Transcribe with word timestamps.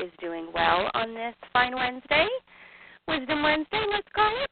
Is 0.00 0.10
doing 0.20 0.48
well 0.54 0.90
on 0.94 1.14
this 1.14 1.34
fine 1.52 1.74
Wednesday. 1.74 2.26
Wisdom 3.06 3.42
Wednesday, 3.42 3.84
let's 3.90 4.08
call 4.14 4.32
it. 4.42 4.50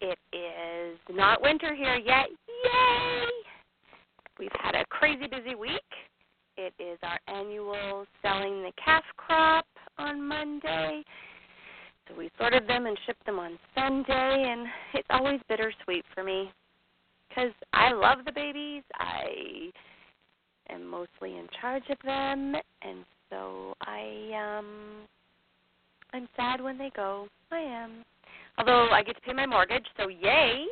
It 0.00 0.18
is 0.36 0.98
not 1.14 1.42
winter 1.42 1.74
here 1.74 1.96
yet. 1.96 2.28
Yay! 2.64 3.26
We've 4.38 4.50
had 4.60 4.74
a 4.74 4.84
crazy 4.86 5.26
busy 5.26 5.54
week. 5.54 5.80
It 6.56 6.74
is 6.78 6.98
our 7.02 7.18
annual 7.28 8.06
selling 8.20 8.62
the 8.62 8.72
calf 8.84 9.04
crop 9.16 9.66
on 9.98 10.26
Monday. 10.26 11.02
So 12.08 12.14
we 12.16 12.30
sorted 12.38 12.68
them 12.68 12.86
and 12.86 12.98
shipped 13.06 13.24
them 13.24 13.38
on 13.38 13.58
Sunday, 13.74 14.52
and 14.52 14.66
it's 14.94 15.08
always 15.10 15.40
bittersweet 15.48 16.04
for 16.14 16.22
me 16.24 16.50
because 17.28 17.52
I 17.72 17.92
love 17.92 18.18
the 18.26 18.32
babies. 18.32 18.82
I 18.94 19.70
am 20.68 20.86
mostly 20.86 21.36
in 21.38 21.46
charge 21.60 21.84
of 21.90 21.98
them, 22.04 22.54
and 22.82 23.04
so 23.32 23.74
I 23.80 24.58
um 24.58 25.08
I'm 26.12 26.28
sad 26.36 26.60
when 26.60 26.76
they 26.76 26.90
go. 26.94 27.26
I 27.50 27.60
am. 27.60 28.04
Although 28.58 28.90
I 28.90 29.02
get 29.02 29.16
to 29.16 29.22
pay 29.22 29.32
my 29.32 29.46
mortgage, 29.46 29.86
so 29.96 30.08
yay. 30.08 30.66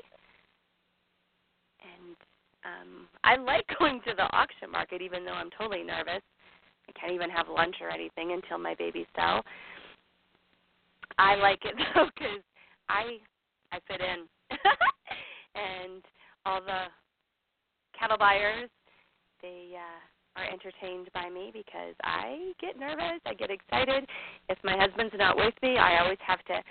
And 1.81 2.17
um 2.65 3.09
I 3.25 3.37
like 3.37 3.65
going 3.79 4.01
to 4.07 4.15
the 4.15 4.31
auction 4.37 4.71
market 4.71 5.01
even 5.01 5.25
though 5.25 5.33
I'm 5.33 5.51
totally 5.59 5.83
nervous. 5.83 6.23
I 6.89 6.93
can't 7.01 7.13
even 7.13 7.31
have 7.31 7.49
lunch 7.49 7.77
or 7.81 7.91
anything 7.91 8.33
until 8.33 8.59
my 8.59 8.75
babies 8.75 9.07
sell. 9.17 9.43
I 11.19 11.37
like 11.37 11.61
it 11.65 11.75
though 11.95 12.11
cuz 12.19 12.43
I 12.91 13.17
I 13.73 13.81
fit 13.89 14.03
in. 14.03 14.29
and 15.55 16.05
all 16.45 16.61
the 16.61 16.85
cattle 17.99 18.19
buyers 18.19 18.69
they 19.41 19.73
uh, 19.75 20.20
are 20.37 20.45
entertained 20.45 21.09
by 21.13 21.29
me 21.29 21.51
because 21.53 21.95
I 22.03 22.53
get 22.61 22.79
nervous, 22.79 23.21
I 23.27 23.35
get 23.35 23.51
excited. 23.51 24.07
If 24.49 24.59
my 24.65 24.77
husband's 24.77 25.15
not 25.19 25.37
with 25.37 25.55
me, 25.63 25.77
I 25.77 26.03
always 26.03 26.19
have 26.27 26.45
to 26.47 26.63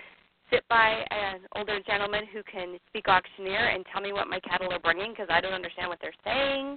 sit 0.50 0.66
by 0.68 1.04
an 1.10 1.40
older 1.56 1.78
gentleman 1.86 2.24
who 2.32 2.42
can 2.42 2.78
speak 2.88 3.08
auctioneer 3.08 3.68
and 3.68 3.84
tell 3.92 4.02
me 4.02 4.12
what 4.12 4.28
my 4.28 4.40
cattle 4.40 4.72
are 4.72 4.80
bringing 4.80 5.12
because 5.12 5.28
I 5.30 5.40
don't 5.40 5.52
understand 5.52 5.88
what 5.88 5.98
they're 6.00 6.12
saying. 6.24 6.76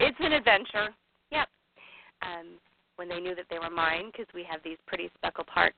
It's 0.00 0.16
an 0.20 0.32
adventure. 0.32 0.88
Yep. 1.30 1.48
Um, 2.22 2.46
when 2.96 3.08
they 3.08 3.20
knew 3.20 3.34
that 3.34 3.46
they 3.48 3.58
were 3.58 3.70
mine, 3.70 4.10
because 4.12 4.26
we 4.34 4.44
have 4.50 4.60
these 4.62 4.76
pretty 4.86 5.10
speckle 5.16 5.44
park 5.44 5.74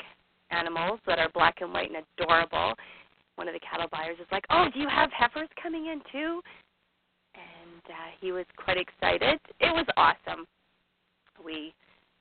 animals 0.51 1.01
that 1.07 1.19
are 1.19 1.29
black 1.35 1.61
and 1.61 1.73
white 1.73 1.91
and 1.91 2.05
adorable. 2.19 2.75
One 3.37 3.49
of 3.49 3.55
the 3.55 3.61
cattle 3.61 3.89
buyers 3.91 4.19
is 4.21 4.27
like, 4.31 4.45
"Oh, 4.51 4.69
do 4.73 4.81
you 4.81 4.89
have 4.89 5.11
heifers 5.13 5.49
coming 5.61 5.87
in 5.87 6.03
too?" 6.13 6.43
And 7.87 7.95
uh, 7.95 8.11
he 8.21 8.33
was 8.33 8.45
quite 8.57 8.79
excited. 8.79 9.39
It 9.61 9.73
was 9.75 9.87
awesome. 9.97 10.47
We 11.45 11.75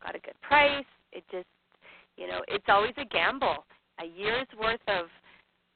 got 0.03 0.15
a 0.15 0.19
good 0.19 0.39
price. 0.41 0.85
It 1.11 1.23
just, 1.31 1.47
you 2.17 2.27
know, 2.27 2.41
it's 2.47 2.65
always 2.67 2.93
a 2.97 3.05
gamble. 3.05 3.65
A 3.99 4.05
year's 4.05 4.47
worth 4.59 4.81
of 4.87 5.07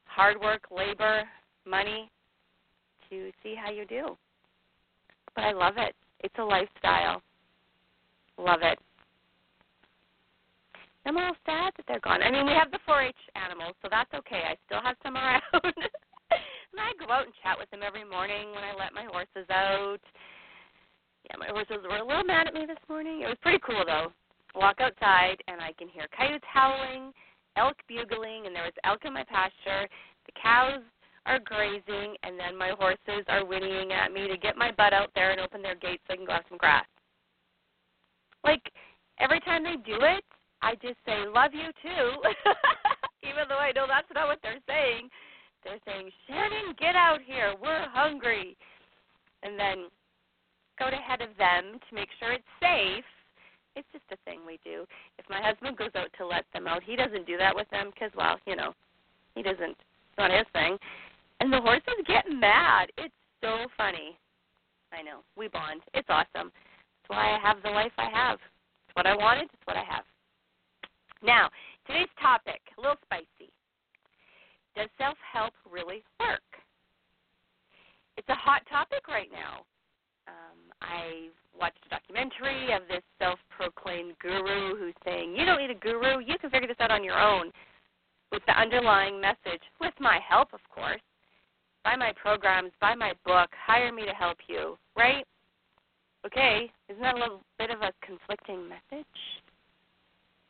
hard 0.06 0.40
work, 0.40 0.64
labor, 0.76 1.24
money 1.68 2.10
to 3.10 3.32
see 3.44 3.56
how 3.56 3.72
you 3.72 3.86
do. 3.86 4.18
But 5.36 5.44
I 5.44 5.52
love 5.52 5.76
it. 5.78 5.94
It's 6.22 6.36
a 6.40 6.44
lifestyle. 6.44 7.22
Love 8.38 8.60
it. 8.62 8.80
I'm 11.06 11.18
all 11.18 11.36
sad 11.46 11.74
that 11.78 11.86
they're 11.88 12.00
gone. 12.00 12.24
I 12.24 12.32
mean, 12.32 12.48
we 12.48 12.54
have 12.54 12.72
the 12.72 12.80
4-H 12.90 13.16
animals, 13.36 13.76
so 13.84 13.90
that's 13.92 14.12
okay. 14.14 14.42
I 14.50 14.56
still 14.66 14.82
have 14.82 14.96
some 15.04 15.16
around. 15.16 15.42
and 16.76 16.84
I 16.84 16.92
go 17.00 17.08
out 17.08 17.24
and 17.24 17.32
chat 17.40 17.56
with 17.56 17.72
them 17.72 17.80
every 17.80 18.04
morning 18.04 18.52
when 18.52 18.64
I 18.68 18.76
let 18.76 18.92
my 18.92 19.08
horses 19.08 19.48
out. 19.48 20.04
Yeah, 21.24 21.40
my 21.40 21.48
horses 21.48 21.80
were 21.88 22.04
a 22.04 22.06
little 22.06 22.28
mad 22.28 22.48
at 22.48 22.54
me 22.54 22.68
this 22.68 22.82
morning. 22.92 23.24
It 23.24 23.32
was 23.32 23.40
pretty 23.40 23.64
cool 23.64 23.84
though. 23.88 24.12
Walk 24.54 24.84
outside 24.84 25.40
and 25.48 25.64
I 25.64 25.72
can 25.80 25.88
hear 25.88 26.12
coyotes 26.12 26.44
howling, 26.44 27.16
elk 27.56 27.80
bugling, 27.88 28.46
and 28.46 28.52
there 28.52 28.68
was 28.68 28.76
elk 28.84 29.08
in 29.08 29.16
my 29.16 29.24
pasture. 29.24 29.88
The 30.28 30.36
cows 30.36 30.84
are 31.26 31.40
grazing, 31.40 32.20
and 32.24 32.38
then 32.38 32.60
my 32.60 32.76
horses 32.78 33.24
are 33.28 33.48
whinnying 33.48 33.92
at 33.96 34.12
me 34.12 34.28
to 34.28 34.38
get 34.38 34.60
my 34.60 34.72
butt 34.76 34.94
out 34.94 35.10
there 35.16 35.32
and 35.32 35.40
open 35.40 35.64
their 35.64 35.76
gates 35.80 36.04
so 36.08 36.14
I 36.14 36.18
can 36.18 36.26
go 36.26 36.34
have 36.34 36.46
some 36.50 36.60
grass. 36.60 36.86
Like 38.44 38.62
every 39.20 39.40
time 39.42 39.64
they 39.64 39.80
do 39.80 40.04
it, 40.04 40.24
I 40.62 40.76
just 40.76 41.00
say, 41.06 41.24
"Love 41.24 41.56
you 41.56 41.72
too," 41.82 42.06
even 43.30 43.48
though 43.48 43.64
I 43.64 43.72
know 43.72 43.88
that's 43.88 44.12
not 44.14 44.28
what 44.28 44.40
they're 44.44 44.62
saying. 44.68 45.10
They're 45.66 45.82
saying, 45.82 46.12
Shannon, 46.30 46.78
get 46.78 46.96
out 46.96 47.20
here. 47.26 47.56
We're 47.60 47.90
hungry. 47.90 48.56
And 49.42 49.58
then 49.60 49.90
go 50.78 50.88
ahead 50.88 51.22
of 51.22 51.36
them 51.38 51.82
to 51.82 51.96
make 51.96 52.10
sure 52.20 52.32
it's 52.32 52.56
safe. 52.62 53.04
It's 53.76 53.88
just 53.92 54.06
a 54.14 54.22
thing 54.24 54.40
we 54.46 54.60
do. 54.64 54.86
If 55.18 55.26
my 55.28 55.42
husband 55.42 55.76
goes 55.76 55.92
out 55.96 56.14
to 56.20 56.26
let 56.26 56.46
them 56.54 56.68
out, 56.68 56.84
he 56.86 56.96
doesn't 56.96 57.26
do 57.26 57.36
that 57.38 57.56
with 57.56 57.68
them 57.72 57.90
because, 57.92 58.12
well, 58.16 58.38
you 58.46 58.56
know, 58.56 58.74
he 59.34 59.42
doesn't. 59.42 59.76
It's 59.76 60.18
not 60.18 60.32
his 60.32 60.46
thing. 60.54 60.78
And 61.42 61.52
the 61.52 61.60
horses 61.60 62.06
get 62.08 62.24
mad. 62.30 62.94
It's 62.98 63.14
so 63.42 63.68
funny. 63.76 64.16
I 64.94 65.02
know. 65.02 65.26
We 65.36 65.50
bond. 65.50 65.82
It's 65.94 66.08
awesome. 66.10 66.54
That's 66.54 67.10
why 67.10 67.36
I 67.36 67.40
have 67.42 67.58
the 67.64 67.70
life 67.70 67.92
I 67.98 68.10
have. 68.14 68.40
It's 68.88 68.96
what 68.96 69.08
I 69.08 69.16
wanted. 69.16 69.50
It's 69.52 69.66
what 69.66 69.76
I 69.76 69.84
have. 69.84 70.06
Now, 71.22 71.50
today's 71.88 72.08
topic, 72.22 72.62
a 72.78 72.82
little 72.82 73.02
spicy. 73.04 73.52
Does 74.76 74.90
self 74.98 75.18
help 75.32 75.54
really 75.70 76.04
work? 76.20 76.44
It's 78.18 78.30
a 78.30 78.36
hot 78.36 78.62
topic 78.70 79.08
right 79.08 79.30
now. 79.32 79.64
Um, 80.28 80.58
I 80.82 81.30
watched 81.58 81.80
a 81.86 81.90
documentary 81.90 82.74
of 82.74 82.82
this 82.88 83.04
self 83.20 83.40
proclaimed 83.50 84.14
guru 84.20 84.76
who's 84.76 84.96
saying, 85.04 85.36
You 85.36 85.46
don't 85.46 85.60
need 85.60 85.72
a 85.72 85.80
guru, 85.80 86.20
you 86.20 86.38
can 86.40 86.50
figure 86.50 86.68
this 86.68 86.78
out 86.80 86.92
on 86.92 87.04
your 87.04 87.20
own, 87.20 87.52
with 88.32 88.42
the 88.48 88.60
underlying 88.60 89.22
message, 89.22 89.62
with 89.80 89.94
my 90.00 90.20
help, 90.28 90.54
of 90.54 90.62
course. 90.74 91.02
Buy 91.84 91.96
my 91.96 92.12
programs, 92.20 92.72
buy 92.82 92.96
my 92.96 93.14
book, 93.26 93.50
hire 93.66 93.94
me 93.94 94.06
to 94.06 94.14
help 94.14 94.38
you, 94.48 94.78
right? 94.98 95.26
Okay, 96.26 96.72
isn't 96.90 97.02
that 97.02 97.16
a 97.16 97.20
little 97.20 97.42
bit 97.60 97.70
of 97.70 97.82
a 97.82 97.94
conflicting 98.04 98.68
message? 98.68 99.06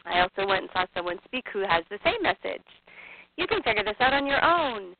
I 0.05 0.21
also 0.21 0.47
went 0.47 0.63
and 0.63 0.69
saw 0.71 0.85
someone 0.95 1.17
speak 1.25 1.45
who 1.51 1.59
has 1.59 1.83
the 1.89 1.99
same 2.03 2.21
message. 2.23 2.63
You 3.37 3.47
can 3.47 3.61
figure 3.63 3.83
this 3.83 3.95
out 3.99 4.13
on 4.13 4.25
your 4.25 4.43
own. 4.43 4.95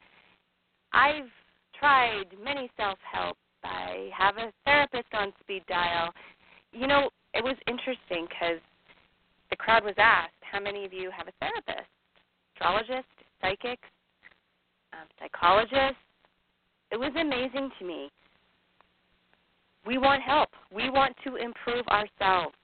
I've 0.94 1.30
tried 1.80 2.26
many 2.44 2.70
self 2.78 2.98
help. 3.12 3.38
I 3.64 4.10
have 4.16 4.38
a 4.38 4.52
therapist 4.64 5.08
on 5.14 5.34
speed 5.42 5.64
dial. 5.68 6.14
You 6.72 6.88
know, 6.88 7.10
it 7.34 7.44
was 7.44 7.56
interesting 7.68 8.28
because 8.30 8.62
the 9.50 9.56
crowd 9.56 9.84
was 9.84 9.96
asked, 9.98 10.34
how 10.42 10.60
many 10.60 10.86
of 10.86 10.94
you 10.94 11.10
have 11.16 11.28
a 11.28 11.32
therapist? 11.40 11.90
Astrologist, 12.54 13.08
psychics, 13.42 13.88
um, 14.94 15.08
psychologists. 15.20 16.02
It 16.92 16.98
was 16.98 17.12
amazing 17.20 17.72
to 17.80 17.86
me. 17.86 18.10
We 19.86 19.98
want 19.98 20.22
help. 20.22 20.50
We 20.74 20.90
want 20.90 21.16
to 21.26 21.36
improve 21.36 21.86
ourselves 21.88 22.56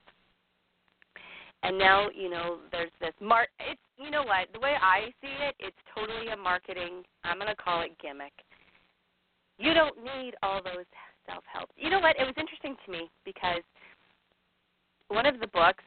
and 1.63 1.77
now 1.77 2.09
you 2.15 2.29
know 2.29 2.57
there's 2.71 2.91
this 2.99 3.13
mar 3.21 3.47
it's 3.59 3.79
you 3.97 4.09
know 4.09 4.23
what 4.23 4.47
the 4.53 4.59
way 4.59 4.73
i 4.81 5.05
see 5.21 5.33
it 5.47 5.55
it's 5.59 5.77
totally 5.95 6.27
a 6.29 6.37
marketing 6.37 7.03
i'm 7.23 7.37
going 7.37 7.47
to 7.47 7.55
call 7.55 7.81
it 7.81 7.91
gimmick. 8.01 8.33
You 9.57 9.73
don't 9.73 9.97
need 9.97 10.33
all 10.41 10.61
those 10.63 10.85
self 11.27 11.43
help 11.51 11.69
you 11.75 11.89
know 11.89 11.99
what 11.99 12.15
it 12.19 12.23
was 12.23 12.35
interesting 12.37 12.75
to 12.85 12.91
me 12.91 13.09
because 13.25 13.61
one 15.07 15.25
of 15.25 15.39
the 15.39 15.47
books 15.47 15.83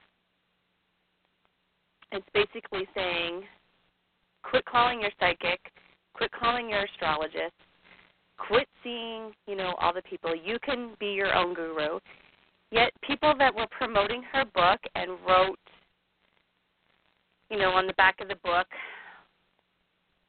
it's 2.12 2.26
basically 2.32 2.86
saying 2.94 3.42
quit 4.42 4.64
calling 4.64 5.00
your 5.00 5.10
psychic 5.18 5.60
quit 6.14 6.30
calling 6.32 6.68
your 6.68 6.84
astrologist 6.84 7.54
quit 8.36 8.68
seeing 8.82 9.32
you 9.46 9.56
know 9.56 9.74
all 9.80 9.92
the 9.92 10.02
people. 10.02 10.34
You 10.34 10.58
can 10.64 10.90
be 10.98 11.06
your 11.06 11.34
own 11.34 11.54
guru 11.54 11.98
Yet 12.74 12.90
people 13.06 13.34
that 13.38 13.54
were 13.54 13.68
promoting 13.70 14.24
her 14.32 14.44
book 14.44 14.80
and 14.96 15.12
wrote, 15.24 15.60
you 17.48 17.56
know, 17.56 17.70
on 17.70 17.86
the 17.86 17.92
back 17.92 18.20
of 18.20 18.26
the 18.26 18.34
book 18.42 18.66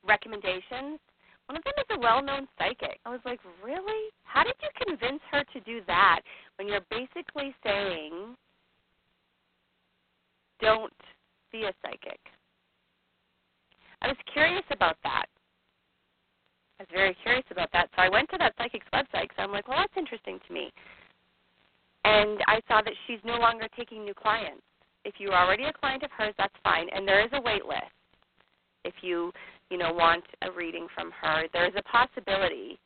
recommendations 0.08 1.00
One 1.48 1.58
of 1.58 1.64
them 1.64 1.74
is 1.78 1.98
a 1.98 2.00
well-known 2.00 2.48
psychic. 2.58 3.00
I 3.06 3.10
was 3.10 3.20
like, 3.26 3.40
really? 3.64 4.12
How 4.24 4.44
did 4.44 4.54
you 4.62 4.70
convince 4.86 5.22
her 5.32 5.44
to 5.54 5.60
do 5.62 5.82
that 5.88 6.22
when 6.58 6.68
you're 6.68 6.86
basically 6.90 7.54
saying, 7.64 8.36
don't 10.60 10.94
see 11.52 11.64
a 11.64 11.74
psychic? 11.82 12.20
I 14.02 14.08
was 14.08 14.18
curious 14.34 14.66
about 14.72 14.98
that. 15.04 15.26
I 16.80 16.84
was 16.84 16.90
very 16.92 17.16
curious 17.24 17.46
about 17.52 17.72
that. 17.74 17.90
So 17.96 18.02
I 18.02 18.10
went 18.10 18.30
to 18.32 18.38
that 18.38 18.54
psychic's 18.58 18.88
website 18.94 19.30
because 19.30 19.38
I'm 19.40 19.52
like, 19.52 19.68
well, 19.68 19.78
that's 19.80 19.98
interesting 19.98 20.40
to 20.48 20.54
me. 20.54 20.72
And 22.06 22.38
I 22.48 22.62
saw 22.68 22.84
that 22.84 22.94
she's 23.08 23.20
no 23.26 23.38
longer 23.38 23.68
taking 23.76 24.06
new 24.06 24.14
clients. 24.14 24.62
If 25.06 25.16
you're 25.18 25.36
already 25.36 25.64
a 25.64 25.74
client 25.74 26.04
of 26.04 26.12
hers, 26.12 26.36
that's 26.38 26.54
fine. 26.64 26.88
And 26.96 27.08
there 27.08 27.26
is 27.26 27.32
a 27.34 27.42
wait 27.42 27.66
list. 27.66 27.82
If 28.84 28.94
you, 29.02 29.32
you 29.72 29.80
know, 29.80 29.92
want 29.92 30.24
a 30.44 30.52
reading 30.52 30.86
from 30.94 31.12
her, 31.20 31.46
there's 31.52 31.74
a 31.76 31.82
possibility. 31.82 32.78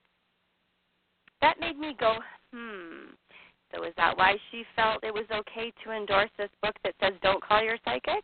That 1.41 1.59
made 1.59 1.77
me 1.77 1.95
go, 1.99 2.15
hmm. 2.53 3.11
So 3.73 3.83
is 3.83 3.93
that 3.97 4.17
why 4.17 4.35
she 4.51 4.63
felt 4.73 5.03
it 5.03 5.13
was 5.13 5.25
okay 5.31 5.71
to 5.83 5.91
endorse 5.91 6.29
this 6.37 6.49
book 6.63 6.75
that 6.85 6.95
says 7.01 7.13
don't 7.21 7.43
call 7.43 7.61
your 7.61 7.77
psychic? 7.83 8.23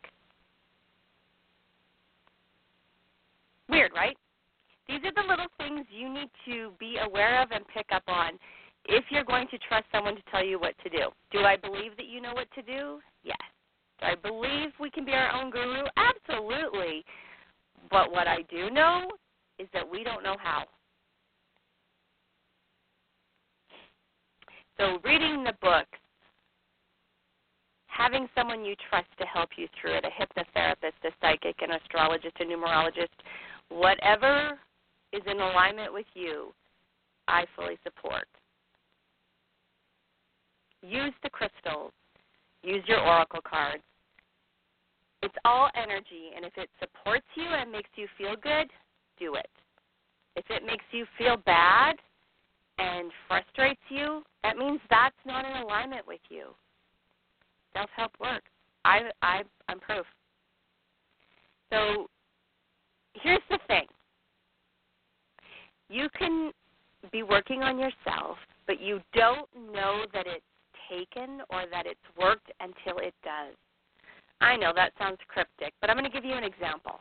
Weird, 3.67 3.91
right? 3.93 4.17
These 4.87 5.01
are 5.03 5.13
the 5.13 5.27
little 5.27 5.47
things 5.57 5.85
you 5.91 6.11
need 6.11 6.29
to 6.45 6.71
be 6.79 6.97
aware 7.03 7.41
of 7.41 7.51
and 7.51 7.65
pick 7.73 7.87
up 7.91 8.03
on 8.07 8.39
if 8.87 9.05
you're 9.09 9.23
going 9.23 9.47
to 9.49 9.57
trust 9.67 9.85
someone 9.91 10.15
to 10.15 10.21
tell 10.31 10.43
you 10.43 10.59
what 10.59 10.75
to 10.83 10.89
do. 10.89 11.09
Do 11.31 11.39
I 11.39 11.55
believe 11.57 11.95
that 11.97 12.07
you 12.07 12.21
know 12.21 12.33
what 12.33 12.47
to 12.55 12.61
do? 12.61 12.99
Yes. 13.23 13.37
Do 13.99 14.07
I 14.07 14.15
believe 14.15 14.69
we 14.79 14.89
can 14.89 15.05
be 15.05 15.11
our 15.11 15.33
own 15.33 15.51
guru? 15.51 15.83
Absolutely. 15.97 17.03
But 17.89 18.11
what 18.11 18.27
I 18.27 18.41
do 18.49 18.69
know 18.69 19.09
is 19.59 19.67
that 19.73 19.89
we 19.89 20.03
don't 20.03 20.23
know 20.23 20.35
how. 20.41 20.65
So, 24.77 24.99
reading 25.05 25.45
the 25.45 25.53
books, 25.61 25.97
having 27.87 28.27
someone 28.35 28.65
you 28.65 28.75
trust 28.89 29.07
to 29.19 29.25
help 29.25 29.51
you 29.55 29.67
through 29.79 29.95
it 29.95 30.03
a 30.03 30.09
hypnotherapist, 30.09 30.99
a 31.05 31.11
psychic, 31.21 31.55
an 31.61 31.71
astrologist, 31.71 32.35
a 32.41 32.43
numerologist 32.43 33.07
whatever 33.69 34.59
is 35.13 35.21
in 35.25 35.39
alignment 35.39 35.93
with 35.93 36.05
you, 36.13 36.53
I 37.27 37.45
fully 37.55 37.77
support. 37.83 38.27
Use 40.87 41.13
the 41.23 41.29
crystals, 41.29 41.91
use 42.61 42.83
your 42.87 42.99
oracle 42.99 43.41
cards. 43.47 43.83
It's 45.23 45.35
all 45.43 45.69
energy, 45.75 46.31
and 46.35 46.45
if 46.45 46.53
it 46.57 46.69
supports 46.79 47.25
you 47.35 47.45
and 47.45 47.71
makes 47.71 47.89
you 47.95 48.07
feel 48.17 48.35
good, 48.41 48.69
do 49.19 49.35
it. 49.35 49.49
If 50.35 50.45
it 50.49 50.63
makes 50.65 50.83
you 50.91 51.05
feel 51.17 51.37
bad 51.37 51.95
and 52.77 53.11
frustrates 53.27 53.81
you, 53.89 54.21
that 54.43 54.57
means 54.57 54.79
that's 54.89 55.15
not 55.25 55.45
in 55.45 55.63
alignment 55.63 56.05
with 56.05 56.19
you. 56.29 56.47
Self 57.73 57.89
help 57.95 58.11
works. 58.19 58.49
I, 58.83 59.09
I, 59.21 59.41
I'm 59.67 59.79
proof. 59.79 60.05
So 61.71 62.07
here's 63.13 63.41
the 63.49 63.59
thing 63.67 63.85
you 65.89 66.09
can 66.17 66.51
be 67.11 67.23
working 67.23 67.61
on 67.61 67.77
yourself, 67.77 68.37
but 68.67 68.81
you 68.81 68.99
don't 69.13 69.47
know 69.73 70.05
that 70.13 70.25
it's 70.27 70.43
taken 70.89 71.41
or 71.49 71.63
that 71.71 71.85
it's 71.85 72.07
worked 72.19 72.51
until 72.59 72.99
it 72.99 73.13
does. 73.23 73.55
I 74.41 74.55
know 74.55 74.73
that 74.75 74.91
sounds 74.97 75.17
cryptic, 75.27 75.73
but 75.79 75.89
I'm 75.89 75.97
going 75.97 76.09
to 76.09 76.13
give 76.13 76.25
you 76.25 76.35
an 76.35 76.43
example. 76.43 76.99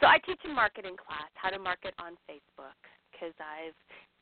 So 0.00 0.06
I 0.06 0.18
teach 0.24 0.40
a 0.44 0.48
marketing 0.48 0.96
class, 0.96 1.28
how 1.34 1.50
to 1.50 1.58
market 1.58 1.94
on 1.98 2.16
Facebook, 2.24 2.78
because 3.12 3.34
I've 3.36 3.76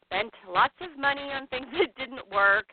spent 0.07 0.33
lots 0.49 0.75
of 0.81 0.99
money 0.99 1.31
on 1.31 1.47
things 1.49 1.67
that 1.79 1.95
didn't 1.97 2.27
work, 2.33 2.67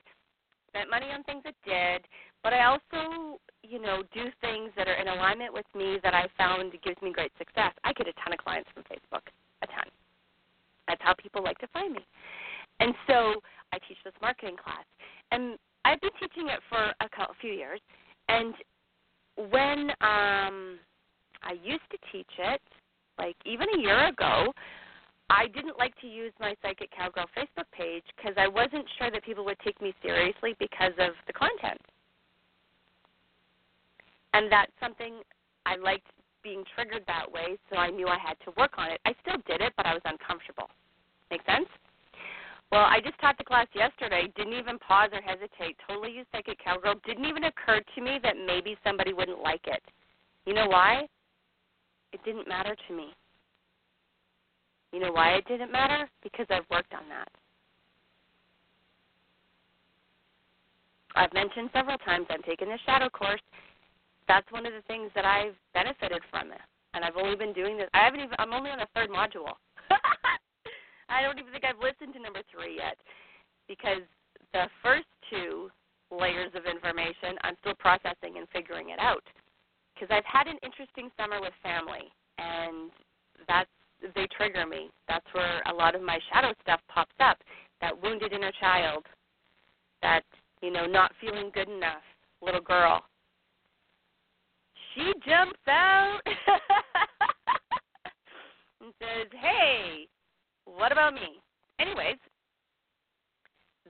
spent 0.70 0.90
money 0.90 1.08
on 1.14 1.24
things 1.24 1.44
that 1.44 1.56
did, 1.64 2.08
but 2.44 2.54
I 2.54 2.66
also, 2.66 3.40
you 3.64 3.82
know, 3.82 4.04
do 4.14 4.30
things 4.42 4.72
that 4.78 4.88
are 4.88 5.00
in 5.00 5.08
alignment 5.08 5.54
with 5.54 5.66
me 5.76 5.98
that 6.04 6.14
I 6.14 6.28
found 6.38 6.74
gives 6.84 7.02
me 7.02 7.12
great 7.12 7.32
success. 7.38 7.74
I 7.84 7.94
get 7.94 8.08
a 8.08 8.14
ton 8.24 8.34
of 8.34 8.40
clients 8.40 8.70
from 8.74 8.84
Facebook, 8.84 9.26
a 9.62 9.68
ton. 9.68 9.90
That's 10.88 11.02
how 11.02 11.14
people 11.14 11.44
like 11.44 11.58
to 11.60 11.68
find 11.68 11.94
me. 11.94 12.06
And 12.80 12.94
so 13.08 13.42
I 13.74 13.80
teach 13.88 13.98
this 14.04 14.14
marketing 14.22 14.58
class, 14.62 14.86
and 15.32 15.58
I've 15.86 16.02
been 16.02 16.10
teaching 16.20 16.50
it 16.50 16.60
for 16.68 16.80
a 17.00 17.34
few 17.40 17.52
years. 17.52 17.80
And 18.28 18.56
when 19.52 19.92
um, 20.02 20.80
I 21.44 21.54
used 21.64 21.86
to 21.92 21.98
teach 22.12 22.32
it, 22.40 22.62
like 23.20 23.36
even 23.46 23.68
a 23.78 23.80
year 23.80 24.08
ago, 24.08 24.52
I 25.30 25.48
didn't 25.48 25.78
like 25.78 25.94
to 26.02 26.08
use 26.08 26.34
my 26.40 26.56
Psychic 26.62 26.90
Cowgirl 26.92 27.28
Facebook 27.38 27.70
page 27.72 28.04
because 28.18 28.34
I 28.38 28.48
wasn't 28.48 28.86
sure 28.98 29.12
that 29.12 29.24
people 29.24 29.46
would 29.46 29.60
take 29.64 29.80
me 29.80 29.94
seriously 30.02 30.56
because 30.60 30.94
of 30.98 31.14
the 31.28 31.34
content. 31.34 31.82
And 34.34 34.52
that's 34.52 34.72
something 34.82 35.22
I 35.66 35.78
liked 35.78 36.08
being 36.44 36.64
triggered 36.76 37.04
that 37.08 37.32
way, 37.32 37.58
so 37.72 37.78
I 37.78 37.90
knew 37.90 38.08
I 38.08 38.18
had 38.18 38.38
to 38.46 38.52
work 38.58 38.74
on 38.78 38.92
it. 38.92 39.00
I 39.06 39.14
still 39.22 39.42
did 39.48 39.62
it, 39.62 39.74
but 39.78 39.86
I 39.86 39.94
was 39.94 40.04
uncomfortable. 40.06 40.70
Make 41.32 41.42
sense? 41.46 41.68
Well, 42.76 42.84
I 42.84 43.00
just 43.00 43.18
taught 43.22 43.38
the 43.38 43.46
class 43.46 43.68
yesterday, 43.74 44.28
didn't 44.36 44.52
even 44.52 44.78
pause 44.80 45.10
or 45.14 45.22
hesitate, 45.22 45.78
totally 45.88 46.12
used 46.12 46.28
Psychic 46.34 46.60
Cowgirl. 46.62 46.96
Didn't 47.06 47.24
even 47.24 47.46
occur 47.46 47.80
to 47.80 48.02
me 48.02 48.20
that 48.22 48.36
maybe 48.46 48.76
somebody 48.84 49.14
wouldn't 49.14 49.40
like 49.42 49.62
it. 49.64 49.82
You 50.46 50.54
know 50.54 50.68
why? 50.68 51.08
It 52.12 52.20
didn't 52.26 52.50
matter 52.50 52.76
to 52.76 52.94
me. 52.94 53.16
You 54.92 55.00
know 55.00 55.14
why 55.14 55.36
it 55.36 55.48
didn't 55.48 55.72
matter? 55.72 56.10
Because 56.22 56.48
I've 56.50 56.70
worked 56.70 56.94
on 56.94 57.08
that. 57.08 57.30
I've 61.16 61.34
mentioned 61.34 61.70
several 61.72 61.98
times 62.00 62.28
I'm 62.30 62.44
taking 62.44 62.68
the 62.68 62.80
shadow 62.86 63.08
course. 63.08 63.40
That's 64.28 64.52
one 64.52 64.66
of 64.66 64.74
the 64.74 64.82
things 64.82 65.12
that 65.16 65.24
I've 65.24 65.56
benefited 65.74 66.24
from 66.30 66.52
it. 66.52 66.60
And 66.94 67.06
I've 67.06 67.16
only 67.16 67.38
been 67.38 67.54
doing 67.54 67.78
this 67.78 67.88
I 67.94 68.04
haven't 68.04 68.20
even 68.20 68.36
I'm 68.38 68.52
only 68.52 68.70
on 68.70 68.80
the 68.80 68.88
third 68.94 69.10
module. 69.10 69.56
I 71.10 71.22
don't 71.22 71.40
even 71.40 71.52
think 71.52 71.64
I've 71.64 71.82
listened 71.82 72.14
to 72.14 72.22
number 72.22 72.42
3 72.52 72.76
yet 72.76 72.98
because 73.68 74.02
the 74.54 74.66
first 74.82 75.08
two 75.30 75.70
layers 76.12 76.52
of 76.56 76.66
information 76.66 77.38
I'm 77.42 77.56
still 77.62 77.76
processing 77.78 78.38
and 78.38 78.48
figuring 78.54 78.90
it 78.90 79.00
out. 79.00 79.24
Because 79.94 80.10
I've 80.12 80.26
had 80.26 80.48
an 80.48 80.58
interesting 80.64 81.10
summer 81.18 81.40
with 81.40 81.54
family 81.64 82.12
and 82.38 82.92
that's 83.48 83.70
they 84.14 84.28
trigger 84.38 84.66
me. 84.66 84.90
That's 85.08 85.26
where 85.32 85.62
a 85.66 85.74
lot 85.74 85.96
of 85.96 86.02
my 86.02 86.20
shadow 86.32 86.54
stuff 86.62 86.82
pops 86.94 87.16
up. 87.20 87.38
That 87.82 88.00
wounded 88.02 88.34
inner 88.34 88.52
child, 88.60 89.06
that, 90.02 90.24
you 90.62 90.72
know, 90.72 90.86
not 90.86 91.12
feeling 91.20 91.50
good 91.54 91.70
enough 91.70 92.04
little 92.42 92.62
girl. 92.62 93.04
She 94.94 95.14
jumps 95.28 95.60
out 95.68 96.20
and 98.82 98.94
says, 99.00 99.28
Hey, 99.32 100.08
what 100.66 100.92
about 100.92 101.14
me? 101.14 101.40
Anyways, 101.80 102.18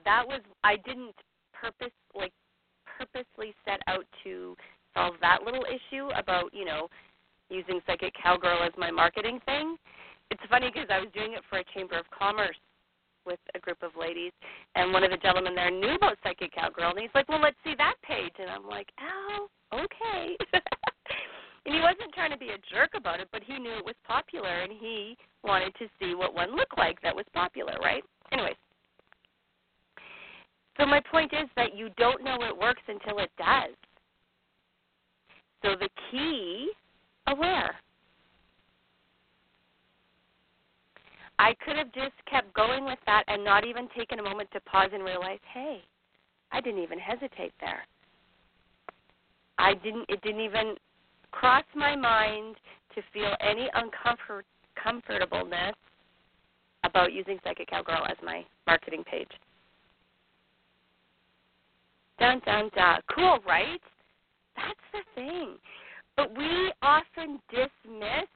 that 0.04 0.24
was 0.26 0.42
I 0.64 0.76
didn't 0.78 1.16
purpose 1.54 1.94
like 2.14 2.34
purposely 2.86 3.54
set 3.66 3.80
out 3.88 4.06
to 4.24 4.56
solve 4.94 5.16
that 5.22 5.44
little 5.44 5.66
issue 5.66 6.08
about, 6.16 6.54
you 6.54 6.66
know, 6.66 6.88
using 7.50 7.80
Psychic 7.86 8.14
Cowgirl 8.22 8.64
as 8.64 8.72
my 8.78 8.90
marketing 8.90 9.40
thing. 9.46 9.78
It's 10.32 10.42
funny 10.50 10.72
because 10.74 10.90
I 10.90 11.00
was 11.00 11.10
doing 11.14 11.34
it 11.34 11.44
for 11.50 11.60
a 11.60 11.64
Chamber 11.76 12.00
of 12.00 12.06
Commerce 12.10 12.58
with 13.26 13.40
a 13.56 13.60
group 13.60 13.82
of 13.82 13.92
ladies, 14.00 14.32
and 14.76 14.94
one 14.94 15.04
of 15.04 15.10
the 15.10 15.18
gentlemen 15.18 15.56
there 15.56 15.72
knew 15.72 15.96
about 15.96 16.18
Psychic 16.24 16.54
Cowgirl, 16.54 16.92
and 16.92 17.00
he's 17.00 17.14
like, 17.16 17.28
"Well, 17.28 17.42
let's 17.42 17.58
see 17.64 17.74
that 17.76 17.96
page," 18.04 18.34
and 18.40 18.50
I'm 18.50 18.68
like, 18.68 18.92
"Oh, 19.02 19.48
okay." 19.74 20.38
and 21.66 21.74
he 21.74 21.82
wasn't 21.82 22.14
trying 22.14 22.32
to 22.32 22.38
be 22.38 22.50
a 22.50 22.62
jerk 22.72 22.92
about 22.96 23.20
it, 23.20 23.28
but 23.32 23.44
he 23.44 23.58
knew 23.58 23.74
it 23.74 23.86
was 23.86 23.96
popular, 24.06 24.62
and 24.62 24.72
he 24.72 25.18
wanted 25.46 25.74
to 25.76 25.88
see 26.00 26.16
what 26.16 26.34
one 26.34 26.56
looked 26.56 26.78
like 26.78 27.02
that 27.02 27.16
was 27.16 27.26
popular, 27.34 27.76
right? 27.82 28.04
Anyways, 28.32 28.56
so 30.78 30.86
my 30.86 31.00
point 31.00 31.32
is 31.34 31.50
that 31.56 31.76
you 31.76 31.90
don't 31.98 32.24
know 32.24 32.38
it 32.42 32.58
works 32.58 32.82
until 32.88 33.20
it 33.20 33.32
does. 33.38 33.76
So 35.62 35.76
the 35.80 35.90
key, 36.12 36.70
aware. 37.28 37.76
I 41.40 41.54
could 41.66 41.78
have 41.78 41.92
just 41.94 42.14
kept 42.30 42.54
going 42.54 42.86
with 42.86 43.00
that 43.06 43.24
and 43.28 43.44
not 43.44 43.66
even 43.66 43.88
taken 43.98 44.20
a 44.20 44.24
moment 44.24 44.50
to 44.54 44.62
pause 44.62 44.90
and 44.94 45.04
realize, 45.04 45.40
hey, 45.54 45.82
I 46.52 46.62
didn't 46.62 46.82
even 46.82 47.00
hesitate 47.00 47.54
there. 47.60 47.86
I 49.58 49.74
didn't 49.74 50.06
it 50.10 50.22
didn't 50.22 50.42
even 50.42 50.76
cross 51.32 51.64
my 51.76 51.96
mind 51.96 52.56
to 52.94 53.02
feel 53.14 53.36
any 53.42 53.70
uncomfort 53.76 54.44
comfortableness 54.82 55.76
about 56.84 57.14
using 57.14 57.40
Psychic 57.44 57.68
Cowgirl 57.68 58.06
as 58.10 58.18
my 58.24 58.46
marketing 58.68 59.04
page. 59.10 59.30
Dun 62.20 62.42
dun 62.46 62.70
dun. 62.76 63.02
Cool, 63.14 63.40
right? 63.46 63.82
That's 64.56 64.80
the 64.94 65.22
thing. 65.22 65.56
But 66.16 66.36
we 66.38 66.72
often 66.82 67.40
dismiss 67.50 68.30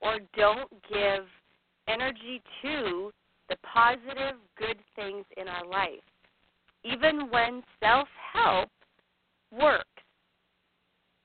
or 0.00 0.18
don't 0.36 0.70
give 0.88 1.24
energy 1.88 2.40
to 2.62 3.10
the 3.48 3.56
positive, 3.62 4.36
good 4.56 4.76
things 4.94 5.24
in 5.36 5.48
our 5.48 5.66
life, 5.66 6.04
even 6.84 7.30
when 7.30 7.62
self 7.80 8.08
help 8.32 8.70
works. 9.50 9.84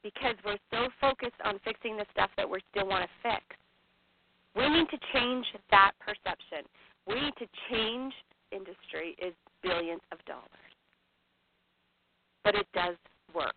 Because 0.01 0.36
we're 0.43 0.57
so 0.72 0.89
focused 1.00 1.39
on 1.45 1.60
fixing 1.63 1.95
the 1.95 2.05
stuff 2.12 2.29
that 2.36 2.50
we 2.50 2.60
still 2.72 2.88
want 2.88 3.03
to 3.03 3.29
fix. 3.29 3.43
We 4.55 4.69
need 4.69 4.88
to 4.89 4.98
change 5.13 5.45
that 5.72 5.91
perception. 6.00 6.67
We 7.07 7.15
need 7.15 7.33
to 7.39 7.48
change 7.69 8.13
industry 8.51 9.15
is 9.17 9.33
billions 9.62 10.01
of 10.12 10.24
dollars. 10.25 10.48
But 12.43 12.55
it 12.55 12.67
does 12.74 12.95
work. 13.33 13.55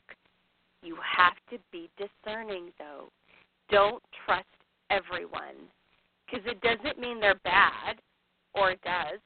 You 0.83 0.97
have 1.17 1.35
to 1.51 1.59
be 1.73 1.91
discerning, 1.99 2.71
though. 2.79 3.09
Don't 3.71 4.03
trust 4.25 4.47
everyone 4.91 5.69
because 6.25 6.45
it 6.47 6.61
doesn't 6.61 6.99
mean 6.99 7.21
they're 7.21 7.41
bad, 7.45 7.97
or 8.55 8.71
it 8.71 8.81
does, 8.83 9.21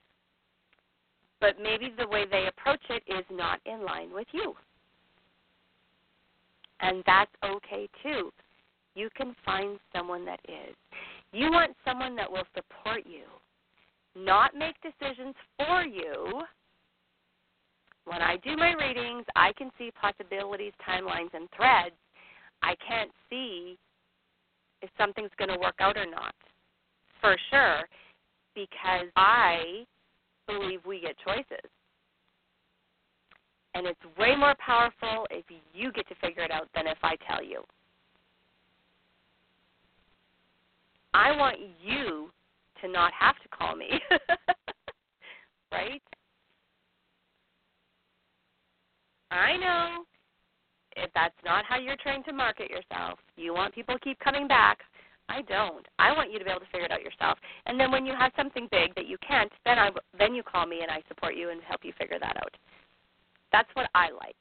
but 1.41 1.57
maybe 1.63 1.93
the 1.97 2.07
way 2.07 2.25
they 2.31 2.47
approach 2.47 2.81
it 2.91 3.03
is 3.07 3.25
not 3.31 3.61
in 3.65 3.85
line 3.85 4.13
with 4.13 4.27
you. 4.33 4.55
And 6.81 7.03
that's 7.07 7.31
okay 7.45 7.89
too. 8.03 8.31
You 8.95 9.09
can 9.17 9.35
find 9.45 9.79
someone 9.95 10.25
that 10.25 10.41
is. 10.49 10.75
You 11.33 11.51
want 11.51 11.77
someone 11.85 12.17
that 12.17 12.31
will 12.31 12.47
support 12.55 13.03
you, 13.07 13.25
not 14.17 14.55
make 14.55 14.75
decisions 14.83 15.35
for 15.57 15.83
you. 15.83 16.43
When 18.05 18.21
I 18.21 18.37
do 18.39 18.57
my 18.57 18.73
readings, 18.73 19.25
I 19.37 19.53
can 19.57 19.71
see 19.79 19.91
possibilities, 20.01 20.73
timelines, 20.87 21.33
and 21.33 21.49
threads. 21.55 21.95
I 22.63 22.75
can't 22.87 23.11
see 23.29 23.79
if 24.83 24.91
something's 24.99 25.31
going 25.39 25.51
to 25.51 25.59
work 25.59 25.77
out 25.81 25.97
or 25.97 26.07
not, 26.07 26.35
for 27.21 27.37
sure, 27.51 27.89
because 28.55 29.07
I 29.17 29.85
believe 30.49 30.81
we 30.85 31.01
get 31.01 31.17
choices. 31.25 31.71
And 33.75 33.87
it's 33.87 34.01
way 34.19 34.35
more 34.37 34.57
powerful 34.59 35.27
if 35.31 35.45
you 35.73 35.93
get 35.93 36.09
to 36.09 36.15
figure 36.17 36.43
it 36.43 36.51
out 36.51 36.69
than 36.75 36.89
if 36.89 36.99
I 37.03 37.15
tell 37.29 37.45
you. 37.45 37.63
I 41.15 41.37
want 41.37 41.57
you 41.83 42.31
to 42.81 42.89
not 42.89 43.13
have 43.19 43.37
to 43.43 43.49
call 43.49 43.77
me. 43.77 43.89
right? 45.73 46.03
I 49.31 49.57
know 49.57 50.05
if 50.97 51.11
that's 51.15 51.35
not 51.45 51.65
how 51.65 51.79
you're 51.79 51.97
trained 51.97 52.25
to 52.27 52.33
market 52.33 52.71
yourself. 52.71 53.19
You 53.37 53.55
want 53.55 53.75
people 53.75 53.95
to 53.95 54.01
keep 54.01 54.19
coming 54.19 54.49
back. 54.49 54.79
I 55.29 55.43
don't. 55.43 55.87
I 55.99 56.13
want 56.13 56.33
you 56.33 56.39
to 56.41 56.45
be 56.45 56.51
able 56.51 56.61
to 56.61 56.67
figure 56.67 56.87
it 56.87 56.91
out 56.91 57.03
yourself. 57.03 57.39
And 57.67 57.79
then 57.79 57.93
when 57.93 58.05
you 58.05 58.15
have 58.19 58.33
something 58.37 58.67
big 58.73 58.95
that 58.97 59.07
you 59.07 59.17
can't, 59.27 59.53
then 59.65 59.79
I 59.79 59.91
then 60.19 60.35
you 60.35 60.43
call 60.43 60.67
me 60.67 60.81
and 60.83 60.91
I 60.91 61.03
support 61.07 61.37
you 61.37 61.51
and 61.51 61.63
help 61.63 61.81
you 61.85 61.93
figure 61.97 62.19
that 62.21 62.37
out. 62.37 62.57
That's 63.53 63.69
what 63.75 63.89
I 63.95 64.11
like. 64.11 64.37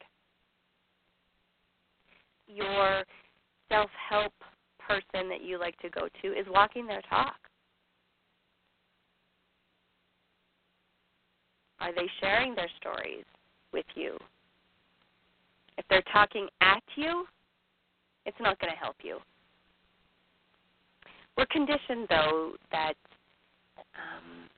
Your 2.48 3.04
self-help 3.68 4.32
person 4.90 5.28
that 5.28 5.42
you 5.42 5.58
like 5.58 5.78
to 5.78 5.88
go 5.90 6.08
to 6.22 6.28
is 6.28 6.46
walking 6.50 6.86
their 6.86 7.02
talk. 7.02 7.36
Are 11.80 11.94
they 11.94 12.08
sharing 12.20 12.54
their 12.54 12.68
stories 12.80 13.24
with 13.72 13.86
you? 13.94 14.16
If 15.78 15.84
they're 15.88 16.02
talking 16.12 16.48
at 16.60 16.82
you, 16.96 17.24
it's 18.26 18.36
not 18.40 18.58
going 18.58 18.72
to 18.72 18.78
help 18.78 18.96
you. 19.02 19.18
We're 21.36 21.46
conditioned, 21.46 22.06
though, 22.10 22.52
that 22.70 22.94
um, 23.94 24.48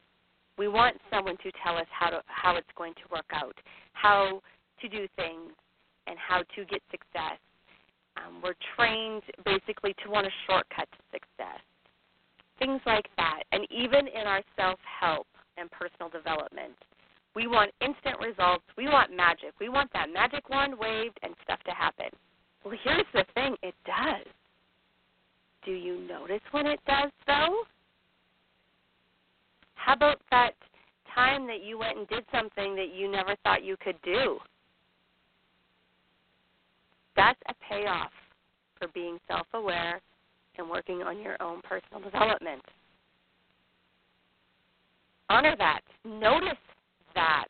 we 0.59 0.67
want 0.67 0.97
someone 1.11 1.37
to 1.45 1.53
tell 1.65 1.77
us 1.77 1.87
how 1.91 2.11
to 2.11 2.23
how 2.27 2.57
it's 2.57 2.67
going 2.77 2.95
to 2.95 3.13
work 3.13 3.31
out, 3.33 3.55
how 3.93 4.41
to 4.81 4.89
do 4.89 5.07
things, 5.15 5.53
and 6.07 6.17
how 6.19 6.39
to 6.39 6.65
get 6.65 6.83
success. 6.91 7.39
Um, 8.17 8.43
we're 8.43 8.55
trained 8.77 9.23
basically 9.45 9.95
to 10.05 10.11
want 10.11 10.27
a 10.27 10.31
shortcut 10.47 10.89
to 10.91 10.99
success, 11.11 11.61
things 12.59 12.81
like 12.87 13.09
that. 13.17 13.43
And 13.53 13.67
even 13.71 14.07
in 14.09 14.27
our 14.27 14.43
self 14.57 14.79
help 15.01 15.27
and 15.57 15.71
personal 15.71 16.09
development, 16.09 16.77
we 17.35 17.47
want 17.47 17.73
instant 17.81 18.19
results. 18.21 18.65
We 18.77 18.87
want 18.87 19.15
magic. 19.17 19.55
We 19.61 19.69
want 19.69 19.91
that 19.95 20.13
magic 20.13 20.51
wand 20.51 20.75
waved 20.79 21.19
and 21.23 21.35
stuff 21.45 21.61
to 21.65 21.73
happen. 21.73 22.11
Well, 22.65 22.77
here's 22.85 23.07
the 23.13 23.25
thing 23.35 23.57
it 23.63 23.75
does. 23.87 24.27
Do 25.65 25.73
you 25.73 26.07
notice 26.07 26.43
when 26.51 26.67
it 26.67 26.81
does, 26.87 27.11
though? 27.27 27.63
How 29.75 29.95
about 29.95 30.21
that 30.31 30.53
time 31.15 31.47
that 31.47 31.63
you 31.63 31.79
went 31.79 31.99
and 31.99 32.09
did 32.09 32.25
something 32.33 32.75
that 32.77 32.95
you 32.95 33.11
never 33.11 33.35
thought 33.43 33.65
you 33.65 33.77
could 33.83 34.01
do? 34.03 34.39
That's 37.23 37.39
a 37.47 37.55
payoff 37.69 38.11
for 38.77 38.89
being 38.89 39.17
self 39.29 39.47
aware 39.55 40.01
and 40.59 40.69
working 40.69 41.03
on 41.03 41.21
your 41.21 41.41
own 41.41 41.61
personal 41.63 42.03
development. 42.03 42.63
Honor 45.31 45.55
that. 45.57 45.83
Notice 46.05 46.59
that. 47.15 47.45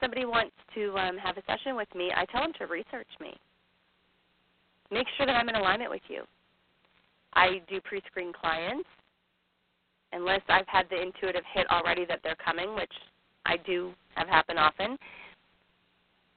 Somebody 0.00 0.24
wants 0.24 0.56
to 0.74 0.98
um, 0.98 1.16
have 1.18 1.36
a 1.36 1.42
session 1.46 1.76
with 1.76 1.88
me, 1.94 2.10
I 2.14 2.24
tell 2.26 2.42
them 2.42 2.52
to 2.58 2.66
research 2.66 3.08
me. 3.20 3.32
Make 4.90 5.06
sure 5.16 5.24
that 5.24 5.36
I'm 5.36 5.48
in 5.48 5.54
alignment 5.54 5.90
with 5.90 6.02
you. 6.08 6.24
I 7.34 7.62
do 7.68 7.80
pre 7.80 8.02
screen 8.08 8.32
clients 8.32 8.88
unless 10.12 10.42
I've 10.48 10.66
had 10.66 10.86
the 10.90 11.00
intuitive 11.00 11.44
hit 11.54 11.70
already 11.70 12.04
that 12.06 12.20
they're 12.24 12.36
coming, 12.44 12.74
which 12.74 12.92
I 13.46 13.56
do 13.66 13.92
have 14.14 14.28
happen 14.28 14.58
often. 14.58 14.96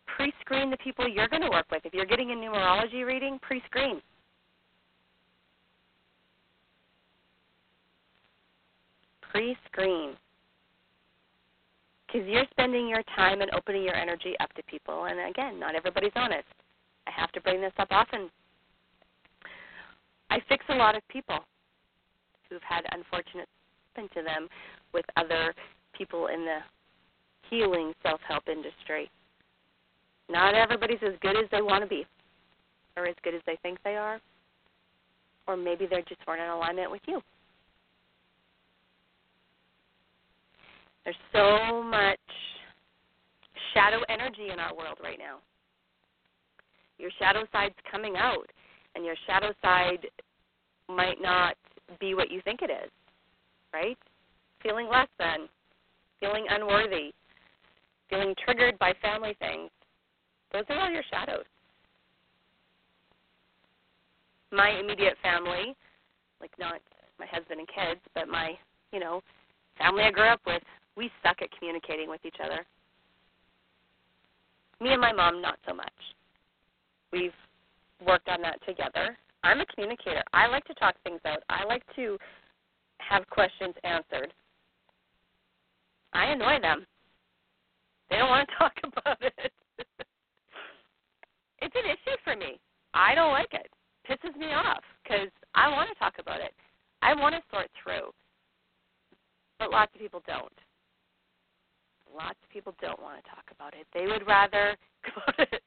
Pre 0.06 0.34
screen 0.42 0.72
the 0.72 0.78
people 0.78 1.08
you're 1.08 1.28
going 1.28 1.42
to 1.42 1.50
work 1.50 1.66
with. 1.72 1.86
If 1.86 1.94
you're 1.94 2.06
getting 2.06 2.32
a 2.32 2.34
numerology 2.34 3.06
reading, 3.06 3.40
pre 3.42 3.62
screen. 3.66 4.02
Pre 9.22 9.56
screen. 9.72 10.14
Because 12.08 12.28
you're 12.28 12.46
spending 12.52 12.88
your 12.88 13.04
time 13.16 13.42
and 13.42 13.52
opening 13.54 13.84
your 13.84 13.96
energy 13.96 14.34
up 14.40 14.54
to 14.54 14.64
people. 14.64 15.06
And 15.06 15.30
again, 15.30 15.60
not 15.60 15.76
everybody's 15.76 16.14
honest. 16.16 16.48
I 17.06 17.12
have 17.12 17.32
to 17.34 17.42
bring 17.42 17.62
this 17.62 17.74
up 17.78 17.90
often. 17.92 18.30
I 20.30 20.40
fix 20.50 20.66
a 20.70 20.76
lot 20.76 20.96
of 20.96 21.08
people 21.10 21.40
who've 22.50 22.62
had 22.64 22.86
unfortunate 22.92 23.48
happen 23.98 24.10
to 24.16 24.24
them 24.24 24.48
with 24.94 25.06
other 25.16 25.54
people 25.98 26.28
in 26.28 26.46
the 26.46 26.60
healing 27.50 27.94
self 28.04 28.20
help 28.27 28.48
industry. 28.48 29.10
Not 30.30 30.56
everybody's 30.56 31.00
as 31.06 31.13
good 31.22 31.38
as 31.38 31.50
they 31.51 31.62
want 31.62 31.84
to 31.84 31.88
be, 31.88 32.06
or 32.96 33.06
as 33.06 33.16
good 33.24 33.34
as 33.34 33.42
they 33.46 33.58
think 33.62 33.80
they 33.84 33.96
are, 33.96 34.20
or 35.48 35.56
maybe 35.56 35.88
they 35.89 36.04
just 36.08 36.22
weren't 36.27 36.42
in 36.42 36.50
alignment 36.50 36.92
with 36.92 37.01
you. 37.08 37.22
There's 41.06 41.16
so 41.32 41.82
much 41.82 42.20
shadow 43.74 44.01
energy 44.10 44.50
in 44.51 44.60
our 44.60 44.75
world 44.75 44.98
right 45.01 45.18
now. 45.18 45.38
Your 46.98 47.12
shadow 47.18 47.46
side's 47.54 47.75
coming 47.89 48.16
out, 48.18 48.50
and 48.96 49.06
your 49.06 49.16
shadow 49.25 49.54
side 49.62 50.06
might 50.89 51.22
not 51.22 51.56
be 52.00 52.13
what 52.13 52.30
you 52.30 52.42
think 52.42 52.62
it 52.62 52.70
is, 52.70 52.92
right? 53.74 53.98
Feeling 54.62 54.89
less 54.89 55.08
than, 55.18 55.48
feeling 56.20 56.46
unworthy, 56.50 57.13
feeling 58.10 58.34
triggered 58.44 58.78
by 58.80 58.94
family 59.02 59.36
things. 59.40 59.70
Those 60.54 60.64
are 60.70 60.80
all 60.80 60.92
your 60.92 61.04
shadows. 61.12 61.46
My 64.52 64.70
immediate 64.70 65.18
family, 65.22 65.76
like 66.40 66.52
not 66.58 66.80
my 67.20 67.26
husband 67.26 67.60
and 67.60 67.68
kids, 67.68 68.02
but 68.16 68.28
my, 68.28 68.54
you 68.94 69.00
know, 69.00 69.22
family 69.78 70.04
I 70.04 70.12
grew 70.12 70.28
up 70.28 70.42
with, 70.46 70.64
we 70.96 71.12
suck 71.22 71.42
at 71.42 71.50
communicating 71.58 72.10
with 72.10 72.22
each 72.26 72.38
other. 72.44 72.66
Me 74.80 74.92
and 74.92 75.02
my 75.02 75.12
mom, 75.12 75.42
not 75.42 75.58
so 75.68 75.74
much. 75.74 75.92
We've 77.12 77.32
worked 78.06 78.30
on 78.30 78.42
that 78.42 78.60
together. 78.66 79.18
I'm 79.44 79.60
a 79.60 79.66
communicator. 79.66 80.24
I 80.34 80.48
like 80.48 80.66
to 80.66 80.74
talk 80.76 80.96
things 81.04 81.22
out. 81.26 81.44
I 81.50 81.66
like 81.66 81.84
to 81.96 82.18
have 83.00 83.28
questions 83.30 83.76
answered. 83.84 84.34
I 86.14 86.26
annoy 86.26 86.60
them. 86.62 86.86
They 88.10 88.18
don't 88.18 88.30
want 88.30 88.48
to 88.48 88.56
talk 88.60 88.74
about 88.84 89.22
it. 89.22 89.52
it's 91.62 91.76
an 91.76 91.86
issue 91.86 92.18
for 92.24 92.36
me. 92.36 92.60
I 92.94 93.16
don't 93.16 93.32
like 93.32 93.54
it. 93.54 93.70
Pisses 94.10 94.36
me 94.38 94.48
off 94.48 94.84
because 95.04 95.30
I 95.54 95.70
want 95.70 95.90
to 95.90 95.96
talk 95.96 96.16
about 96.20 96.40
it. 96.40 96.54
I 97.02 97.14
want 97.14 97.36
to 97.36 97.42
sort 97.52 97.68
through. 97.84 98.12
But 99.60 99.72
lots 99.72 99.92
of 99.94 100.02
people 100.02 100.22
don't. 100.26 100.52
Lots 102.16 102.38
of 102.44 102.50
people 102.50 102.74
don't 102.82 103.02
want 103.02 103.22
to 103.24 103.30
talk 103.30 103.44
about 103.54 103.74
it. 103.74 103.86
They 103.94 104.08
would 104.08 104.26
rather 104.26 104.78
go 105.04 105.44
it. 105.44 105.64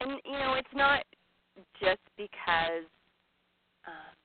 And 0.00 0.12
you 0.24 0.32
know, 0.32 0.54
it's 0.54 0.74
not 0.74 1.04
just 1.80 2.00
because 2.16 2.88
um, 3.86 4.16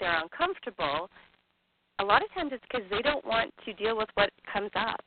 they're 0.00 0.20
uncomfortable, 0.20 1.08
a 1.98 2.04
lot 2.04 2.22
of 2.22 2.32
times 2.34 2.50
it's 2.52 2.64
because 2.70 2.86
they 2.90 3.02
don't 3.02 3.24
want 3.24 3.52
to 3.64 3.72
deal 3.74 3.96
with 3.96 4.08
what 4.14 4.30
comes 4.52 4.70
up. 4.74 5.00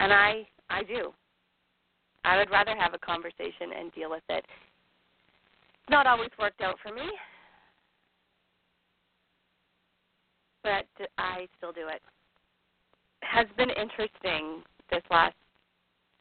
And 0.00 0.12
I 0.12 0.46
I 0.70 0.82
do. 0.82 1.12
I 2.24 2.36
would 2.36 2.50
rather 2.50 2.76
have 2.76 2.94
a 2.94 2.98
conversation 2.98 3.72
and 3.78 3.92
deal 3.92 4.10
with 4.10 4.22
it. 4.28 4.44
Not 5.88 6.06
always 6.06 6.30
worked 6.38 6.60
out 6.60 6.76
for 6.82 6.92
me, 6.92 7.10
but 10.62 10.86
I 11.16 11.46
still 11.56 11.72
do 11.72 11.88
it. 11.88 12.02
Has 13.22 13.46
been 13.56 13.70
interesting 13.70 14.62
this 14.90 15.02
last 15.10 15.34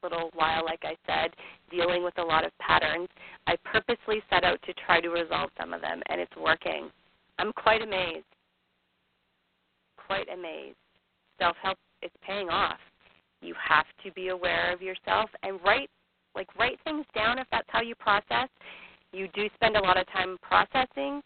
little 0.03 0.29
while, 0.33 0.63
like 0.63 0.83
I 0.83 0.95
said, 1.05 1.31
dealing 1.69 2.03
with 2.03 2.17
a 2.17 2.23
lot 2.23 2.45
of 2.45 2.57
patterns. 2.59 3.09
I 3.47 3.55
purposely 3.65 4.21
set 4.29 4.43
out 4.43 4.61
to 4.63 4.73
try 4.85 5.01
to 5.01 5.09
resolve 5.09 5.49
some 5.59 5.73
of 5.73 5.81
them, 5.81 6.01
and 6.07 6.21
it's 6.21 6.35
working. 6.37 6.89
I'm 7.39 7.51
quite 7.53 7.81
amazed. 7.81 8.25
Quite 10.07 10.27
amazed. 10.33 10.77
Self 11.37 11.55
help 11.61 11.77
is 12.01 12.11
paying 12.25 12.49
off. 12.49 12.79
You 13.41 13.53
have 13.61 13.85
to 14.03 14.11
be 14.13 14.29
aware 14.29 14.73
of 14.73 14.81
yourself 14.81 15.29
and 15.43 15.59
write 15.63 15.89
like 16.35 16.47
write 16.57 16.79
things 16.83 17.05
down 17.13 17.39
if 17.39 17.47
that's 17.51 17.67
how 17.69 17.81
you 17.81 17.95
process. 17.95 18.49
You 19.11 19.27
do 19.33 19.47
spend 19.55 19.75
a 19.75 19.81
lot 19.81 19.97
of 19.97 20.07
time 20.07 20.37
processing 20.41 21.21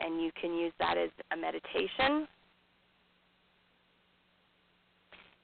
and 0.00 0.22
you 0.22 0.30
can 0.40 0.54
use 0.54 0.72
that 0.78 0.96
as 0.96 1.10
a 1.32 1.36
meditation. 1.36 2.26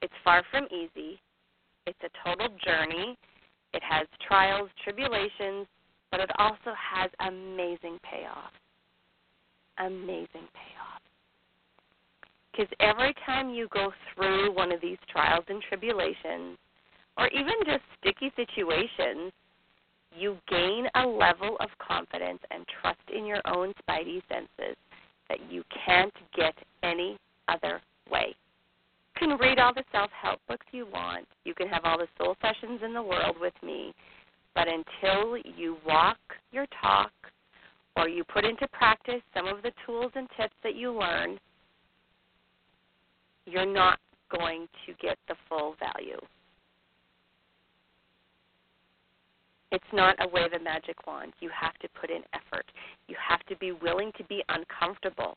It's 0.02 0.14
far 0.22 0.42
from 0.50 0.66
easy. 0.66 1.20
It's 1.86 1.98
a 2.02 2.28
total 2.28 2.48
journey. 2.64 3.16
It 3.72 3.82
has 3.82 4.06
trials, 4.26 4.68
tribulations, 4.82 5.66
but 6.10 6.20
it 6.20 6.30
also 6.38 6.72
has 6.76 7.10
amazing 7.20 7.98
payoff. 8.08 8.52
Amazing 9.78 10.46
payoff. 10.54 11.03
Because 12.54 12.72
every 12.78 13.14
time 13.26 13.50
you 13.50 13.68
go 13.72 13.92
through 14.14 14.54
one 14.54 14.70
of 14.70 14.80
these 14.80 14.98
trials 15.10 15.44
and 15.48 15.62
tribulations, 15.68 16.56
or 17.16 17.28
even 17.28 17.54
just 17.66 17.82
sticky 18.00 18.32
situations, 18.36 19.32
you 20.16 20.36
gain 20.48 20.86
a 20.94 21.06
level 21.06 21.56
of 21.60 21.68
confidence 21.78 22.38
and 22.50 22.64
trust 22.80 23.00
in 23.14 23.26
your 23.26 23.40
own 23.46 23.72
spidey 23.82 24.22
senses 24.28 24.76
that 25.28 25.38
you 25.50 25.64
can't 25.84 26.14
get 26.36 26.54
any 26.82 27.18
other 27.48 27.80
way 28.10 28.26
You 28.28 29.28
can 29.28 29.38
read 29.38 29.58
all 29.58 29.74
the 29.74 29.84
self 29.90 30.10
help 30.10 30.40
books 30.48 30.66
you 30.70 30.86
want. 30.86 31.26
You 31.44 31.54
can 31.54 31.68
have 31.68 31.84
all 31.84 31.98
the 31.98 32.08
soul 32.18 32.36
sessions 32.40 32.80
in 32.84 32.92
the 32.92 33.02
world 33.02 33.36
with 33.40 33.54
me. 33.62 33.92
But 34.54 34.68
until 34.68 35.36
you 35.56 35.78
walk 35.86 36.18
your 36.52 36.66
talk 36.80 37.10
or 37.96 38.08
you 38.08 38.22
put 38.24 38.44
into 38.44 38.68
practice 38.68 39.22
some 39.34 39.48
of 39.48 39.62
the 39.62 39.72
tools 39.84 40.12
and 40.14 40.28
tips 40.36 40.54
that 40.62 40.76
you 40.76 40.92
learn, 40.92 41.38
you're 43.46 43.66
not 43.66 43.98
going 44.30 44.66
to 44.86 44.92
get 45.00 45.18
the 45.28 45.34
full 45.48 45.76
value. 45.78 46.20
It's 49.70 49.84
not 49.92 50.14
a 50.20 50.28
wave 50.28 50.52
a 50.52 50.62
magic 50.62 51.06
wand. 51.06 51.32
You 51.40 51.50
have 51.58 51.74
to 51.80 51.88
put 52.00 52.10
in 52.10 52.22
effort. 52.32 52.64
You 53.08 53.16
have 53.28 53.44
to 53.46 53.56
be 53.56 53.72
willing 53.72 54.12
to 54.18 54.24
be 54.24 54.42
uncomfortable. 54.48 55.36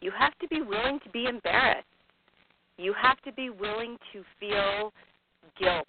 You 0.00 0.12
have 0.16 0.36
to 0.40 0.48
be 0.48 0.60
willing 0.60 1.00
to 1.04 1.10
be 1.10 1.24
embarrassed. 1.24 1.86
You 2.76 2.94
have 3.00 3.20
to 3.22 3.32
be 3.32 3.50
willing 3.50 3.96
to 4.12 4.22
feel 4.38 4.92
guilt 5.58 5.88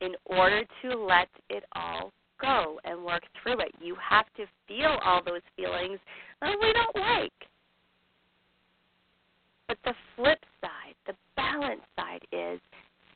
in 0.00 0.14
order 0.26 0.64
to 0.82 0.88
let 0.96 1.28
it 1.50 1.64
all 1.72 2.12
go 2.40 2.78
and 2.84 3.04
work 3.04 3.22
through 3.42 3.60
it. 3.60 3.72
You 3.80 3.96
have 3.96 4.26
to 4.36 4.44
feel 4.66 4.98
all 5.04 5.22
those 5.24 5.40
feelings 5.56 5.98
that 6.40 6.54
we 6.60 6.72
don't 6.72 6.96
like. 6.96 7.32
But 9.68 9.78
the 9.84 9.94
flip 10.16 10.40
side, 10.60 10.94
the 11.06 11.14
balance 11.36 11.82
side 11.94 12.22
is 12.32 12.60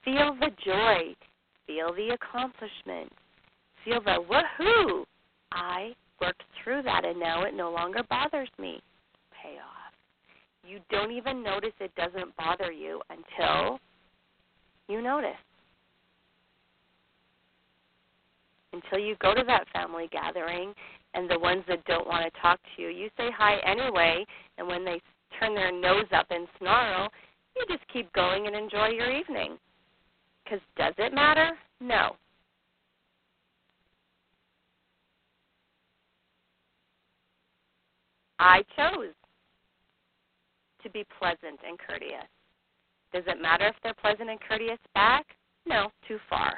feel 0.04 0.36
the 0.38 0.50
joy, 0.64 1.14
feel 1.66 1.92
the 1.94 2.14
accomplishment, 2.14 3.10
feel 3.84 4.00
the 4.00 4.22
woohoo. 4.30 5.04
I 5.50 5.94
worked 6.20 6.42
through 6.62 6.82
that 6.82 7.04
and 7.04 7.18
now 7.18 7.44
it 7.44 7.54
no 7.54 7.70
longer 7.70 8.02
bothers 8.08 8.50
me. 8.58 8.80
Pay 9.42 9.56
off 9.58 9.82
you 10.66 10.78
don't 10.90 11.10
even 11.10 11.42
notice 11.42 11.72
it 11.80 11.94
doesn't 11.96 12.36
bother 12.36 12.70
you 12.70 13.00
until 13.10 13.78
you 14.88 15.02
notice. 15.02 15.30
Until 18.72 18.98
you 18.98 19.16
go 19.20 19.34
to 19.34 19.42
that 19.46 19.66
family 19.72 20.08
gathering 20.10 20.72
and 21.14 21.28
the 21.28 21.38
ones 21.38 21.62
that 21.68 21.84
don't 21.84 22.06
want 22.06 22.24
to 22.24 22.40
talk 22.40 22.58
to 22.74 22.82
you, 22.82 22.88
you 22.88 23.10
say 23.16 23.28
hi 23.36 23.58
anyway, 23.66 24.24
and 24.56 24.66
when 24.66 24.84
they 24.84 25.00
turn 25.38 25.54
their 25.54 25.72
nose 25.72 26.06
up 26.12 26.26
and 26.30 26.46
snarl, 26.58 27.08
you 27.56 27.64
just 27.68 27.86
keep 27.92 28.12
going 28.12 28.46
and 28.46 28.56
enjoy 28.56 28.88
your 28.88 29.10
evening. 29.10 29.58
Because 30.44 30.60
does 30.76 30.94
it 30.98 31.14
matter? 31.14 31.52
No. 31.80 32.16
I 38.38 38.62
chose 38.76 39.14
to 40.82 40.90
be 40.90 41.04
pleasant 41.18 41.60
and 41.66 41.78
courteous. 41.78 42.26
Does 43.12 43.22
it 43.26 43.40
matter 43.40 43.66
if 43.68 43.76
they're 43.82 43.94
pleasant 43.94 44.30
and 44.30 44.40
courteous 44.40 44.78
back? 44.94 45.26
No, 45.66 45.92
too 46.08 46.18
far. 46.28 46.56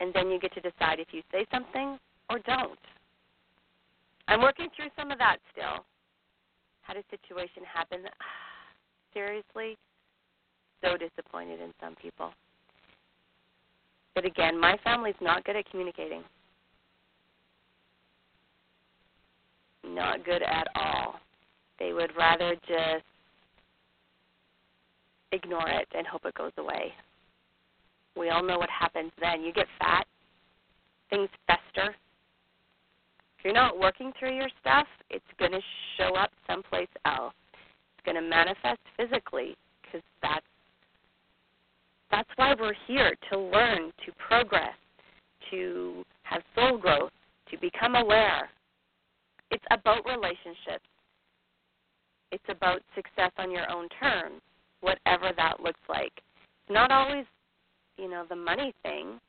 And 0.00 0.12
then 0.14 0.30
you 0.30 0.38
get 0.38 0.52
to 0.54 0.60
decide 0.60 1.00
if 1.00 1.08
you 1.12 1.22
say 1.32 1.46
something 1.50 1.98
or 2.30 2.38
don't. 2.40 2.78
I'm 4.28 4.42
working 4.42 4.68
through 4.76 4.88
some 4.96 5.10
of 5.10 5.18
that 5.18 5.38
still. 5.52 5.84
Had 6.84 6.96
a 6.96 7.02
situation 7.10 7.62
happen. 7.64 8.00
Seriously, 9.14 9.76
so 10.82 10.96
disappointed 10.96 11.60
in 11.60 11.72
some 11.80 11.94
people. 11.96 12.32
But 14.14 14.24
again, 14.24 14.58
my 14.58 14.76
family's 14.84 15.14
not 15.20 15.44
good 15.44 15.56
at 15.56 15.68
communicating. 15.70 16.22
Not 19.84 20.24
good 20.24 20.42
at 20.42 20.68
all. 20.74 21.20
They 21.78 21.92
would 21.92 22.10
rather 22.16 22.54
just 22.66 23.04
ignore 25.32 25.68
it 25.68 25.88
and 25.96 26.06
hope 26.06 26.24
it 26.24 26.34
goes 26.34 26.52
away. 26.58 26.92
We 28.16 28.30
all 28.30 28.42
know 28.42 28.58
what 28.58 28.70
happens 28.70 29.10
then. 29.20 29.42
You 29.42 29.52
get 29.52 29.66
fat, 29.78 30.06
things 31.10 31.28
fester. 31.46 31.94
If 33.44 33.48
you're 33.48 33.62
not 33.62 33.78
working 33.78 34.10
through 34.18 34.34
your 34.34 34.48
stuff, 34.58 34.86
it's 35.10 35.22
going 35.38 35.52
to 35.52 35.60
show 35.98 36.16
up 36.16 36.30
someplace 36.46 36.88
else. 37.04 37.34
It's 37.52 38.04
going 38.06 38.14
to 38.14 38.22
manifest 38.26 38.80
physically 38.96 39.54
because 39.82 40.00
that's 40.22 40.46
that's 42.10 42.28
why 42.36 42.54
we're 42.58 42.72
here 42.86 43.14
to 43.30 43.38
learn, 43.38 43.92
to 44.06 44.12
progress, 44.28 44.72
to 45.50 46.04
have 46.22 46.40
soul 46.54 46.78
growth, 46.78 47.10
to 47.50 47.58
become 47.58 47.96
aware. 47.96 48.48
It's 49.50 49.64
about 49.70 50.06
relationships. 50.06 50.88
It's 52.32 52.44
about 52.48 52.80
success 52.94 53.32
on 53.36 53.50
your 53.50 53.70
own 53.70 53.88
terms, 54.00 54.40
whatever 54.80 55.32
that 55.36 55.60
looks 55.60 55.80
like. 55.86 56.12
It's 56.16 56.70
not 56.70 56.90
always, 56.90 57.26
you 57.98 58.08
know, 58.08 58.24
the 58.26 58.36
money 58.36 58.72
thing. 58.82 59.20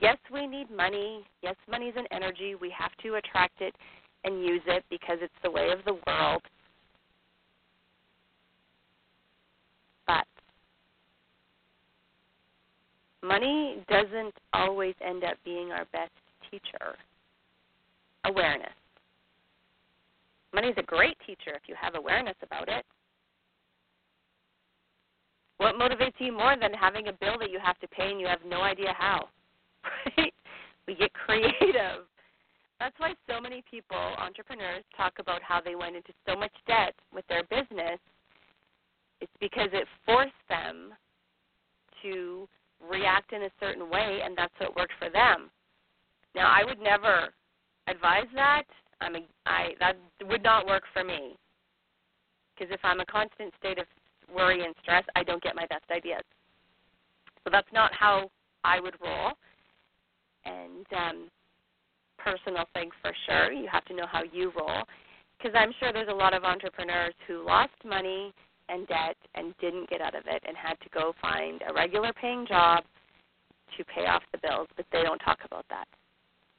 Yes, 0.00 0.18
we 0.32 0.46
need 0.46 0.70
money. 0.70 1.24
Yes, 1.42 1.56
money 1.70 1.86
is 1.86 1.94
an 1.96 2.06
energy. 2.10 2.54
We 2.54 2.72
have 2.76 2.90
to 3.02 3.14
attract 3.14 3.60
it 3.60 3.74
and 4.24 4.44
use 4.44 4.62
it 4.66 4.84
because 4.90 5.18
it's 5.22 5.32
the 5.42 5.50
way 5.50 5.70
of 5.70 5.78
the 5.84 5.98
world. 6.06 6.42
But 10.06 10.26
money 13.22 13.82
doesn't 13.88 14.34
always 14.52 14.94
end 15.04 15.24
up 15.24 15.36
being 15.44 15.72
our 15.72 15.86
best 15.92 16.12
teacher. 16.50 16.94
Awareness. 18.24 18.68
Money 20.52 20.68
is 20.68 20.76
a 20.78 20.82
great 20.82 21.16
teacher 21.26 21.54
if 21.54 21.62
you 21.68 21.74
have 21.80 21.94
awareness 21.94 22.36
about 22.42 22.68
it. 22.68 22.84
What 25.58 25.76
motivates 25.76 26.14
you 26.18 26.32
more 26.32 26.54
than 26.60 26.72
having 26.74 27.08
a 27.08 27.12
bill 27.12 27.38
that 27.40 27.50
you 27.50 27.58
have 27.62 27.78
to 27.78 27.88
pay 27.88 28.10
and 28.10 28.20
you 28.20 28.26
have 28.26 28.40
no 28.46 28.60
idea 28.60 28.94
how? 28.96 29.28
Right? 30.16 30.32
We 30.86 30.94
get 30.94 31.12
creative. 31.12 32.06
That's 32.78 32.94
why 32.98 33.14
so 33.28 33.40
many 33.40 33.62
people, 33.68 33.96
entrepreneurs, 33.96 34.84
talk 34.96 35.14
about 35.18 35.42
how 35.42 35.60
they 35.60 35.74
went 35.74 35.96
into 35.96 36.12
so 36.26 36.36
much 36.36 36.52
debt 36.66 36.94
with 37.12 37.26
their 37.28 37.42
business. 37.44 37.98
It's 39.20 39.32
because 39.40 39.70
it 39.72 39.86
forced 40.04 40.32
them 40.48 40.92
to 42.02 42.46
react 42.88 43.32
in 43.32 43.42
a 43.42 43.50
certain 43.58 43.88
way, 43.90 44.20
and 44.24 44.36
that's 44.36 44.52
what 44.58 44.76
worked 44.76 44.92
for 44.98 45.10
them. 45.10 45.50
Now, 46.34 46.52
I 46.52 46.64
would 46.64 46.78
never 46.78 47.32
advise 47.88 48.28
that. 48.34 48.64
I'm 49.00 49.16
a, 49.16 49.20
I 49.46 49.70
that 49.80 49.96
would 50.28 50.42
not 50.42 50.66
work 50.66 50.82
for 50.92 51.02
me. 51.02 51.36
Because 52.54 52.72
if 52.72 52.80
I'm 52.84 53.00
a 53.00 53.06
constant 53.06 53.52
state 53.58 53.78
of 53.78 53.86
worry 54.34 54.64
and 54.64 54.74
stress, 54.82 55.04
I 55.14 55.22
don't 55.22 55.42
get 55.42 55.56
my 55.56 55.66
best 55.66 55.84
ideas. 55.90 56.22
So 57.44 57.50
that's 57.50 57.72
not 57.72 57.92
how 57.94 58.30
I 58.64 58.80
would 58.80 58.96
roll. 59.02 59.32
And 60.46 60.86
um, 60.96 61.28
personal 62.18 62.64
thing 62.72 62.90
for 63.02 63.12
sure. 63.26 63.52
You 63.52 63.68
have 63.70 63.84
to 63.86 63.94
know 63.94 64.06
how 64.10 64.22
you 64.32 64.52
roll 64.56 64.82
because 65.36 65.54
I'm 65.58 65.72
sure 65.78 65.92
there's 65.92 66.08
a 66.08 66.14
lot 66.14 66.34
of 66.34 66.44
entrepreneurs 66.44 67.14
who 67.26 67.44
lost 67.44 67.74
money 67.84 68.32
and 68.68 68.86
debt 68.88 69.16
and 69.34 69.54
didn't 69.60 69.88
get 69.90 70.00
out 70.00 70.14
of 70.14 70.24
it 70.26 70.42
and 70.46 70.56
had 70.56 70.80
to 70.80 70.88
go 70.92 71.14
find 71.20 71.62
a 71.68 71.72
regular 71.72 72.12
paying 72.12 72.46
job 72.46 72.84
to 73.76 73.84
pay 73.84 74.06
off 74.06 74.22
the 74.32 74.38
bills, 74.38 74.68
but 74.76 74.86
they 74.92 75.02
don't 75.02 75.18
talk 75.18 75.38
about 75.44 75.64
that. 75.68 75.86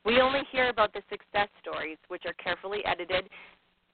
We 0.06 0.22
only 0.22 0.42
hear 0.52 0.70
about 0.70 0.94
the 0.94 1.02
success 1.10 1.50
stories, 1.62 1.98
which 2.08 2.24
are 2.26 2.34
carefully 2.34 2.80
edited 2.86 3.28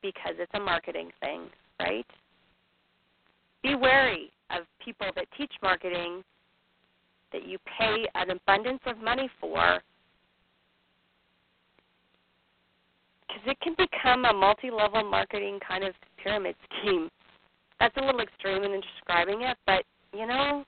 because 0.02 0.36
it's 0.38 0.52
a 0.54 0.60
marketing 0.60 1.10
thing, 1.22 1.44
right? 1.80 2.06
Be 3.64 3.76
wary 3.76 4.32
of 4.52 4.66
people 4.84 5.08
that 5.16 5.26
teach 5.38 5.52
marketing 5.62 6.24
that 7.34 7.48
you 7.48 7.58
pay 7.78 8.08
an 8.16 8.30
abundance 8.30 8.82
of 8.86 8.98
money 9.00 9.30
for 9.42 9.82
because 13.28 13.44
it 13.52 13.60
can 13.62 13.76
become 13.78 14.26
a 14.26 14.34
multi-level 14.34 15.04
marketing 15.10 15.60
kind 15.68 15.84
of 15.84 15.94
pyramid 16.22 16.56
scheme. 16.80 17.10
That's 17.80 17.96
a 17.98 18.02
little 18.02 18.22
extreme 18.22 18.64
in 18.64 18.82
describing 18.82 19.42
it, 19.42 19.58
but 19.66 19.84
you 20.14 20.28
know, 20.28 20.64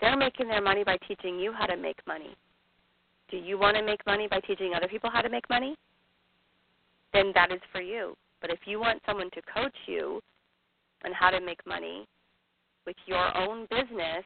they're 0.00 0.16
making 0.16 0.48
their 0.48 0.62
money 0.62 0.82
by 0.82 0.96
teaching 1.06 1.38
you 1.38 1.52
how 1.52 1.66
to 1.66 1.76
make 1.76 1.98
money. 2.06 2.34
Do 3.30 3.36
you 3.36 3.58
want 3.58 3.76
to 3.76 3.82
make 3.82 4.04
money 4.06 4.26
by 4.28 4.40
teaching 4.40 4.72
other 4.74 4.88
people 4.88 5.10
how 5.10 5.20
to 5.20 5.28
make 5.28 5.48
money? 5.50 5.76
Then 7.12 7.32
that 7.34 7.52
is 7.52 7.60
for 7.70 7.80
you. 7.80 8.14
But 8.40 8.50
if 8.50 8.60
you 8.64 8.80
want 8.80 9.02
someone 9.04 9.30
to 9.30 9.42
coach 9.54 9.74
you 9.86 10.20
on 11.04 11.12
how 11.12 11.30
to 11.30 11.40
make 11.40 11.64
money 11.66 12.06
with 12.86 12.96
your 13.06 13.36
own 13.36 13.66
business, 13.70 14.24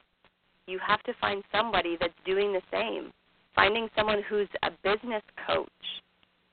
you 0.67 0.79
have 0.85 1.01
to 1.03 1.13
find 1.19 1.43
somebody 1.51 1.97
that's 1.99 2.13
doing 2.25 2.53
the 2.53 2.61
same. 2.71 3.11
Finding 3.55 3.87
someone 3.95 4.21
who's 4.27 4.49
a 4.63 4.71
business 4.83 5.23
coach 5.47 5.69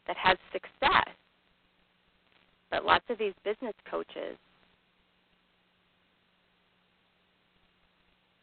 that 0.06 0.16
has 0.16 0.36
success. 0.52 1.08
But 2.70 2.84
lots 2.84 3.04
of 3.10 3.18
these 3.18 3.34
business 3.44 3.74
coaches, 3.90 4.36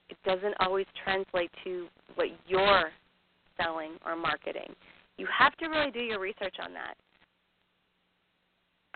it 0.09 0.17
doesn't 0.25 0.55
always 0.59 0.85
translate 1.03 1.51
to 1.63 1.87
what 2.15 2.27
you're 2.47 2.91
selling 3.57 3.93
or 4.05 4.15
marketing. 4.15 4.75
You 5.17 5.27
have 5.37 5.55
to 5.57 5.67
really 5.67 5.91
do 5.91 5.99
your 5.99 6.19
research 6.19 6.55
on 6.63 6.73
that. 6.73 6.95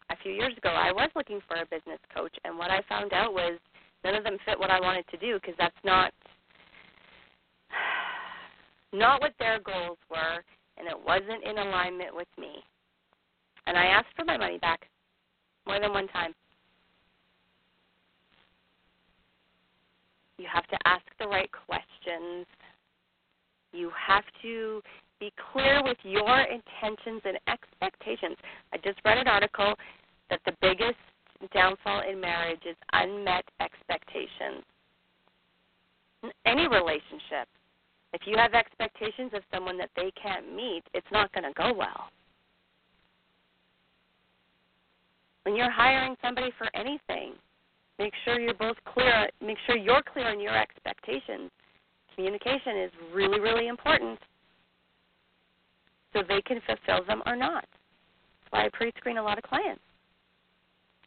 A 0.10 0.16
few 0.22 0.32
years 0.32 0.56
ago, 0.58 0.70
I 0.70 0.92
was 0.92 1.10
looking 1.16 1.40
for 1.48 1.58
a 1.58 1.66
business 1.66 2.00
coach, 2.16 2.34
and 2.44 2.58
what 2.58 2.70
I 2.70 2.82
found 2.88 3.14
out 3.14 3.34
was 3.34 3.58
none 4.04 4.16
of 4.16 4.24
them 4.24 4.38
fit 4.46 4.60
what 4.60 4.70
I 4.70 4.80
wanted 4.80 5.06
to 5.10 5.18
do 5.18 5.36
because 5.36 5.56
that's 5.58 5.76
not 5.84 6.14
not 8.94 9.22
what 9.22 9.34
their 9.40 9.60
goals 9.60 9.98
were, 10.10 10.44
and 10.78 10.88
it 10.88 10.98
wasn't 11.06 11.44
in 11.44 11.58
alignment 11.58 12.16
with 12.16 12.28
me. 12.38 12.64
And 13.66 13.78
I 13.78 13.86
asked 13.86 14.16
for 14.16 14.26
my 14.26 14.38
money 14.38 14.58
back 14.60 14.88
more 15.66 15.80
than 15.80 15.92
one 15.92 16.08
time. 16.10 16.34
You 20.38 20.46
have 20.52 20.68
to 20.68 20.78
ask 20.86 21.06
the 21.20 21.28
right 21.28 21.50
questions. 21.52 22.46
You 23.72 23.92
have 23.96 24.24
to 24.42 24.82
be 25.20 25.32
clear 25.52 25.82
with 25.84 25.98
your 26.04 26.42
intentions 26.42 27.22
and 27.24 27.40
expectations. 27.48 28.36
I 28.74 28.78
just 28.78 29.00
read 29.06 29.18
an 29.18 29.28
article 29.28 29.74
that 30.30 30.42
the 30.46 30.54
biggest 30.62 30.98
downfall 31.54 32.04
in 32.10 32.20
marriage 32.20 32.62
is 32.70 32.76
unmet 32.92 33.46
expectations. 33.60 34.64
In 36.24 36.32
any 36.46 36.68
relationship, 36.68 37.48
if 38.14 38.22
you 38.26 38.38
have 38.38 38.54
expectations 38.54 39.32
of 39.34 39.42
someone 39.52 39.78
that 39.80 39.90
they 39.96 40.12
can't 40.22 40.56
meet, 40.56 40.84
it's 40.94 41.08
not 41.12 41.32
going 41.34 41.44
to 41.44 41.54
go 41.54 41.74
well. 41.74 42.10
When 45.44 45.56
you're 45.56 45.72
hiring 45.72 46.16
somebody 46.22 46.52
for 46.58 46.70
anything, 46.76 47.34
make 48.00 48.14
sure 48.24 48.40
you're 48.40 48.54
both 48.54 48.78
clear, 48.86 49.30
make 49.42 49.58
sure 49.66 49.76
you're 49.76 50.04
clear 50.14 50.30
on 50.30 50.40
your 50.40 50.58
expectations. 50.58 51.52
Communication 52.16 52.78
is 52.78 52.92
really, 53.14 53.40
really 53.40 53.68
important 53.68 54.20
so 56.14 56.22
they 56.28 56.42
can 56.44 56.62
fulfill 56.66 57.04
them 57.06 57.24
or 57.26 57.36
not. 57.36 57.66
That's 57.66 58.52
why 58.52 58.66
I 58.66 58.70
pre 58.72 58.92
screen 58.98 59.18
a 59.18 59.24
lot 59.24 59.38
of 59.38 59.44
clients. 59.44 59.82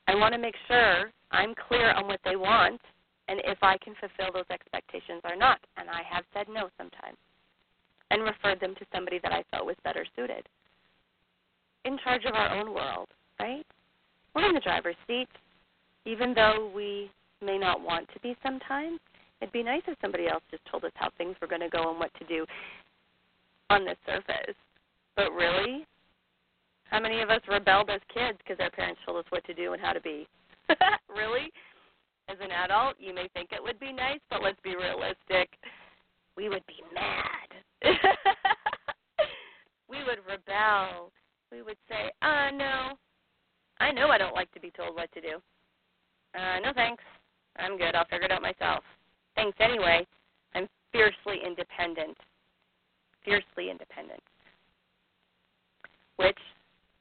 I 0.08 0.16
want 0.16 0.34
to 0.34 0.38
make 0.38 0.54
sure 0.68 1.10
I'm 1.30 1.54
clear 1.68 1.92
on 1.92 2.06
what 2.06 2.20
they 2.24 2.36
want 2.36 2.80
and 3.28 3.40
if 3.44 3.58
I 3.62 3.76
can 3.78 3.94
fulfill 3.98 4.32
those 4.32 4.50
expectations 4.50 5.22
or 5.24 5.36
not. 5.36 5.58
And 5.76 5.90
I 5.90 6.02
have 6.08 6.24
said 6.32 6.46
no 6.48 6.68
sometimes 6.78 7.16
and 8.10 8.22
referred 8.22 8.60
them 8.60 8.74
to 8.76 8.86
somebody 8.94 9.18
that 9.22 9.32
I 9.32 9.42
felt 9.50 9.66
was 9.66 9.76
better 9.84 10.06
suited. 10.14 10.48
In 11.84 11.98
charge 12.02 12.24
of 12.24 12.34
our 12.34 12.54
own 12.56 12.72
world, 12.72 13.08
right? 13.40 13.66
We're 14.34 14.48
in 14.48 14.54
the 14.54 14.60
driver's 14.60 14.96
seat, 15.06 15.28
even 16.04 16.34
though 16.34 16.70
we 16.74 17.10
may 17.44 17.58
not 17.58 17.80
want 17.80 18.08
to 18.12 18.20
be 18.20 18.36
sometimes. 18.42 19.00
It'd 19.40 19.52
be 19.52 19.62
nice 19.62 19.82
if 19.86 19.98
somebody 20.00 20.28
else 20.28 20.42
just 20.50 20.64
told 20.70 20.84
us 20.84 20.92
how 20.94 21.10
things 21.18 21.36
were 21.40 21.48
going 21.48 21.60
to 21.60 21.68
go 21.68 21.90
and 21.90 21.98
what 21.98 22.12
to 22.18 22.24
do 22.26 22.46
on 23.70 23.84
the 23.84 23.96
surface. 24.06 24.54
But 25.14 25.32
really, 25.32 25.86
how 26.90 27.00
many 27.00 27.20
of 27.20 27.30
us 27.30 27.40
rebelled 27.48 27.90
as 27.90 28.00
kids 28.12 28.38
because 28.38 28.60
our 28.60 28.70
parents 28.70 29.00
told 29.04 29.18
us 29.18 29.30
what 29.30 29.44
to 29.44 29.54
do 29.54 29.72
and 29.72 29.82
how 29.82 29.92
to 29.92 30.00
be? 30.00 30.26
really? 31.08 31.50
As 32.28 32.36
an 32.40 32.50
adult, 32.50 32.96
you 32.98 33.14
may 33.14 33.28
think 33.34 33.50
it 33.52 33.62
would 33.62 33.78
be 33.78 33.92
nice, 33.92 34.20
but 34.30 34.42
let's 34.42 34.60
be 34.62 34.76
realistic. 34.76 35.48
We 36.36 36.48
would 36.48 36.64
be 36.66 36.82
mad. 36.94 37.48
we 39.88 39.98
would 40.04 40.18
rebel. 40.26 41.12
We 41.52 41.62
would 41.62 41.76
say, 41.88 42.10
uh, 42.22 42.50
no. 42.52 42.98
I 43.78 43.92
know 43.92 44.08
I 44.08 44.18
don't 44.18 44.34
like 44.34 44.52
to 44.52 44.60
be 44.60 44.72
told 44.76 44.96
what 44.96 45.12
to 45.12 45.20
do. 45.20 45.36
Uh, 46.34 46.60
no 46.60 46.72
thanks. 46.74 47.02
I'm 47.56 47.78
good. 47.78 47.94
I'll 47.94 48.06
figure 48.06 48.26
it 48.26 48.32
out 48.32 48.42
myself. 48.42 48.82
Thanks 49.34 49.56
anyway. 49.60 50.06
I'm 50.54 50.68
fiercely 50.92 51.40
independent. 51.46 52.16
Fiercely 53.24 53.70
independent. 53.70 54.22
Which 56.16 56.38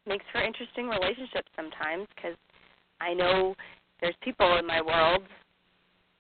makes 0.06 0.26
for 0.32 0.42
interesting 0.42 0.88
relationships 0.88 1.50
sometimes 1.56 2.08
because 2.16 2.38
I 3.02 3.14
know 3.14 3.56
there's 4.06 4.16
people 4.22 4.58
in 4.58 4.68
my 4.68 4.80
world 4.84 5.24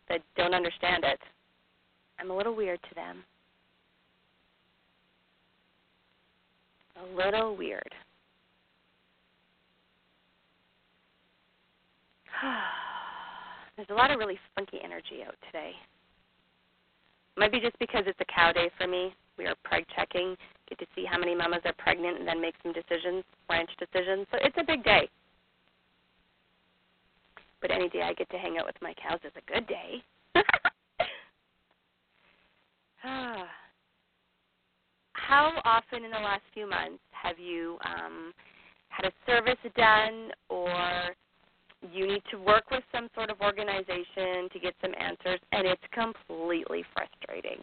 that 0.09 0.19
don't 0.35 0.55
understand 0.55 1.03
it. 1.03 1.19
I'm 2.19 2.31
a 2.31 2.35
little 2.35 2.55
weird 2.55 2.79
to 2.89 2.95
them. 2.95 3.23
A 6.99 7.05
little 7.15 7.55
weird. 7.55 7.93
There's 13.75 13.89
a 13.91 13.93
lot 13.93 14.09
of 14.09 14.17
really 14.17 14.39
funky 14.55 14.79
energy 14.83 15.21
out 15.27 15.35
today. 15.45 15.73
Might 17.37 17.51
be 17.51 17.59
just 17.59 17.77
because 17.77 18.05
it's 18.07 18.19
a 18.19 18.25
cow 18.25 18.51
day 18.51 18.71
for 18.79 18.87
me. 18.87 19.13
We 19.37 19.45
are 19.45 19.53
preg 19.63 19.85
checking, 19.95 20.35
get 20.69 20.79
to 20.79 20.87
see 20.95 21.05
how 21.05 21.19
many 21.19 21.35
mamas 21.35 21.61
are 21.65 21.73
pregnant, 21.77 22.17
and 22.17 22.27
then 22.27 22.41
make 22.41 22.55
some 22.63 22.73
decisions, 22.73 23.23
ranch 23.47 23.69
decisions. 23.77 24.25
So 24.31 24.39
it's 24.41 24.57
a 24.57 24.63
big 24.63 24.83
day. 24.83 25.07
But 27.61 27.71
any 27.71 27.89
day 27.89 28.03
I 28.03 28.13
get 28.13 28.29
to 28.29 28.37
hang 28.37 28.57
out 28.57 28.65
with 28.65 28.75
my 28.81 28.93
cows 28.93 29.19
is 29.23 29.31
a 29.35 29.51
good 29.51 29.67
day. 29.67 30.03
How 35.13 35.61
often 35.63 36.03
in 36.03 36.11
the 36.11 36.17
last 36.17 36.43
few 36.53 36.69
months 36.69 37.01
have 37.11 37.39
you 37.39 37.77
um, 37.85 38.33
had 38.89 39.05
a 39.05 39.11
service 39.25 39.57
done 39.75 40.31
or 40.49 41.15
you 41.91 42.07
need 42.07 42.23
to 42.31 42.37
work 42.37 42.71
with 42.71 42.83
some 42.91 43.09
sort 43.15 43.29
of 43.29 43.39
organization 43.41 44.49
to 44.51 44.59
get 44.61 44.73
some 44.81 44.93
answers 44.99 45.39
and 45.51 45.67
it's 45.67 45.81
completely 45.91 46.83
frustrating? 46.93 47.61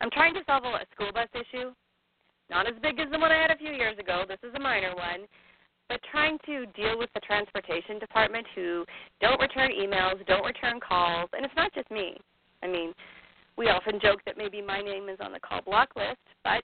I'm 0.00 0.10
trying 0.10 0.34
to 0.34 0.40
solve 0.46 0.64
a 0.64 0.86
school 0.94 1.12
bus 1.12 1.28
issue. 1.34 1.72
Not 2.50 2.66
as 2.66 2.74
big 2.82 2.98
as 2.98 3.10
the 3.10 3.18
one 3.18 3.32
I 3.32 3.40
had 3.40 3.50
a 3.50 3.56
few 3.56 3.72
years 3.72 3.98
ago. 3.98 4.24
This 4.28 4.38
is 4.42 4.54
a 4.54 4.60
minor 4.60 4.94
one 4.94 5.26
but 5.92 6.00
trying 6.10 6.38
to 6.46 6.64
deal 6.72 6.98
with 6.98 7.10
the 7.12 7.20
transportation 7.20 7.98
department 7.98 8.46
who 8.54 8.86
don't 9.20 9.38
return 9.38 9.70
emails, 9.72 10.26
don't 10.26 10.44
return 10.44 10.80
calls, 10.80 11.28
and 11.34 11.44
it's 11.44 11.54
not 11.54 11.72
just 11.74 11.90
me. 11.90 12.16
I 12.62 12.66
mean, 12.66 12.94
we 13.58 13.68
often 13.68 14.00
joke 14.00 14.20
that 14.24 14.38
maybe 14.38 14.62
my 14.62 14.80
name 14.80 15.10
is 15.10 15.18
on 15.20 15.32
the 15.32 15.40
call 15.40 15.60
block 15.60 15.90
list, 15.94 16.16
but 16.44 16.62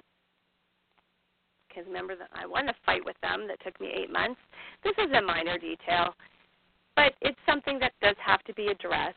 because 1.68 1.86
remember 1.86 2.16
that 2.16 2.30
I 2.32 2.46
won 2.46 2.70
a 2.70 2.74
fight 2.86 3.04
with 3.04 3.16
them 3.20 3.46
that 3.48 3.62
took 3.62 3.78
me 3.82 3.92
eight 3.94 4.10
months. 4.10 4.40
This 4.82 4.94
is 4.96 5.12
a 5.14 5.20
minor 5.20 5.58
detail, 5.58 6.14
but 6.96 7.12
it's 7.20 7.38
something 7.44 7.78
that 7.80 7.92
does 8.00 8.16
have 8.24 8.42
to 8.44 8.54
be 8.54 8.68
addressed, 8.68 9.16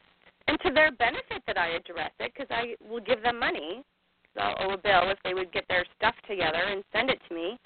and 0.49 0.59
to 0.59 0.73
their 0.73 0.91
benefit 0.91 1.41
that 1.47 1.57
I 1.57 1.69
address 1.69 2.11
it 2.19 2.33
because 2.35 2.51
I 2.51 2.75
will 2.85 2.99
give 2.99 3.23
them 3.23 3.39
money. 3.39 3.81
So 4.35 4.41
I'll 4.41 4.71
owe 4.71 4.73
a 4.73 4.77
bill 4.77 5.09
if 5.09 5.19
they 5.23 5.33
would 5.33 5.53
get 5.53 5.63
their 5.69 5.85
stuff 5.97 6.15
together 6.27 6.63
and 6.69 6.83
send 6.91 7.09
it 7.09 7.19
to 7.29 7.33
me. 7.33 7.57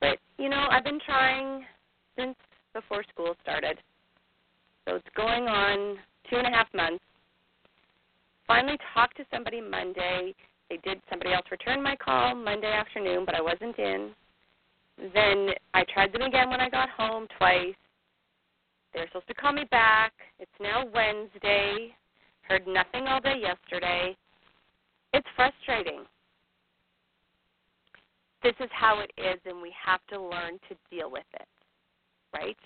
But, 0.00 0.18
you 0.38 0.48
know, 0.48 0.66
I've 0.70 0.84
been 0.84 1.00
trying 1.04 1.64
since 2.16 2.36
before 2.74 3.04
school 3.12 3.34
started. 3.42 3.78
So 4.86 4.96
it's 4.96 5.08
going 5.16 5.44
on 5.48 5.96
two 6.30 6.36
and 6.36 6.46
a 6.46 6.50
half 6.50 6.68
months. 6.74 7.02
Finally 8.46 8.78
talked 8.94 9.16
to 9.18 9.24
somebody 9.30 9.60
Monday 9.60 10.34
they 10.68 10.76
did 10.78 11.00
somebody 11.08 11.32
else 11.32 11.46
returned 11.50 11.82
my 11.82 11.96
call 11.96 12.34
Monday 12.34 12.70
afternoon, 12.72 13.24
but 13.24 13.34
I 13.34 13.40
wasn't 13.40 13.78
in. 13.78 14.10
Then 15.14 15.50
I 15.72 15.84
tried 15.92 16.12
them 16.12 16.22
again 16.22 16.50
when 16.50 16.60
I 16.60 16.68
got 16.68 16.90
home 16.90 17.26
twice. 17.38 17.74
They're 18.92 19.06
supposed 19.08 19.28
to 19.28 19.34
call 19.34 19.52
me 19.52 19.64
back. 19.70 20.12
It's 20.38 20.50
now 20.60 20.84
Wednesday. 20.92 21.94
Heard 22.42 22.66
nothing 22.66 23.06
all 23.06 23.20
day 23.20 23.40
yesterday. 23.40 24.16
It's 25.14 25.26
frustrating. 25.36 26.00
This 28.48 28.64
is 28.64 28.70
how 28.72 29.00
it 29.00 29.10
is, 29.18 29.38
and 29.44 29.60
we 29.60 29.70
have 29.84 30.00
to 30.08 30.18
learn 30.18 30.54
to 30.70 30.76
deal 30.90 31.10
with 31.10 31.26
it, 31.34 31.46
right? 32.32 32.56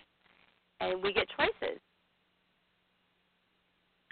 And 0.78 1.02
we 1.02 1.12
get 1.12 1.26
choices. 1.36 1.80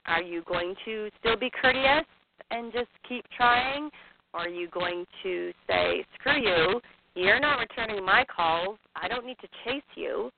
Are 0.06 0.20
you 0.20 0.42
going 0.48 0.74
to 0.84 1.08
still 1.20 1.36
be 1.36 1.48
courteous 1.48 2.06
and 2.50 2.72
just 2.72 2.88
keep 3.08 3.24
trying? 3.36 3.88
Or 4.34 4.40
are 4.40 4.48
you 4.48 4.66
going 4.70 5.06
to 5.22 5.52
say, 5.68 6.04
screw 6.18 6.40
you, 6.42 6.80
you're 7.14 7.38
not 7.38 7.60
returning 7.60 8.04
my 8.04 8.24
calls, 8.24 8.76
I 8.96 9.06
don't 9.06 9.24
need 9.24 9.38
to 9.38 9.48
chase 9.64 9.84
you? 9.94 10.32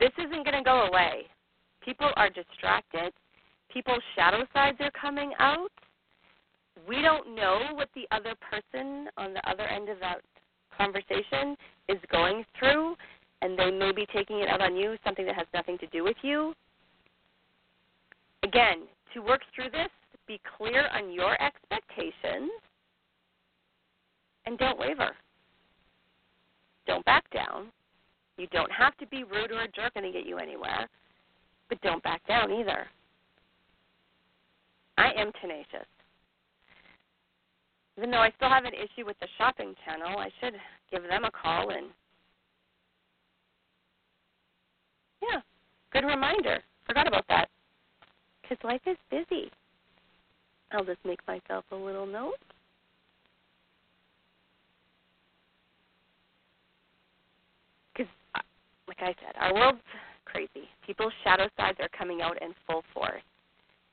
This 0.00 0.10
isn't 0.18 0.44
going 0.44 0.58
to 0.58 0.64
go 0.64 0.88
away. 0.88 1.26
People 1.84 2.10
are 2.16 2.28
distracted, 2.28 3.12
people's 3.72 4.02
shadow 4.16 4.44
sides 4.52 4.78
are 4.80 4.90
coming 5.00 5.30
out. 5.38 5.70
We 6.88 7.00
don't 7.02 7.34
know 7.34 7.68
what 7.72 7.88
the 7.94 8.06
other 8.10 8.34
person 8.50 9.08
on 9.16 9.32
the 9.32 9.48
other 9.48 9.64
end 9.64 9.88
of 9.88 9.98
that 10.00 10.20
conversation 10.76 11.56
is 11.88 11.98
going 12.10 12.44
through, 12.58 12.96
and 13.42 13.58
they 13.58 13.70
may 13.70 13.92
be 13.92 14.06
taking 14.12 14.40
it 14.40 14.48
out 14.48 14.60
on 14.60 14.76
you, 14.76 14.96
something 15.04 15.26
that 15.26 15.36
has 15.36 15.46
nothing 15.54 15.78
to 15.78 15.86
do 15.88 16.02
with 16.02 16.16
you. 16.22 16.54
Again, 18.42 18.82
to 19.14 19.20
work 19.20 19.40
through 19.54 19.70
this, 19.70 19.90
be 20.26 20.40
clear 20.56 20.88
on 20.88 21.12
your 21.12 21.40
expectations 21.40 22.50
and 24.46 24.58
don't 24.58 24.78
waver. 24.78 25.10
Don't 26.86 27.04
back 27.04 27.24
down. 27.32 27.68
You 28.36 28.46
don't 28.48 28.72
have 28.72 28.96
to 28.98 29.06
be 29.06 29.24
rude 29.24 29.52
or 29.52 29.62
a 29.62 29.68
jerk 29.68 29.92
and 29.96 30.12
get 30.12 30.26
you 30.26 30.38
anywhere, 30.38 30.88
but 31.68 31.80
don't 31.82 32.02
back 32.02 32.26
down 32.26 32.52
either. 32.52 32.86
I 34.98 35.10
am 35.16 35.30
tenacious. 35.40 35.86
Even 37.96 38.10
though 38.10 38.18
I 38.18 38.32
still 38.36 38.48
have 38.48 38.64
an 38.64 38.74
issue 38.74 39.06
with 39.06 39.18
the 39.20 39.28
shopping 39.38 39.74
channel, 39.84 40.18
I 40.18 40.28
should 40.40 40.54
give 40.90 41.02
them 41.02 41.24
a 41.24 41.30
call 41.30 41.70
and 41.70 41.86
yeah, 45.22 45.40
good 45.92 46.04
reminder. 46.04 46.62
Forgot 46.86 47.06
about 47.06 47.24
that 47.28 47.48
because 48.42 48.62
life 48.64 48.82
is 48.86 48.96
busy. 49.10 49.50
I'll 50.72 50.84
just 50.84 51.04
make 51.04 51.20
myself 51.26 51.64
a 51.70 51.76
little 51.76 52.06
note. 52.06 52.34
Because, 57.92 58.10
uh, 58.34 58.40
like 58.88 59.00
I 59.00 59.14
said, 59.24 59.36
our 59.40 59.54
world's 59.54 59.78
crazy. 60.24 60.68
People's 60.84 61.12
shadow 61.22 61.48
sides 61.56 61.78
are 61.80 61.88
coming 61.96 62.22
out 62.22 62.42
in 62.42 62.52
full 62.66 62.82
force, 62.92 63.22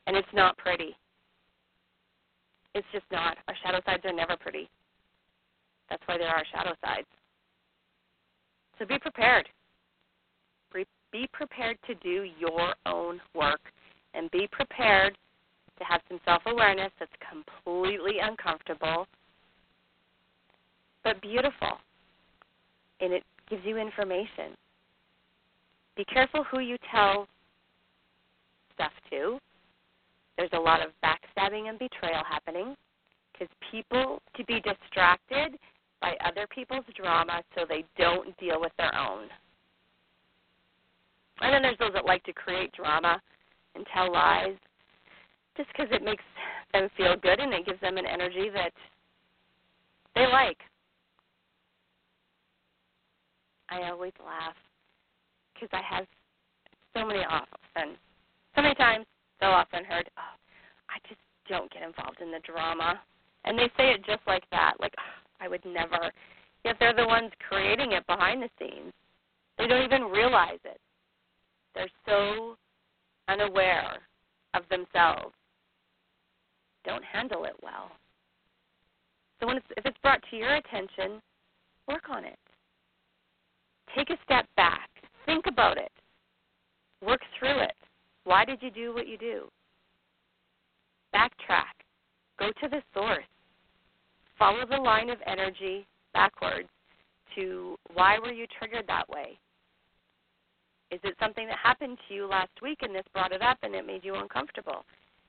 and 0.08 0.18
it's 0.18 0.28
not 0.34 0.58
pretty. 0.58 0.96
It's 2.74 2.88
just 2.92 3.06
not. 3.12 3.38
Our 3.48 3.56
shadow 3.64 3.80
sides 3.86 4.04
are 4.06 4.14
never 4.14 4.38
pretty. 4.38 4.70
That's 5.90 6.02
why 6.06 6.18
there 6.18 6.30
are 6.30 6.44
shadow 6.54 6.74
sides. 6.84 7.08
So 8.80 8.86
be 8.86 8.98
prepared. 8.98 9.48
Be 11.12 11.28
prepared 11.34 11.78
to 11.88 11.96
do 11.96 12.26
your 12.40 12.74
own 12.86 13.20
work 13.36 13.60
and 14.14 14.32
be 14.32 14.48
prepared 14.50 15.18
to 15.78 15.84
have 15.84 16.00
some 16.08 16.22
self 16.24 16.42
awareness 16.46 16.92
that's 17.00 17.12
completely 17.30 18.20
uncomfortable 18.22 19.08
but 21.04 21.22
beautiful. 21.22 21.80
And 23.00 23.14
it 23.14 23.24
gives 23.50 23.64
you 23.66 23.78
information. 23.78 24.56
Be 25.98 26.06
careful 26.06 26.44
who 26.50 26.60
you 26.60 26.78
tell 26.92 27.28
stuff 28.74 28.92
to. 29.10 29.38
There's 30.38 30.50
a 30.54 30.60
lot 30.60 30.82
of 30.82 30.92
backstabbing 31.04 31.70
and 31.70 31.78
betrayal 31.78 32.24
happening 32.28 32.76
because 33.32 33.48
people 33.72 34.22
to 34.36 34.46
be 34.46 34.62
distracted 34.62 35.58
by 36.02 36.16
other 36.26 36.48
people's 36.54 36.86
drama 36.96 37.42
so 37.56 37.66
they 37.68 37.86
don't 37.98 38.36
deal 38.38 38.60
with 38.60 38.72
their 38.78 38.96
own. 38.96 39.28
And 41.42 41.54
then 41.54 41.62
there's 41.62 41.78
those 41.80 41.94
that 41.94 42.06
like 42.06 42.24
to 42.24 42.34
create 42.34 42.72
drama 42.74 43.22
and 43.76 43.86
tell 43.94 44.12
lies 44.12 44.56
just 45.58 45.70
because 45.70 45.88
it 45.92 46.04
makes 46.04 46.24
them 46.74 46.90
feel 46.98 47.16
good 47.22 47.40
and 47.40 47.54
it 47.54 47.66
gives 47.66 47.82
them 47.82 47.98
an 47.98 48.06
energy 48.06 48.50
that 48.54 48.72
they 50.16 50.28
like. 50.28 50.58
I 53.70 53.90
always 53.90 54.14
laugh 54.24 54.56
because 55.54 55.70
I 55.72 55.96
have 55.96 56.06
so 56.94 57.06
many 57.06 57.20
often, 57.20 57.96
so 58.56 58.62
many 58.62 58.76
times, 58.76 59.06
so 59.42 59.48
often 59.48 59.84
heard, 59.84 60.10
oh, 60.18 60.36
I 60.90 61.00
just 61.08 61.20
don't 61.50 61.72
get 61.72 61.84
involved 61.84 62.22
in 62.22 62.32
the 62.32 62.40
drama. 62.40 63.02
And 63.44 63.58
they 63.58 63.70
say 63.78 63.92
it 63.92 64.06
just 64.06 64.22
like 64.28 64.44
that, 64.52 64.74
like, 64.80 64.94
oh, 64.98 65.44
I 65.44 65.48
would 65.48 65.66
never. 65.66 66.12
Yet 66.64 66.76
they're 66.80 66.96
the 66.96 67.08
ones 67.08 67.32
creating 67.50 67.94
it 67.94 68.06
behind 68.06 68.44
the 68.44 68.50
scenes. 68.60 68.94
They 69.58 69.68
don't 69.68 69.84
even 69.84 70.04
realize 70.04 70.60
it. 70.64 70.80
They're 71.74 71.90
so 72.06 72.56
unaware 73.28 73.98
of 74.54 74.64
themselves 74.70 75.34
don't 76.86 77.04
handle 77.04 77.46
it 77.46 77.56
well. 77.62 77.92
So 79.40 79.48
when 79.48 79.58
it's, 79.58 79.66
if 79.78 79.86
it's 79.86 79.98
brought 80.02 80.22
to 80.30 80.36
your 80.36 80.56
attention, 80.56 81.22
work 81.88 82.10
on 82.10 82.26
it. 82.26 82.40
Take 83.96 84.10
a 84.10 84.18
step 84.24 84.46
back. 84.56 84.90
Think 85.26 85.46
about 85.48 85.78
it. 85.78 85.92
Work 87.06 87.22
through 87.38 87.60
it. 87.60 87.76
Why 88.24 88.46
did 88.46 88.62
you 88.62 88.72
do 88.72 88.94
what 88.94 89.08
you 89.08 89.18
do? 89.18 89.50
Backtrack. 91.14 91.76
Go 92.40 92.52
to 92.62 92.70
the 92.70 92.82
source. 92.94 93.26
Follow 94.38 94.66
the 94.70 94.78
line 94.78 95.10
of 95.10 95.18
energy 95.26 95.86
backwards 96.14 96.70
to 97.36 97.78
why 97.94 98.18
were 98.20 98.32
you 98.32 98.46
triggered 98.58 98.86
that 98.88 99.08
way? 99.10 99.38
Is 100.92 101.00
it 101.04 101.16
something 101.20 101.48
that 101.48 101.58
happened 101.58 101.98
to 102.08 102.14
you 102.14 102.28
last 102.28 102.52
week 102.62 102.80
and 102.82 102.94
this 102.94 103.06
brought 103.14 103.32
it 103.32 103.42
up 103.42 103.58
and 103.64 103.74
it 103.76 103.86
made 103.88 104.04
you 104.04 104.16
uncomfortable? 104.16 104.84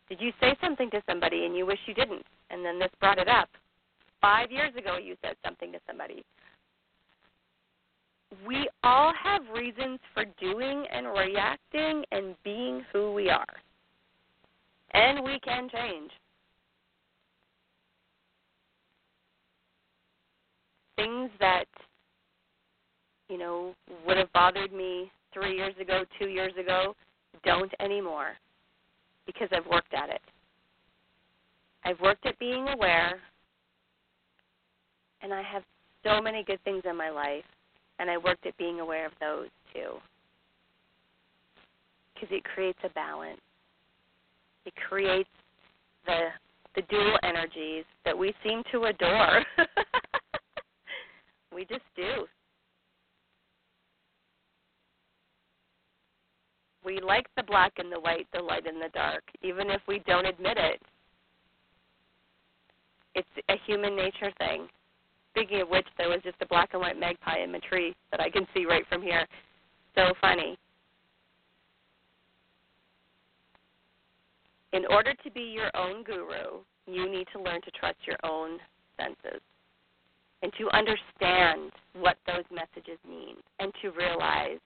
Did 0.08 0.20
you 0.20 0.32
say 0.40 0.56
something 0.60 0.90
to 0.90 1.02
somebody 1.08 1.44
and 1.46 1.56
you 1.56 1.66
wish 1.66 1.78
you 1.86 1.94
didn't 1.94 2.26
and 2.50 2.64
then 2.64 2.78
this 2.78 2.90
brought 3.00 3.18
it 3.18 3.28
up? 3.28 3.48
Five 4.20 4.50
years 4.50 4.74
ago 4.76 4.98
you 4.98 5.16
said 5.22 5.36
something 5.44 5.72
to 5.72 5.78
somebody. 5.86 6.24
We 8.46 8.68
all 8.82 9.12
have 9.22 9.42
reasons 9.54 9.98
for 10.14 10.24
doing 10.40 10.86
and 10.92 11.06
reacting 11.06 12.04
and 12.12 12.34
being 12.44 12.82
who 12.92 13.12
we 13.12 13.28
are. 13.28 13.44
And 14.94 15.24
we 15.24 15.38
can 15.40 15.68
change. 15.68 16.10
Things 20.96 21.30
that, 21.40 21.64
you 23.28 23.38
know, 23.38 23.74
would 24.06 24.16
have 24.16 24.32
bothered 24.32 24.72
me 24.72 25.10
three 25.32 25.56
years 25.56 25.74
ago, 25.80 26.04
two 26.18 26.28
years 26.28 26.52
ago, 26.58 26.94
don't 27.44 27.72
anymore 27.80 28.36
because 29.26 29.48
I've 29.52 29.66
worked 29.66 29.94
at 29.94 30.10
it. 30.10 30.20
I've 31.84 32.00
worked 32.00 32.26
at 32.26 32.38
being 32.38 32.68
aware, 32.68 33.20
and 35.22 35.32
I 35.32 35.42
have 35.42 35.62
so 36.04 36.20
many 36.20 36.44
good 36.44 36.62
things 36.64 36.82
in 36.88 36.96
my 36.96 37.10
life, 37.10 37.44
and 38.02 38.10
I 38.10 38.18
worked 38.18 38.44
at 38.46 38.56
being 38.58 38.80
aware 38.80 39.06
of 39.06 39.12
those 39.20 39.48
too. 39.72 39.92
Because 42.12 42.28
it 42.32 42.42
creates 42.42 42.78
a 42.82 42.88
balance. 42.90 43.40
It 44.66 44.74
creates 44.88 45.30
the 46.04 46.28
the 46.74 46.82
dual 46.90 47.18
energies 47.22 47.84
that 48.04 48.18
we 48.18 48.34
seem 48.42 48.62
to 48.72 48.84
adore. 48.84 49.44
we 51.54 51.64
just 51.64 51.84
do. 51.94 52.26
we 56.84 57.00
like 57.00 57.26
the 57.36 57.42
black 57.44 57.74
and 57.78 57.92
the 57.92 58.00
white, 58.00 58.26
the 58.34 58.42
light 58.42 58.66
and 58.66 58.82
the 58.82 58.88
dark, 58.92 59.22
even 59.42 59.70
if 59.70 59.80
we 59.86 60.00
don't 60.04 60.26
admit 60.26 60.56
it. 60.56 60.82
It's 63.14 63.28
a 63.48 63.54
human 63.64 63.94
nature 63.94 64.32
thing. 64.38 64.66
Speaking 65.34 65.62
of 65.62 65.68
which, 65.68 65.86
there 65.96 66.08
was 66.08 66.20
just 66.22 66.36
a 66.42 66.46
black 66.46 66.70
and 66.72 66.82
white 66.82 66.98
magpie 66.98 67.42
in 67.42 67.52
my 67.52 67.58
tree 67.60 67.94
that 68.10 68.20
I 68.20 68.28
can 68.28 68.46
see 68.54 68.66
right 68.66 68.84
from 68.88 69.02
here. 69.02 69.26
So 69.94 70.12
funny. 70.20 70.58
In 74.72 74.84
order 74.86 75.12
to 75.24 75.30
be 75.30 75.40
your 75.40 75.70
own 75.76 76.02
guru, 76.02 76.60
you 76.86 77.10
need 77.10 77.26
to 77.32 77.42
learn 77.42 77.60
to 77.62 77.70
trust 77.72 77.98
your 78.06 78.16
own 78.24 78.58
senses 78.98 79.40
and 80.42 80.52
to 80.58 80.68
understand 80.76 81.70
what 81.94 82.16
those 82.26 82.44
messages 82.50 82.98
mean 83.08 83.36
and 83.58 83.72
to 83.80 83.90
realize 83.90 84.58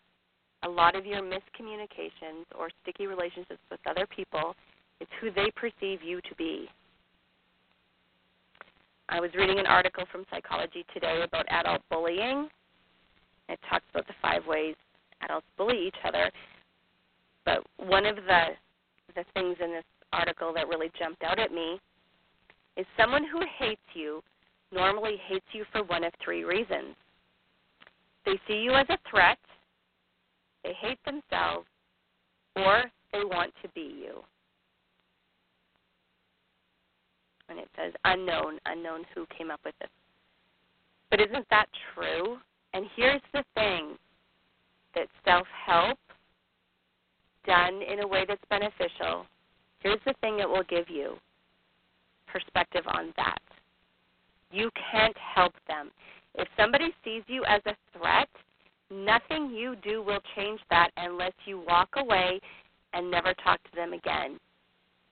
a 0.62 0.68
lot 0.68 0.96
of 0.96 1.04
your 1.04 1.22
miscommunications 1.22 2.46
or 2.58 2.70
sticky 2.82 3.06
relationships 3.06 3.60
with 3.70 3.80
other 3.88 4.06
people 4.06 4.54
is 5.00 5.08
who 5.20 5.30
they 5.30 5.50
perceive 5.54 6.02
you 6.02 6.20
to 6.22 6.34
be. 6.36 6.68
I 9.08 9.20
was 9.20 9.30
reading 9.34 9.60
an 9.60 9.66
article 9.66 10.04
from 10.10 10.24
Psychology 10.30 10.84
Today 10.92 11.22
about 11.22 11.46
adult 11.48 11.80
bullying. 11.90 12.48
It 13.48 13.58
talks 13.70 13.84
about 13.90 14.06
the 14.08 14.14
five 14.20 14.44
ways 14.46 14.74
adults 15.22 15.46
bully 15.56 15.86
each 15.86 15.96
other. 16.04 16.30
But 17.44 17.64
one 17.76 18.04
of 18.04 18.16
the 18.16 18.42
the 19.14 19.24
things 19.32 19.56
in 19.62 19.70
this 19.70 19.84
article 20.12 20.52
that 20.54 20.66
really 20.66 20.90
jumped 20.98 21.22
out 21.22 21.38
at 21.38 21.52
me 21.52 21.78
is 22.76 22.84
someone 22.98 23.24
who 23.24 23.40
hates 23.58 23.80
you 23.94 24.22
normally 24.72 25.16
hates 25.28 25.46
you 25.52 25.64
for 25.70 25.84
one 25.84 26.02
of 26.02 26.12
three 26.22 26.42
reasons. 26.42 26.96
They 28.24 28.38
see 28.48 28.56
you 28.56 28.72
as 28.72 28.86
a 28.90 28.98
threat, 29.08 29.38
they 30.64 30.72
hate 30.80 30.98
themselves, 31.04 31.66
or 32.56 32.84
they 33.12 33.24
want 33.24 33.54
to 33.62 33.68
be 33.68 34.02
you. 34.02 34.22
And 37.48 37.58
it 37.58 37.68
says 37.76 37.92
unknown, 38.04 38.58
unknown 38.66 39.04
who 39.14 39.26
came 39.36 39.50
up 39.50 39.60
with 39.64 39.74
this. 39.80 39.90
But 41.10 41.20
isn't 41.20 41.46
that 41.50 41.66
true? 41.94 42.38
And 42.74 42.86
here's 42.96 43.22
the 43.32 43.44
thing 43.54 43.96
that 44.94 45.06
self 45.24 45.46
help 45.66 45.98
done 47.46 47.80
in 47.82 48.00
a 48.00 48.06
way 48.06 48.24
that's 48.26 48.42
beneficial, 48.50 49.26
here's 49.80 50.00
the 50.04 50.14
thing 50.20 50.40
it 50.40 50.48
will 50.48 50.64
give 50.68 50.88
you 50.88 51.16
perspective 52.26 52.84
on 52.88 53.12
that. 53.16 53.38
You 54.50 54.70
can't 54.90 55.16
help 55.16 55.52
them. 55.68 55.90
If 56.34 56.48
somebody 56.58 56.92
sees 57.04 57.22
you 57.28 57.44
as 57.44 57.62
a 57.66 57.76
threat, 57.96 58.28
nothing 58.90 59.50
you 59.50 59.76
do 59.82 60.02
will 60.02 60.20
change 60.34 60.60
that 60.70 60.90
unless 60.96 61.32
you 61.46 61.62
walk 61.66 61.88
away 61.96 62.40
and 62.92 63.10
never 63.10 63.32
talk 63.42 63.62
to 63.64 63.76
them 63.76 63.92
again. 63.92 64.38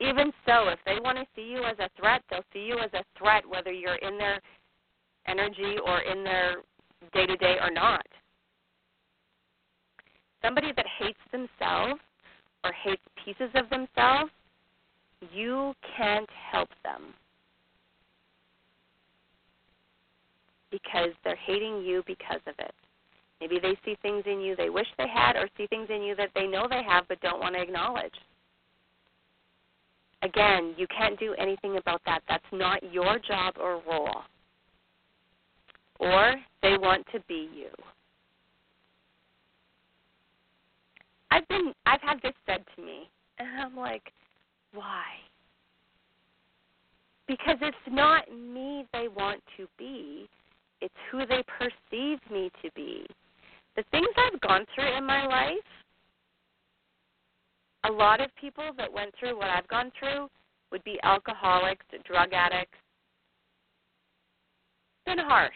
Even 0.01 0.33
so, 0.45 0.69
if 0.69 0.79
they 0.85 0.99
want 1.03 1.19
to 1.19 1.25
see 1.37 1.49
you 1.49 1.63
as 1.65 1.79
a 1.79 1.89
threat, 1.99 2.23
they'll 2.29 2.45
see 2.53 2.65
you 2.67 2.79
as 2.79 2.91
a 2.95 3.05
threat 3.19 3.45
whether 3.49 3.73
you're 3.73 3.97
in 3.97 4.19
their 4.19 4.41
energy 5.27 5.77
or 5.85 6.01
in 6.01 6.25
their 6.25 6.57
day 7.13 7.27
to 7.27 7.37
day 7.37 7.57
or 7.61 7.71
not. 7.71 8.07
Somebody 10.43 10.73
that 10.77 10.87
hates 10.99 11.19
themselves 11.33 12.01
or 12.65 12.73
hates 12.73 13.03
pieces 13.25 13.51
of 13.55 13.71
themselves, 13.71 14.31
you 15.33 15.73
can't 15.97 16.29
help 16.51 16.69
them. 16.83 17.15
Because 20.71 21.11
they're 21.23 21.37
hating 21.37 21.83
you 21.83 22.03
because 22.07 22.41
of 22.47 22.55
it. 22.59 22.75
Maybe 23.41 23.59
they 23.61 23.77
see 23.85 23.97
things 24.03 24.25
in 24.27 24.41
you 24.41 24.57
they 24.57 24.71
wish 24.71 24.87
they 24.99 25.09
had, 25.09 25.37
or 25.37 25.49
see 25.57 25.67
things 25.67 25.89
in 25.89 26.03
you 26.03 26.17
that 26.17 26.31
they 26.35 26.47
know 26.47 26.67
they 26.69 26.83
have 26.83 27.07
but 27.09 27.21
don't 27.21 27.41
want 27.41 27.55
to 27.55 27.63
acknowledge. 27.63 28.15
Again, 30.25 30.75
you 30.79 30.87
can't 30.87 31.21
do 31.21 31.35
anything 31.39 31.77
about 31.77 32.01
that. 32.07 32.23
That's 32.29 32.43
not 32.51 32.83
your 32.93 33.19
job 33.19 33.55
or 33.61 33.83
role. 33.87 34.23
Or 36.01 36.35
they 36.63 36.79
want 36.79 37.07
to 37.13 37.21
be 37.29 37.49
you. 37.55 37.69
I've 41.31 41.47
been 41.49 41.73
I've 41.85 42.01
had 42.01 42.23
this 42.23 42.33
said 42.47 42.65
to 42.75 42.83
me 42.83 43.09
and 43.39 43.49
I'm 43.61 43.77
like, 43.77 44.13
why? 44.73 45.05
Because 47.29 47.57
it's 47.61 47.77
not 47.91 48.25
me 48.33 48.87
they 48.93 49.09
want 49.09 49.43
to 49.57 49.67
be, 49.79 50.29
it's 50.81 50.95
who 51.11 51.27
they 51.27 51.43
perceive 51.59 52.19
me 52.31 52.51
to 52.63 52.71
be. 52.75 53.07
The 53.77 53.85
things 53.91 54.09
I've 54.17 54.41
gone 54.41 54.65
through 54.75 54.97
in 54.97 55.05
my 55.05 55.27
life, 55.27 55.57
a 57.85 57.93
lot 57.93 58.21
of 58.21 58.31
people 58.41 58.71
that 58.77 58.93
went 58.93 59.15
through 59.19 59.37
what 59.37 59.51
I've 59.51 59.69
gone 59.69 59.93
through 59.99 60.29
would 60.73 60.83
be 60.85 60.99
alcoholics, 61.03 61.85
drug 62.05 62.33
addicts. 62.33 62.79
It's 65.07 65.15
been 65.15 65.25
harsh. 65.25 65.55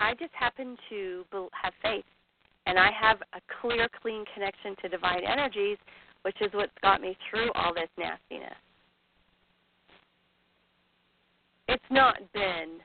I 0.00 0.14
just 0.14 0.32
happen 0.34 0.76
to 0.90 1.24
have 1.52 1.72
faith, 1.82 2.04
and 2.66 2.78
I 2.78 2.90
have 3.00 3.18
a 3.32 3.40
clear, 3.60 3.88
clean 4.02 4.24
connection 4.34 4.76
to 4.82 4.88
divine 4.88 5.24
energies, 5.24 5.78
which 6.22 6.36
is 6.40 6.50
what's 6.52 6.72
got 6.82 7.00
me 7.00 7.16
through 7.28 7.50
all 7.54 7.74
this 7.74 7.88
nastiness. 7.98 8.54
It's 11.68 11.82
not 11.90 12.16
been 12.32 12.78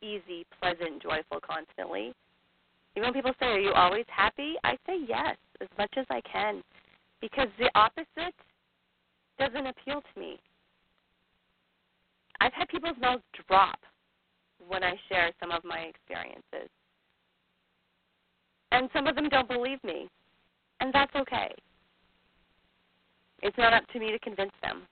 easy, 0.00 0.46
pleasant, 0.60 1.02
joyful 1.02 1.40
constantly. 1.46 2.14
Even 2.96 3.08
when 3.08 3.14
people 3.14 3.32
say, 3.40 3.46
Are 3.46 3.60
you 3.60 3.72
always 3.72 4.04
happy? 4.08 4.54
I 4.62 4.76
say 4.86 4.98
yes, 5.08 5.36
as 5.60 5.68
much 5.78 5.92
as 5.96 6.06
I 6.10 6.20
can, 6.20 6.62
because 7.20 7.48
the 7.58 7.70
opposite 7.74 8.34
doesn't 9.38 9.66
appeal 9.66 10.00
to 10.00 10.20
me. 10.20 10.38
I've 12.40 12.52
had 12.52 12.68
people's 12.68 12.96
mouths 13.00 13.22
drop 13.48 13.78
when 14.68 14.84
I 14.84 14.94
share 15.08 15.30
some 15.40 15.50
of 15.50 15.64
my 15.64 15.78
experiences. 15.78 16.70
And 18.72 18.88
some 18.92 19.06
of 19.06 19.14
them 19.14 19.28
don't 19.28 19.48
believe 19.48 19.82
me, 19.84 20.08
and 20.80 20.92
that's 20.92 21.14
okay. 21.14 21.54
It's 23.42 23.56
not 23.58 23.72
up 23.72 23.86
to 23.92 23.98
me 23.98 24.10
to 24.10 24.18
convince 24.18 24.52
them. 24.62 24.82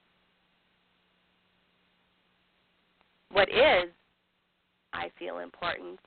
What 3.31 3.49
is, 3.49 3.89
I 4.93 5.09
feel 5.17 5.39
important, 5.39 5.99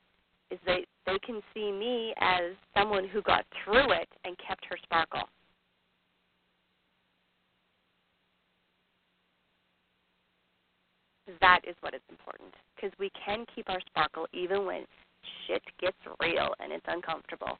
is 0.50 0.58
that 0.64 0.84
they 1.06 1.18
can 1.20 1.40
see 1.54 1.70
me 1.70 2.12
as 2.18 2.52
someone 2.76 3.08
who 3.08 3.22
got 3.22 3.44
through 3.64 3.92
it 3.92 4.08
and 4.24 4.36
kept 4.46 4.64
her 4.66 4.76
sparkle. 4.82 5.28
That 11.40 11.60
is 11.66 11.74
what 11.80 11.94
is 11.94 12.00
important 12.10 12.52
because 12.74 12.92
we 12.98 13.10
can 13.24 13.44
keep 13.54 13.68
our 13.68 13.80
sparkle 13.86 14.26
even 14.32 14.66
when 14.66 14.84
shit 15.46 15.62
gets 15.80 15.96
real 16.20 16.54
and 16.60 16.72
it's 16.72 16.84
uncomfortable 16.86 17.58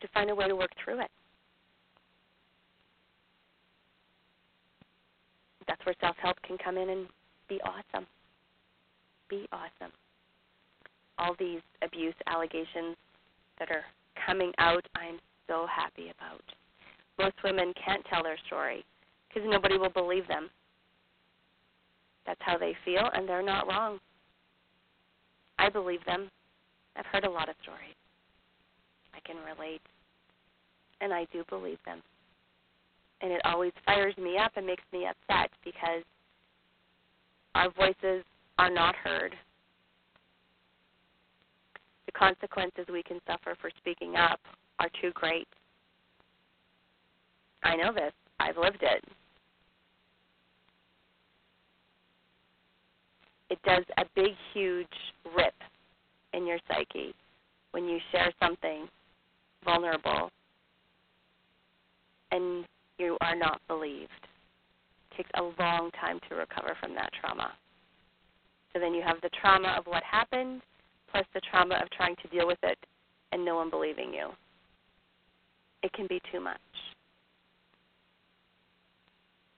to 0.00 0.08
find 0.08 0.30
a 0.30 0.34
way 0.34 0.48
to 0.48 0.56
work 0.56 0.70
through 0.82 1.00
it. 1.00 1.10
That's 5.66 5.84
where 5.84 5.94
self 6.00 6.16
help 6.16 6.36
can 6.42 6.56
come 6.56 6.78
in 6.78 6.88
and 6.88 7.06
be 7.48 7.60
awesome. 7.60 8.06
Be 9.28 9.46
awesome. 9.52 9.92
All 11.18 11.34
these 11.38 11.60
abuse 11.82 12.14
allegations 12.26 12.96
that 13.58 13.70
are 13.70 13.84
coming 14.26 14.52
out, 14.58 14.84
I'm 14.94 15.18
so 15.46 15.66
happy 15.66 16.12
about. 16.16 16.42
Most 17.18 17.34
women 17.42 17.72
can't 17.84 18.04
tell 18.06 18.22
their 18.22 18.38
story 18.46 18.84
because 19.28 19.48
nobody 19.50 19.76
will 19.76 19.90
believe 19.90 20.28
them. 20.28 20.48
That's 22.26 22.40
how 22.40 22.58
they 22.58 22.76
feel, 22.84 23.08
and 23.14 23.28
they're 23.28 23.42
not 23.42 23.66
wrong. 23.66 23.98
I 25.58 25.68
believe 25.68 26.04
them. 26.04 26.30
I've 26.96 27.06
heard 27.06 27.24
a 27.24 27.30
lot 27.30 27.48
of 27.48 27.54
stories. 27.62 27.94
I 29.14 29.20
can 29.26 29.36
relate. 29.36 29.80
And 31.00 31.12
I 31.12 31.26
do 31.32 31.44
believe 31.48 31.78
them. 31.84 32.02
And 33.20 33.32
it 33.32 33.40
always 33.44 33.72
fires 33.84 34.16
me 34.16 34.36
up 34.36 34.52
and 34.56 34.66
makes 34.66 34.84
me 34.92 35.06
upset 35.06 35.50
because 35.64 36.02
our 37.54 37.70
voices 37.70 38.24
are 38.58 38.70
not 38.70 38.94
heard. 38.94 39.34
The 42.08 42.12
consequences 42.12 42.86
we 42.90 43.02
can 43.02 43.20
suffer 43.26 43.54
for 43.60 43.70
speaking 43.76 44.16
up 44.16 44.40
are 44.78 44.88
too 45.00 45.12
great. 45.12 45.46
I 47.62 47.76
know 47.76 47.92
this. 47.92 48.12
I've 48.40 48.56
lived 48.56 48.82
it. 48.82 49.04
it 53.50 53.58
does 53.64 53.84
a 53.96 54.04
big, 54.14 54.32
huge 54.52 54.86
rip 55.36 55.54
in 56.32 56.46
your 56.46 56.58
psyche 56.68 57.14
when 57.72 57.84
you 57.84 57.98
share 58.12 58.32
something 58.40 58.86
vulnerable 59.64 60.30
and 62.30 62.64
you 62.98 63.16
are 63.20 63.34
not 63.34 63.60
believed. 63.68 64.10
It 65.10 65.16
takes 65.16 65.30
a 65.36 65.62
long 65.62 65.90
time 65.98 66.20
to 66.28 66.34
recover 66.34 66.76
from 66.80 66.94
that 66.94 67.10
trauma. 67.20 67.52
So 68.72 68.80
then 68.80 68.92
you 68.92 69.02
have 69.02 69.20
the 69.22 69.30
trauma 69.40 69.74
of 69.78 69.86
what 69.86 70.02
happened 70.02 70.60
plus 71.10 71.24
the 71.34 71.40
trauma 71.50 71.76
of 71.76 71.90
trying 71.90 72.16
to 72.22 72.28
deal 72.28 72.46
with 72.46 72.58
it 72.62 72.78
and 73.32 73.44
no 73.44 73.56
one 73.56 73.70
believing 73.70 74.12
you. 74.12 74.30
It 75.82 75.92
can 75.92 76.06
be 76.08 76.20
too 76.32 76.40
much. 76.40 76.58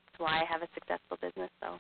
That's 0.07 0.21
why 0.21 0.41
I 0.41 0.45
have 0.51 0.63
a 0.63 0.69
successful 0.75 1.17
business, 1.21 1.51
though. 1.61 1.79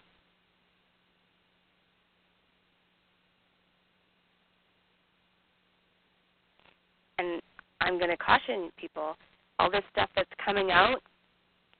and 7.20 7.40
I'm 7.80 7.98
going 7.98 8.10
to 8.10 8.16
caution 8.16 8.70
people 8.78 9.16
all 9.58 9.70
this 9.70 9.84
stuff 9.92 10.08
that's 10.16 10.30
coming 10.42 10.70
out, 10.70 11.02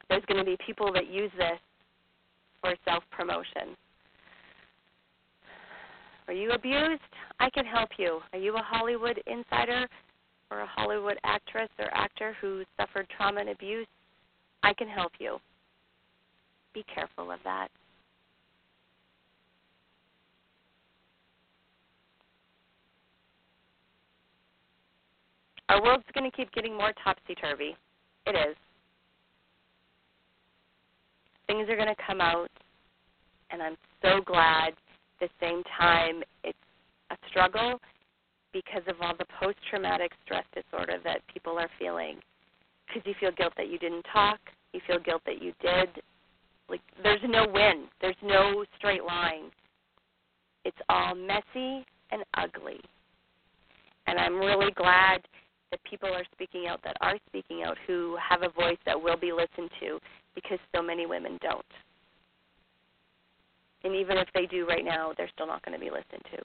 there's 0.08 0.24
going 0.26 0.38
to 0.38 0.44
be 0.44 0.56
people 0.64 0.92
that 0.92 1.08
use 1.08 1.30
this 1.36 1.58
for 2.60 2.74
self 2.84 3.02
promotion. 3.10 3.74
Are 6.30 6.32
you 6.32 6.52
abused? 6.52 7.02
I 7.40 7.50
can 7.50 7.66
help 7.66 7.88
you. 7.98 8.20
Are 8.32 8.38
you 8.38 8.54
a 8.54 8.62
Hollywood 8.62 9.20
insider 9.26 9.88
or 10.52 10.60
a 10.60 10.66
Hollywood 10.66 11.18
actress 11.24 11.68
or 11.76 11.92
actor 11.92 12.36
who 12.40 12.62
suffered 12.76 13.08
trauma 13.16 13.40
and 13.40 13.48
abuse? 13.48 13.88
I 14.62 14.72
can 14.72 14.86
help 14.86 15.10
you. 15.18 15.38
Be 16.72 16.84
careful 16.94 17.32
of 17.32 17.40
that. 17.42 17.66
Our 25.68 25.82
world's 25.82 26.04
going 26.14 26.30
to 26.30 26.36
keep 26.36 26.52
getting 26.52 26.76
more 26.76 26.92
topsy 27.02 27.34
turvy. 27.34 27.76
It 28.26 28.36
is. 28.36 28.54
Things 31.48 31.68
are 31.68 31.76
going 31.76 31.88
to 31.88 32.02
come 32.06 32.20
out, 32.20 32.50
and 33.50 33.60
I'm 33.60 33.76
so 34.00 34.20
glad 34.24 34.74
the 35.20 35.28
same 35.40 35.62
time, 35.78 36.22
it's 36.44 36.58
a 37.10 37.16
struggle 37.28 37.78
because 38.52 38.82
of 38.88 38.96
all 39.00 39.14
the 39.16 39.26
post 39.38 39.58
traumatic 39.68 40.12
stress 40.24 40.44
disorder 40.54 40.98
that 41.04 41.20
people 41.32 41.58
are 41.58 41.68
feeling. 41.78 42.16
Because 42.86 43.06
you 43.06 43.14
feel 43.20 43.30
guilt 43.36 43.52
that 43.56 43.68
you 43.68 43.78
didn't 43.78 44.04
talk, 44.12 44.40
you 44.72 44.80
feel 44.86 44.98
guilt 44.98 45.22
that 45.26 45.42
you 45.42 45.52
did. 45.60 46.02
Like, 46.68 46.80
there's 47.02 47.20
no 47.28 47.46
win, 47.52 47.86
there's 48.00 48.16
no 48.22 48.64
straight 48.78 49.04
line. 49.04 49.50
It's 50.64 50.76
all 50.88 51.14
messy 51.14 51.84
and 52.10 52.24
ugly. 52.34 52.80
And 54.06 54.18
I'm 54.18 54.36
really 54.36 54.72
glad 54.72 55.22
that 55.70 55.80
people 55.88 56.08
are 56.08 56.24
speaking 56.32 56.66
out, 56.68 56.80
that 56.82 56.96
are 57.00 57.16
speaking 57.28 57.62
out, 57.64 57.76
who 57.86 58.16
have 58.28 58.42
a 58.42 58.48
voice 58.48 58.78
that 58.86 59.00
will 59.00 59.16
be 59.16 59.32
listened 59.32 59.70
to 59.80 59.98
because 60.34 60.58
so 60.74 60.82
many 60.82 61.06
women 61.06 61.38
don't. 61.40 61.64
And 63.84 63.94
even 63.94 64.18
if 64.18 64.28
they 64.34 64.46
do 64.46 64.66
right 64.66 64.84
now, 64.84 65.12
they're 65.16 65.30
still 65.34 65.46
not 65.46 65.64
going 65.64 65.78
to 65.78 65.84
be 65.84 65.90
listened 65.90 66.22
to. 66.34 66.42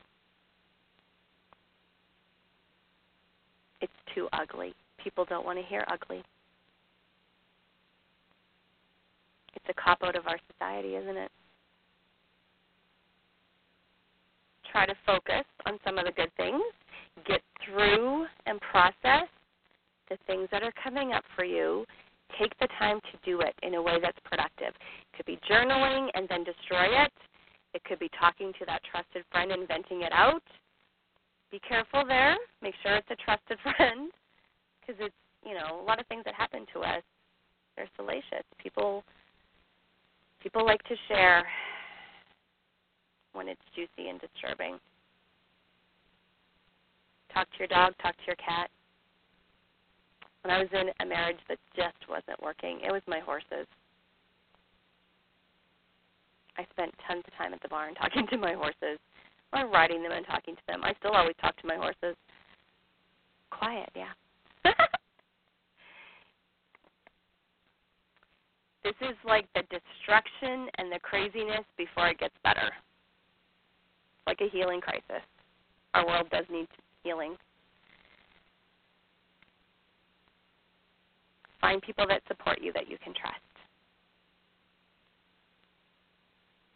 It's 3.81 3.93
too 4.13 4.27
ugly. 4.33 4.73
People 5.03 5.25
don't 5.25 5.45
want 5.45 5.59
to 5.59 5.65
hear 5.65 5.86
ugly. 5.91 6.23
It's 9.55 9.65
a 9.69 9.73
cop 9.73 9.99
out 10.03 10.15
of 10.15 10.27
our 10.27 10.39
society, 10.51 10.95
isn't 10.95 11.17
it? 11.17 11.31
Try 14.71 14.86
to 14.86 14.95
focus 15.05 15.45
on 15.65 15.77
some 15.83 15.97
of 15.97 16.05
the 16.05 16.11
good 16.11 16.31
things 16.38 16.61
get 17.25 17.41
through 17.63 18.25
and 18.45 18.59
process 18.61 19.27
the 20.09 20.17
things 20.27 20.47
that 20.51 20.63
are 20.63 20.73
coming 20.83 21.13
up 21.13 21.23
for 21.36 21.45
you, 21.45 21.86
take 22.39 22.57
the 22.59 22.67
time 22.79 22.99
to 23.11 23.17
do 23.23 23.41
it 23.41 23.53
in 23.63 23.75
a 23.75 23.81
way 23.81 23.99
that's 24.01 24.17
productive. 24.23 24.73
It 24.73 25.17
could 25.17 25.25
be 25.25 25.39
journaling 25.49 26.09
and 26.13 26.27
then 26.29 26.43
destroy 26.43 26.86
it. 26.86 27.11
It 27.73 27.83
could 27.83 27.99
be 27.99 28.09
talking 28.19 28.53
to 28.59 28.65
that 28.65 28.81
trusted 28.89 29.23
friend 29.31 29.51
and 29.51 29.67
venting 29.67 30.01
it 30.01 30.11
out. 30.13 30.43
Be 31.51 31.59
careful 31.59 32.03
there. 32.07 32.38
Make 32.61 32.75
sure 32.81 32.95
it's 32.95 33.09
a 33.11 33.15
trusted 33.15 33.57
friend 33.63 34.11
because 34.79 34.99
it's, 34.99 35.15
you 35.45 35.53
know, 35.53 35.81
a 35.81 35.86
lot 35.86 35.99
of 35.99 36.07
things 36.07 36.23
that 36.25 36.33
happen 36.33 36.65
to 36.73 36.79
us, 36.81 37.03
they're 37.75 37.89
salacious. 37.97 38.45
People 38.61 39.03
people 40.41 40.65
like 40.65 40.81
to 40.83 40.95
share 41.07 41.43
when 43.33 43.47
it's 43.47 43.61
juicy 43.75 44.09
and 44.09 44.21
disturbing. 44.21 44.77
Talk 47.33 47.49
to 47.51 47.59
your 47.59 47.67
dog, 47.67 47.93
talk 48.01 48.15
to 48.15 48.23
your 48.27 48.36
cat. 48.36 48.69
When 50.45 50.53
I 50.53 50.59
was 50.59 50.69
in 50.73 50.91
a 50.99 51.05
marriage 51.09 51.39
that 51.49 51.57
just 51.75 51.97
wasn't 52.07 52.39
working, 52.39 52.77
it 52.85 52.91
was 52.91 53.01
my 53.07 53.17
horses. 53.17 53.65
I 56.55 56.67
spent 56.69 56.93
tons 57.07 57.23
of 57.25 57.33
time 57.35 57.51
at 57.51 57.63
the 57.63 57.67
barn 57.67 57.95
talking 57.95 58.27
to 58.29 58.37
my 58.37 58.53
horses, 58.53 58.99
or 59.53 59.67
riding 59.67 60.03
them 60.03 60.11
and 60.11 60.23
talking 60.23 60.55
to 60.55 60.61
them. 60.67 60.83
I 60.83 60.93
still 60.99 61.13
always 61.13 61.33
talk 61.41 61.59
to 61.59 61.65
my 61.65 61.77
horses. 61.77 62.15
Quiet, 63.49 63.89
yeah. 63.95 64.13
this 68.83 68.93
is 69.01 69.15
like 69.25 69.47
the 69.55 69.63
destruction 69.63 70.69
and 70.77 70.91
the 70.91 70.99
craziness 71.01 71.65
before 71.75 72.09
it 72.09 72.19
gets 72.19 72.35
better. 72.43 72.69
Like 74.27 74.41
a 74.41 74.49
healing 74.49 74.79
crisis. 74.79 75.25
Our 75.95 76.05
world 76.05 76.29
does 76.29 76.45
need 76.51 76.67
healing. 77.03 77.35
Find 81.61 81.81
people 81.81 82.05
that 82.07 82.21
support 82.27 82.61
you 82.61 82.71
that 82.73 82.89
you 82.89 82.97
can 83.03 83.13
trust. 83.13 83.39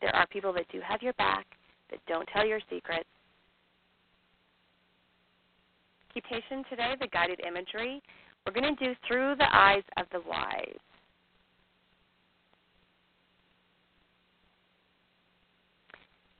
There 0.01 0.15
are 0.15 0.25
people 0.27 0.53
that 0.53 0.65
do 0.71 0.79
have 0.81 1.01
your 1.01 1.13
back, 1.13 1.45
that 1.91 1.99
don't 2.07 2.27
tell 2.33 2.45
your 2.45 2.59
secrets. 2.69 3.07
Patient 6.29 6.65
today, 6.69 6.93
the 6.99 7.07
guided 7.07 7.39
imagery. 7.39 8.01
We're 8.45 8.53
going 8.53 8.75
to 8.75 8.85
do 8.85 8.93
through 9.07 9.35
the 9.37 9.47
eyes 9.51 9.83
of 9.97 10.05
the 10.11 10.19
wise. 10.27 10.77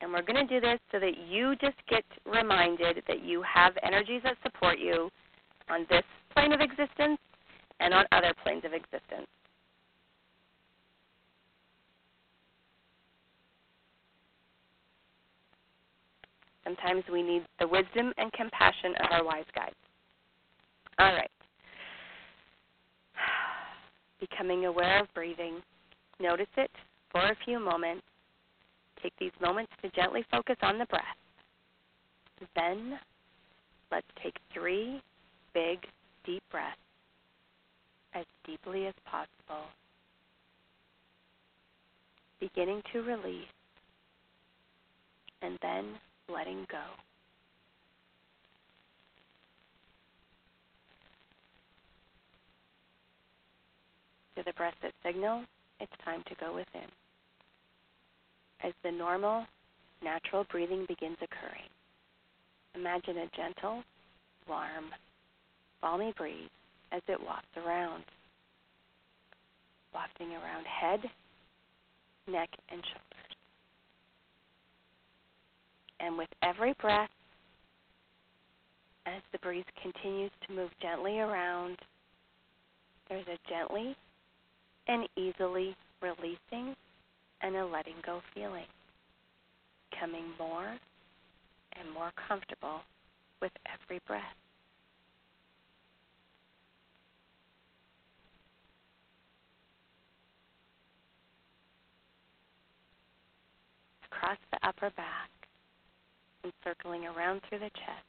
And 0.00 0.12
we're 0.12 0.22
going 0.22 0.46
to 0.46 0.54
do 0.54 0.60
this 0.60 0.78
so 0.92 0.98
that 1.00 1.12
you 1.28 1.56
just 1.60 1.76
get 1.88 2.04
reminded 2.24 3.02
that 3.08 3.24
you 3.24 3.42
have 3.42 3.72
energies 3.82 4.20
that 4.22 4.36
support 4.42 4.78
you 4.78 5.10
on 5.68 5.86
this 5.90 6.04
plane 6.34 6.52
of 6.52 6.60
existence 6.60 7.18
and 7.80 7.92
on 7.94 8.04
other 8.12 8.32
planes 8.44 8.64
of 8.64 8.72
existence. 8.72 9.26
Sometimes 16.64 17.02
we 17.12 17.22
need 17.22 17.42
the 17.58 17.66
wisdom 17.66 18.12
and 18.16 18.32
compassion 18.32 18.94
of 19.00 19.10
our 19.10 19.24
wise 19.24 19.44
guides. 19.54 19.74
All 20.98 21.12
right. 21.14 21.30
Becoming 24.20 24.66
aware 24.66 25.00
of 25.00 25.08
breathing. 25.14 25.56
Notice 26.20 26.46
it 26.56 26.70
for 27.10 27.20
a 27.20 27.36
few 27.44 27.58
moments 27.58 28.02
Take 29.02 29.16
these 29.18 29.32
moments 29.40 29.72
to 29.82 29.90
gently 29.90 30.24
focus 30.30 30.56
on 30.62 30.78
the 30.78 30.86
breath. 30.86 31.02
Then 32.54 32.98
let's 33.90 34.06
take 34.22 34.34
three 34.52 35.00
big, 35.54 35.78
deep 36.24 36.42
breaths 36.50 36.76
as 38.14 38.24
deeply 38.46 38.86
as 38.86 38.94
possible, 39.04 39.66
beginning 42.40 42.82
to 42.92 43.02
release 43.02 43.46
and 45.42 45.58
then 45.62 45.94
letting 46.28 46.66
go. 46.70 46.82
To 54.36 54.44
the 54.44 54.52
breath 54.54 54.74
that 54.82 54.92
signals 55.04 55.46
it's 55.80 55.92
time 56.04 56.22
to 56.28 56.34
go 56.38 56.54
within 56.54 56.88
as 58.62 58.72
the 58.82 58.90
normal, 58.90 59.46
natural 60.02 60.44
breathing 60.50 60.84
begins 60.86 61.16
occurring. 61.22 61.68
Imagine 62.74 63.18
a 63.18 63.36
gentle, 63.36 63.82
warm, 64.48 64.90
balmy 65.80 66.12
breeze 66.16 66.48
as 66.92 67.02
it 67.08 67.20
wafts 67.20 67.56
around, 67.56 68.04
wafting 69.94 70.28
around 70.32 70.64
head, 70.64 71.00
neck, 72.26 72.50
and 72.70 72.80
shoulders. 72.82 73.36
And 76.00 76.16
with 76.16 76.28
every 76.42 76.74
breath, 76.80 77.10
as 79.06 79.22
the 79.32 79.38
breeze 79.38 79.64
continues 79.82 80.30
to 80.46 80.54
move 80.54 80.70
gently 80.80 81.18
around, 81.18 81.78
there's 83.08 83.26
a 83.26 83.38
gently 83.48 83.96
and 84.88 85.08
easily 85.16 85.76
releasing 86.00 86.74
and 87.42 87.56
a 87.56 87.66
letting 87.66 87.96
go 88.04 88.20
feeling, 88.34 88.66
becoming 89.90 90.24
more 90.38 90.76
and 91.78 91.92
more 91.92 92.12
comfortable 92.28 92.80
with 93.40 93.52
every 93.66 94.00
breath. 94.06 94.22
Across 104.12 104.38
the 104.50 104.66
upper 104.66 104.90
back 104.96 105.30
and 106.42 106.52
circling 106.64 107.06
around 107.06 107.40
through 107.48 107.60
the 107.60 107.70
chest, 107.70 108.06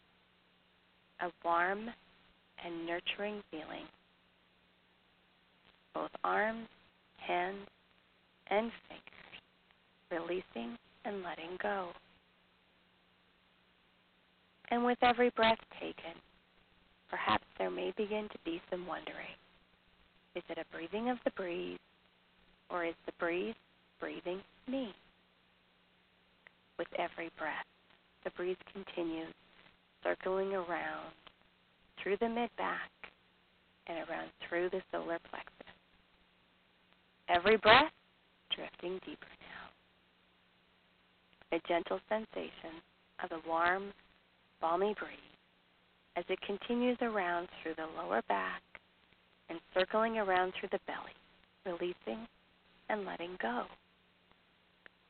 a 1.22 1.32
warm 1.46 1.90
and 2.64 2.86
nurturing 2.86 3.42
feeling. 3.52 3.86
Both 5.94 6.12
arms, 6.24 6.68
hands, 7.18 7.68
and 8.50 8.72
fingers 8.88 9.12
releasing 10.12 10.78
and 11.06 11.24
letting 11.24 11.58
go. 11.62 11.90
And 14.70 14.86
with 14.86 14.98
every 15.02 15.30
breath 15.32 15.60
taken, 15.80 16.16
perhaps 17.10 17.44
there 17.58 17.72
may 17.72 17.94
begin 17.98 18.28
to 18.32 18.38
be 18.46 18.62
some 18.70 18.88
wondering. 18.88 19.36
Is 20.36 20.44
it 20.50 20.58
a 20.58 20.76
breathing 20.76 21.10
of 21.10 21.18
the 21.26 21.32
breeze, 21.32 21.80
or 22.70 22.86
is 22.86 22.96
the 23.06 23.12
breeze 23.20 23.56
breathing 24.00 24.40
me? 24.70 24.94
With 26.82 27.00
every 27.00 27.30
breath, 27.38 27.70
the 28.24 28.32
breeze 28.32 28.58
continues 28.74 29.36
circling 30.04 30.56
around 30.56 31.14
through 32.02 32.18
the 32.18 32.28
mid 32.28 32.50
back 32.58 32.90
and 33.86 34.00
around 34.00 34.32
through 34.50 34.72
the 34.72 34.82
solar 34.92 35.20
plexus. 35.30 35.76
Every 37.30 37.58
breath 37.58 37.92
drifting 38.56 39.00
deeper 39.06 39.28
now. 41.52 41.56
a 41.56 41.62
gentle 41.68 42.00
sensation 42.10 42.82
of 43.24 43.30
the 43.30 43.48
warm, 43.48 43.94
balmy 44.60 44.96
breeze 45.00 45.38
as 46.16 46.26
it 46.30 46.42
continues 46.42 46.98
around 47.04 47.48
through 47.62 47.76
the 47.76 47.86
lower 47.96 48.24
back 48.28 48.64
and 49.50 49.60
circling 49.76 50.18
around 50.18 50.52
through 50.60 50.70
the 50.72 50.80
belly, 50.88 51.14
releasing 51.64 52.28
and 52.90 53.06
letting 53.06 53.38
go, 53.40 53.66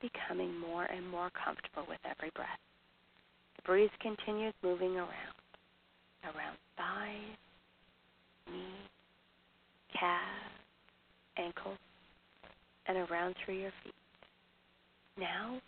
becoming 0.01 0.57
more 0.57 0.85
and 0.85 1.07
more 1.09 1.29
comfortable 1.31 1.85
with 1.87 1.99
every 2.05 2.31
breath. 2.35 2.59
The 3.57 3.61
breeze 3.63 3.89
continues 4.01 4.53
moving 4.63 4.97
around, 4.97 5.37
around 6.23 6.57
thighs, 6.75 7.37
knees, 8.51 8.89
calves, 9.97 10.61
ankles, 11.37 11.77
and 12.87 12.97
around 12.97 13.35
through 13.45 13.59
your 13.59 13.71
feet. 13.83 13.93
Now, 15.17 15.59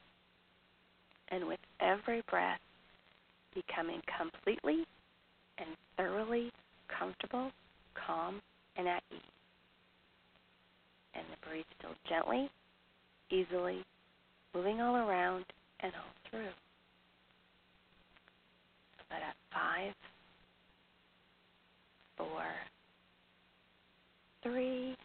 and 1.30 1.48
with 1.48 1.60
every 1.80 2.24
breath, 2.30 2.60
becoming 3.54 4.02
completely 4.18 4.86
and 5.58 5.70
thoroughly 5.98 6.52
comfortable, 6.88 7.52
calm, 7.94 8.42
and 8.78 8.88
at 8.88 9.04
ease. 9.12 9.20
And 11.14 11.26
the 11.32 11.48
breeze 11.48 11.66
still 11.78 11.94
gently, 12.10 12.50
easily, 13.30 13.84
moving 14.54 14.82
all 14.82 14.96
around 14.96 15.46
and 15.82 15.92
all 15.96 16.30
through. 16.30 16.54
So 18.98 19.04
that 19.10 19.22
at 19.22 19.36
five, 19.52 19.94
four, 22.18 22.44
three, 24.44 24.96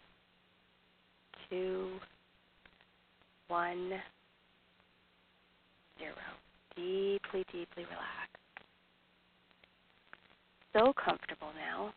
two, 1.49 1.89
one, 3.49 3.91
zero. 5.99 6.15
Deeply, 6.77 7.45
deeply 7.53 7.85
relaxed. 7.85 8.37
So 10.73 10.93
comfortable 10.93 11.49
now. 11.57 11.93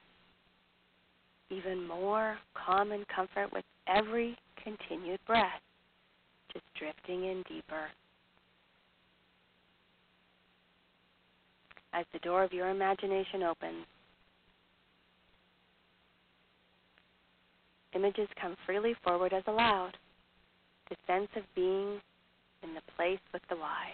Even 1.49 1.85
more 1.85 2.37
calm 2.53 2.93
and 2.93 3.05
comfort 3.09 3.51
with 3.51 3.65
every 3.87 4.37
continued 4.63 5.19
breath. 5.27 5.61
Just 6.53 6.65
drifting 6.77 7.25
in 7.25 7.43
deeper. 7.47 7.87
As 11.93 12.05
the 12.13 12.19
door 12.19 12.43
of 12.43 12.53
your 12.53 12.69
imagination 12.69 13.43
opens, 13.43 13.85
images 17.93 18.27
come 18.41 18.55
freely 18.65 18.95
forward 19.03 19.33
as 19.33 19.43
allowed. 19.47 19.97
The 20.89 20.95
sense 21.07 21.29
of 21.35 21.43
being 21.55 21.99
in 22.63 22.73
the 22.73 22.81
place 22.95 23.19
with 23.33 23.41
the 23.49 23.55
why, 23.55 23.91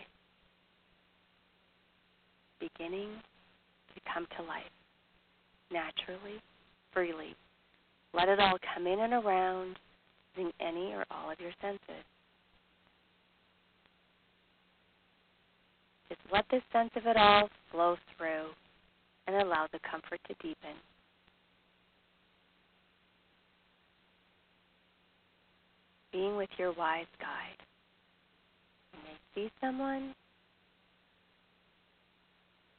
beginning 2.59 3.09
to 3.93 4.01
come 4.11 4.25
to 4.37 4.43
life 4.43 4.63
naturally, 5.71 6.41
freely. 6.93 7.35
Let 8.13 8.29
it 8.29 8.39
all 8.39 8.57
come 8.73 8.87
in 8.87 8.99
and 8.99 9.13
around 9.13 9.77
using 10.35 10.51
any 10.59 10.93
or 10.93 11.05
all 11.11 11.31
of 11.31 11.39
your 11.39 11.51
senses. 11.61 12.05
Just 16.09 16.21
let 16.31 16.45
this 16.49 16.61
sense 16.71 16.91
of 16.95 17.05
it 17.05 17.17
all 17.17 17.49
flow 17.71 17.97
through 18.17 18.47
and 19.27 19.35
allow 19.35 19.67
the 19.71 19.79
comfort 19.89 20.19
to 20.27 20.33
deepen. 20.35 20.75
Being 26.11 26.37
with 26.37 26.49
your 26.57 26.71
wise 26.73 27.05
guide. 27.19 27.57
You 28.93 28.99
may 29.03 29.17
see 29.35 29.51
someone, 29.59 30.15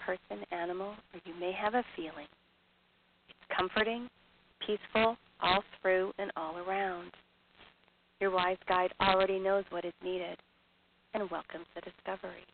person, 0.00 0.44
animal, 0.50 0.94
or 1.12 1.20
you 1.24 1.38
may 1.38 1.52
have 1.52 1.74
a 1.74 1.84
feeling. 1.94 2.26
It's 3.28 3.56
comforting, 3.56 4.08
peaceful, 4.66 5.16
all 5.40 5.62
through 5.80 6.12
and 6.18 6.32
all 6.36 6.56
around. 6.58 7.12
Your 8.20 8.30
wise 8.30 8.56
guide 8.66 8.92
already 9.00 9.38
knows 9.38 9.64
what 9.70 9.84
is 9.84 9.92
needed 10.02 10.38
and 11.14 11.30
welcomes 11.30 11.66
the 11.74 11.82
discovery. 11.82 12.44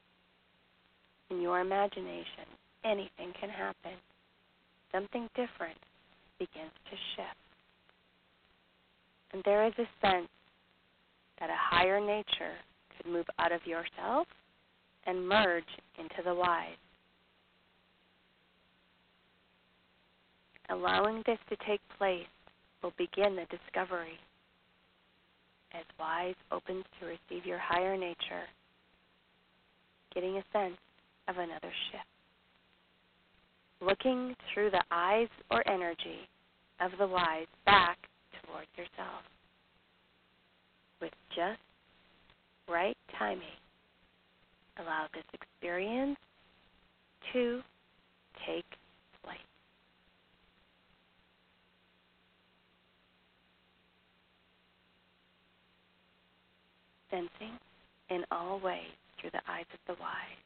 In 1.31 1.41
your 1.41 1.61
imagination, 1.61 2.47
anything 2.85 3.33
can 3.41 3.49
happen. 3.49 3.93
Something 4.93 5.29
different 5.35 5.79
begins 6.39 6.73
to 6.91 6.97
shift. 7.17 7.37
And 9.33 9.43
there 9.45 9.67
is 9.67 9.73
a 9.79 10.07
sense 10.07 10.29
that 11.41 11.51
a 11.51 11.57
higher 11.57 12.01
nature 12.01 12.55
could 12.97 13.11
move 13.11 13.27
out 13.39 13.53
of 13.53 13.67
yourself 13.67 14.27
and 15.07 15.29
merge 15.29 15.65
into 15.99 16.23
the 16.25 16.35
wise. 16.35 16.77
Allowing 20.71 21.23
this 21.27 21.39
to 21.51 21.57
take 21.67 21.81
place 21.99 22.27
will 22.83 22.93
begin 22.97 23.37
the 23.37 23.47
discovery 23.51 24.19
as 25.75 25.85
wise 25.99 26.37
opens 26.53 26.85
to 27.01 27.07
receive 27.07 27.45
your 27.45 27.59
higher 27.59 27.97
nature, 27.97 28.47
getting 30.15 30.37
a 30.37 30.45
sense 30.53 30.77
of 31.29 31.39
another 31.39 31.73
shift. 31.91 32.05
Looking 33.81 34.35
through 34.53 34.71
the 34.71 34.83
eyes 34.91 35.29
or 35.51 35.67
energy 35.69 36.29
of 36.81 36.91
the 36.99 37.07
wise 37.07 37.47
back 37.67 37.99
towards 38.47 38.69
yourself 38.77 39.23
with 41.01 41.13
just 41.35 41.61
right 42.69 42.97
timing. 43.19 43.43
Allow 44.79 45.07
this 45.15 45.25
experience 45.33 46.17
to 47.33 47.61
take 48.47 48.65
place. 49.23 49.39
Sensing 57.11 57.59
in 58.11 58.25
all 58.31 58.61
ways 58.61 58.81
through 59.21 59.31
the 59.31 59.43
eyes 59.49 59.67
of 59.73 59.79
the 59.87 60.01
wise. 60.01 60.45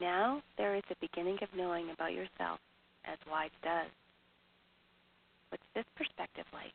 Now 0.00 0.42
there 0.56 0.74
is 0.74 0.82
a 0.90 0.94
beginning 1.00 1.38
of 1.42 1.48
knowing 1.56 1.90
about 1.90 2.12
yourself 2.12 2.58
as 3.04 3.18
wise 3.30 3.50
does. 3.62 3.90
What's 5.50 5.62
this 5.74 5.84
perspective 5.96 6.46
like? 6.52 6.72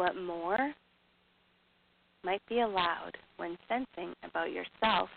what 0.00 0.16
more 0.16 0.72
might 2.24 2.40
be 2.48 2.60
allowed 2.60 3.18
when 3.36 3.58
sensing 3.68 4.14
about 4.24 4.50
yourself 4.50 5.10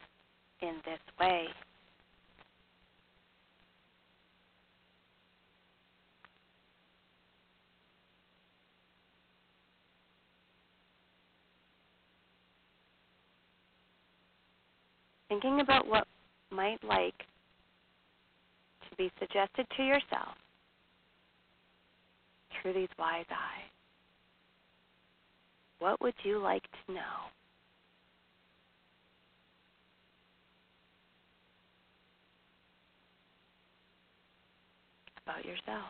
in 0.62 0.76
this 0.84 1.00
way. 1.18 1.46
Thinking 15.34 15.62
about 15.62 15.88
what 15.88 16.08
might 16.52 16.78
like 16.84 17.18
to 18.88 18.96
be 19.00 19.12
suggested 19.18 19.66
to 19.76 19.84
yourself 19.84 20.36
through 22.62 22.74
these 22.74 22.90
wise 23.00 23.26
eyes. 23.32 23.72
What 25.80 26.00
would 26.02 26.14
you 26.24 26.38
like 26.38 26.62
to 26.62 26.94
know? 26.94 27.32
About 35.26 35.46
yourself. 35.46 35.90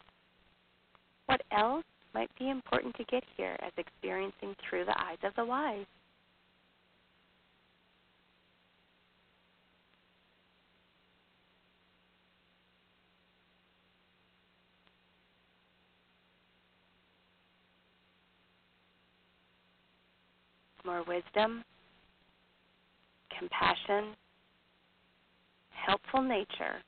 What 1.26 1.41
else 1.52 1.84
might 2.14 2.30
be 2.39 2.50
important 2.50 2.96
to 2.96 3.04
get 3.12 3.26
here 3.36 3.58
as 3.60 3.74
experiencing 3.78 4.56
through 4.70 4.86
the 4.86 4.98
eyes 4.98 5.18
of 5.22 5.36
the 5.36 5.44
wise? 5.44 5.86
More 20.86 21.04
wisdom, 21.08 21.64
compassion, 23.38 24.16
helpful 25.70 26.22
nature, 26.22 26.82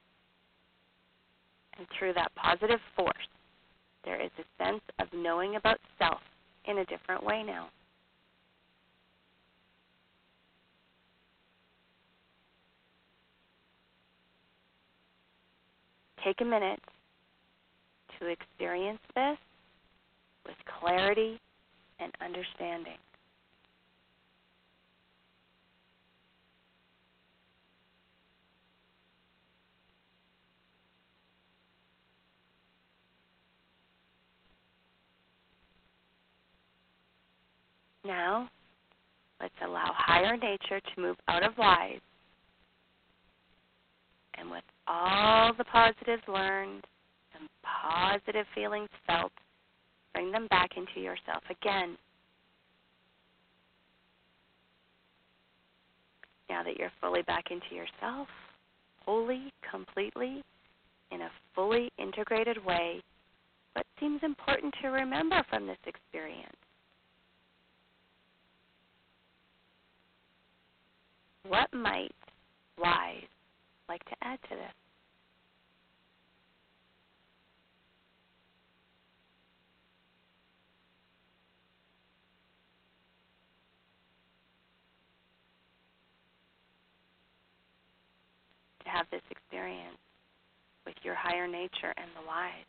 and 1.78 1.88
through 1.98 2.14
that 2.14 2.34
positive 2.36 2.80
force, 2.96 3.16
there 4.04 4.22
is 4.22 4.32
a 4.40 4.64
sense 4.64 4.82
of 5.00 5.08
knowing 5.14 5.56
about 5.56 5.80
self 5.98 6.22
in 6.66 6.80
a 6.80 6.86
different 6.86 7.24
way 7.24 7.44
now. 7.44 7.70
Take 16.24 16.42
a 16.42 16.46
minute 16.46 16.80
to 18.20 18.28
experience 18.28 19.00
this 19.16 19.38
with 20.46 20.56
clarity 20.80 21.40
and 22.00 22.12
understanding. 22.20 22.98
Now, 38.06 38.50
let's 39.42 39.54
allow 39.64 39.92
higher 39.96 40.38
nature 40.38 40.80
to 40.80 41.02
move 41.02 41.18
out 41.28 41.44
of 41.44 41.58
wise. 41.58 42.00
And 44.38 44.52
with 44.52 44.64
all 44.88 45.54
the 45.58 45.64
positives 45.64 46.22
learned 46.28 46.86
and 47.38 47.50
positive 47.64 48.46
feelings 48.54 48.90
felt, 49.08 49.32
bring 50.14 50.32
them 50.32 50.48
back 50.48 50.72
into 50.78 51.00
yourself 51.00 51.44
again. 51.50 51.98
Now 56.50 56.64
that 56.64 56.78
you're 56.78 56.92
fully 57.02 57.24
back 57.24 57.46
into 57.50 57.74
yourself, 57.74 58.28
wholly, 59.04 59.52
completely, 59.70 60.44
in 61.12 61.22
a 61.22 61.30
fully 61.56 61.92
integrated 61.98 62.64
way, 62.64 63.02
what 63.74 63.86
seems 64.00 64.22
important 64.22 64.74
to 64.82 64.90
remember 64.90 65.44
from 65.50 65.66
this 65.66 65.78
experience? 65.88 66.56
What 71.48 71.74
might 71.74 72.16
wise 72.80 73.24
like 73.90 74.04
to 74.06 74.16
add 74.24 74.40
to 74.44 74.56
this? 74.56 74.76
To 88.86 88.90
have 88.90 89.08
this 89.12 89.22
experience 89.32 89.98
with 90.86 90.96
your 91.04 91.16
higher 91.16 91.48
nature 91.48 91.94
and 91.98 92.10
the 92.16 92.28
wise. 92.28 92.66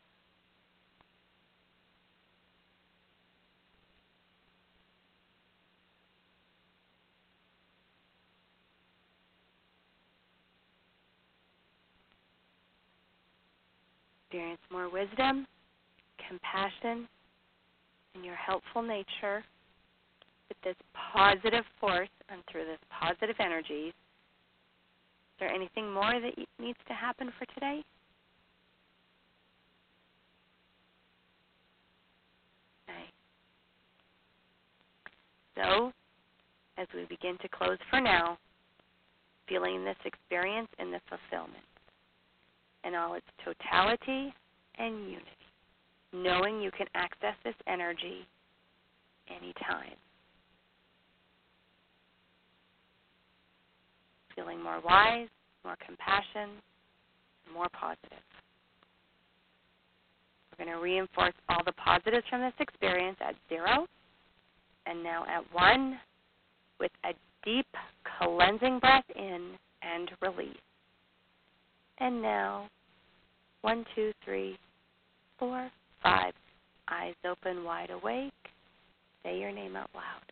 Experience 14.37 14.61
more 14.71 14.89
wisdom, 14.89 15.47
compassion, 16.29 17.07
and 18.13 18.23
your 18.23 18.35
helpful 18.35 18.83
nature 18.83 19.43
with 20.47 20.57
this 20.63 20.75
positive 20.93 21.63
force 21.79 22.09
and 22.29 22.41
through 22.51 22.65
this 22.65 22.77
positive 22.91 23.35
energy. 23.39 23.87
Is 23.87 23.93
there 25.39 25.51
anything 25.51 25.91
more 25.91 26.19
that 26.21 26.33
needs 26.59 26.77
to 26.87 26.93
happen 26.93 27.31
for 27.39 27.45
today? 27.53 27.83
Okay. 32.87 33.09
So, 35.55 35.91
as 36.77 36.87
we 36.93 37.05
begin 37.05 37.39
to 37.41 37.47
close 37.49 37.79
for 37.89 37.99
now, 37.99 38.37
feeling 39.49 39.83
this 39.83 39.97
experience 40.05 40.69
and 40.77 40.93
the 40.93 40.99
fulfillment 41.09 41.63
in 42.83 42.95
all 42.95 43.15
its 43.15 43.25
totality 43.43 44.33
and 44.77 45.03
unity, 45.03 45.25
knowing 46.13 46.61
you 46.61 46.71
can 46.71 46.87
access 46.95 47.35
this 47.43 47.55
energy 47.67 48.27
anytime. 49.29 49.95
Feeling 54.35 54.61
more 54.61 54.79
wise, 54.81 55.27
more 55.65 55.77
compassion, 55.85 56.51
more 57.53 57.67
positive. 57.73 58.23
We're 60.51 60.65
going 60.65 60.77
to 60.77 60.81
reinforce 60.81 61.33
all 61.49 61.63
the 61.65 61.73
positives 61.73 62.25
from 62.29 62.41
this 62.41 62.53
experience 62.59 63.17
at 63.21 63.35
zero 63.49 63.87
and 64.85 65.03
now 65.03 65.25
at 65.27 65.43
one 65.53 65.99
with 66.79 66.91
a 67.03 67.13
deep 67.43 67.67
cleansing 68.19 68.79
breath 68.79 69.05
in 69.15 69.51
and 69.81 70.11
release. 70.21 70.57
And 71.99 72.21
now 72.21 72.69
one, 73.61 73.85
two, 73.95 74.11
three, 74.23 74.57
four, 75.39 75.69
five. 76.03 76.33
Eyes 76.89 77.15
open, 77.29 77.63
wide 77.63 77.89
awake. 77.89 78.31
Say 79.23 79.39
your 79.39 79.51
name 79.51 79.75
out 79.75 79.89
loud. 79.93 80.31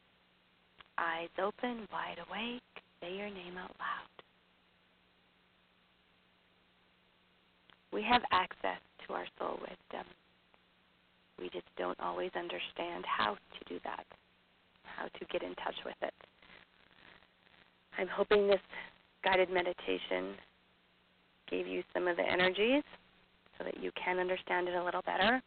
Eyes 0.98 1.30
open, 1.38 1.88
wide 1.92 2.18
awake. 2.30 2.62
Say 3.02 3.16
your 3.16 3.30
name 3.30 3.58
out 3.58 3.76
loud. 3.80 4.16
We 7.92 8.04
have 8.04 8.22
access 8.32 8.80
to 9.08 9.14
our 9.14 9.26
soul 9.38 9.60
wisdom. 9.60 10.06
We 11.40 11.50
just 11.50 11.68
don't 11.78 12.00
always 12.00 12.32
understand 12.38 13.04
how 13.06 13.34
to 13.34 13.74
do 13.74 13.80
that, 13.84 14.06
how 14.84 15.06
to 15.06 15.26
get 15.32 15.44
in 15.44 15.56
touch 15.56 15.76
with 15.86 15.96
it. 16.02 16.14
I'm 17.98 18.08
hoping 18.08 18.48
this 18.48 18.62
guided 19.24 19.50
meditation 19.50 20.36
gave 21.50 21.68
you 21.68 21.84
some 21.94 22.08
of 22.08 22.18
the 22.18 22.24
energies 22.24 22.84
so 23.58 23.64
that 23.64 23.82
you 23.82 23.92
can 24.02 24.20
understand 24.20 24.68
it 24.68 24.76
a 24.76 24.84
little 24.84 25.02
better. 25.04 25.42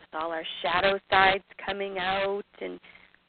With 0.00 0.20
all 0.20 0.30
our 0.30 0.44
shadow 0.62 0.98
sides 1.10 1.44
coming 1.64 1.98
out 1.98 2.44
and 2.60 2.80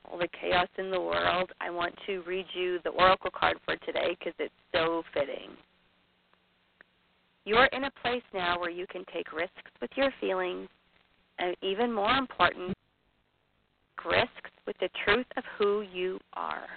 all 0.09 0.17
the 0.17 0.27
chaos 0.39 0.67
in 0.77 0.91
the 0.91 1.01
world, 1.01 1.51
I 1.59 1.69
want 1.69 1.95
to 2.05 2.21
read 2.27 2.45
you 2.53 2.79
the 2.83 2.91
oracle 2.91 3.31
card 3.31 3.57
for 3.65 3.75
today 3.77 4.15
because 4.17 4.33
it's 4.39 4.53
so 4.73 5.03
fitting. 5.13 5.51
You're 7.45 7.65
in 7.65 7.83
a 7.83 7.91
place 8.01 8.23
now 8.33 8.59
where 8.59 8.71
you 8.71 8.85
can 8.87 9.03
take 9.13 9.31
risks 9.31 9.71
with 9.79 9.91
your 9.95 10.11
feelings, 10.19 10.67
and 11.37 11.55
even 11.61 11.93
more 11.93 12.15
important, 12.15 12.73
risks 14.03 14.51
with 14.65 14.75
the 14.79 14.89
truth 15.03 15.25
of 15.37 15.43
who 15.57 15.81
you 15.93 16.19
are 16.33 16.67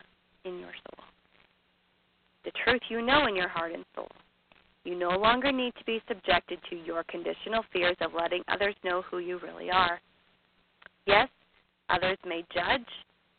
in 0.44 0.58
your 0.58 0.72
soul. 0.72 1.07
The 2.44 2.52
truth 2.64 2.82
you 2.88 3.02
know 3.02 3.26
in 3.26 3.36
your 3.36 3.48
heart 3.48 3.72
and 3.72 3.84
soul. 3.94 4.08
You 4.84 4.94
no 4.94 5.10
longer 5.10 5.52
need 5.52 5.74
to 5.78 5.84
be 5.84 6.00
subjected 6.08 6.58
to 6.70 6.76
your 6.76 7.04
conditional 7.04 7.64
fears 7.72 7.96
of 8.00 8.14
letting 8.14 8.42
others 8.48 8.74
know 8.84 9.02
who 9.02 9.18
you 9.18 9.38
really 9.38 9.70
are. 9.70 10.00
Yes, 11.06 11.28
others 11.90 12.16
may 12.24 12.44
judge, 12.54 12.86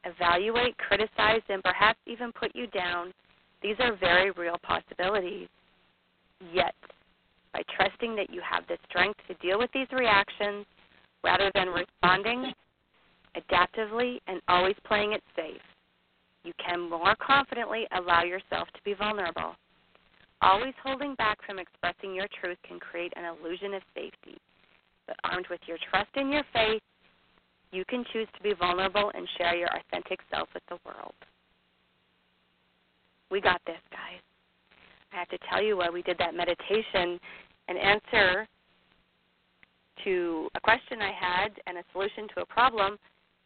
evaluate, 0.04 0.78
criticize, 0.78 1.42
and 1.50 1.64
perhaps 1.64 2.00
even 2.06 2.32
put 2.32 2.56
you 2.56 2.68
down. 2.68 3.14
These 3.62 3.76
are 3.80 3.96
very 3.96 4.32
real 4.32 4.58
possibilities. 4.64 5.48
Yet, 6.54 6.76
by 7.54 7.62
trusting 7.76 8.16
that 8.16 8.30
you 8.30 8.42
have 8.48 8.68
the 8.68 8.78
strength 8.88 9.20
to 9.28 9.34
deal 9.36 9.60
with 9.60 9.72
these 9.74 9.92
reactions 9.92 10.66
rather 11.24 11.52
than 11.54 11.70
responding 11.70 12.54
adaptively 13.36 14.20
and 14.28 14.42
always 14.48 14.76
playing 14.86 15.14
it 15.14 15.24
safe, 15.36 15.62
you 16.44 16.54
can 16.64 16.90
more 16.90 17.16
confidently 17.20 17.86
allow 17.92 18.24
yourself 18.24 18.68
to 18.74 18.82
be 18.84 18.94
vulnerable. 18.94 19.56
Always 20.42 20.74
holding 20.82 21.16
back 21.16 21.38
from 21.46 21.60
expressing 21.60 22.16
your 22.16 22.28
truth 22.40 22.58
can 22.68 22.80
create 22.80 23.12
an 23.16 23.26
illusion 23.26 23.74
of 23.74 23.82
safety. 23.94 24.38
But 25.06 25.18
armed 25.24 25.48
with 25.50 25.60
your 25.68 25.78
trust 25.90 26.10
in 26.16 26.32
your 26.32 26.44
faith, 26.54 26.82
you 27.72 27.84
can 27.86 28.06
choose 28.14 28.28
to 28.36 28.44
be 28.44 28.54
vulnerable 28.54 29.12
and 29.14 29.28
share 29.38 29.56
your 29.56 29.70
authentic 29.76 30.20
self 30.32 30.48
with 30.54 30.64
the 30.70 30.78
world. 30.86 31.14
We 33.30 33.42
got 33.42 33.62
this, 33.66 33.82
guys. 33.92 34.22
I 35.12 35.18
have 35.18 35.30
to 35.30 35.38
tell 35.50 35.62
you, 35.62 35.78
why 35.78 35.90
we 35.90 36.02
did 36.04 36.18
that 36.20 36.36
meditation, 36.36 37.20
an 37.68 37.78
answer 37.78 38.48
to 40.04 40.48
a 40.56 40.60
question 40.62 41.00
I 41.02 41.12
had 41.12 41.52
and 41.68 41.78
a 41.78 41.84
solution 41.92 42.28
to 42.36 42.42
a 42.42 42.46
problem 42.46 42.98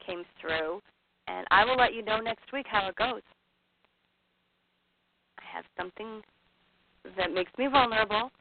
came 0.06 0.24
through, 0.40 0.82
and 1.28 1.48
I 1.52 1.66
will 1.66 1.78
let 1.78 1.94
you 1.94 2.04
know 2.04 2.20
next 2.20 2.52
week 2.52 2.66
how 2.68 2.88
it 2.88 2.96
goes. 2.96 3.22
I 5.40 5.56
have 5.56 5.66
something 5.78 6.22
that 7.18 7.34
makes 7.34 7.52
me 7.58 7.68
vulnerable, 7.68 8.32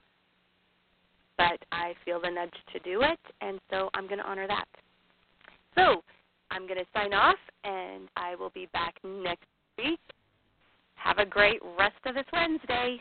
but 1.36 1.58
I 1.72 1.94
feel 2.04 2.20
the 2.20 2.30
nudge 2.30 2.54
to 2.72 2.78
do 2.80 3.02
it, 3.02 3.18
and 3.40 3.60
so 3.70 3.90
I'm 3.94 4.06
going 4.06 4.18
to 4.18 4.26
honor 4.26 4.46
that. 4.46 4.68
So 5.74 6.02
I'm 6.50 6.66
going 6.66 6.78
to 6.78 6.86
sign 6.94 7.12
off, 7.12 7.38
and 7.64 8.08
I 8.16 8.34
will 8.36 8.50
be 8.50 8.68
back 8.72 8.94
next 9.04 9.46
week. 9.78 10.00
Have 10.94 11.18
a 11.18 11.26
great 11.26 11.60
rest 11.78 11.96
of 12.06 12.14
this 12.14 12.26
Wednesday. 12.32 13.00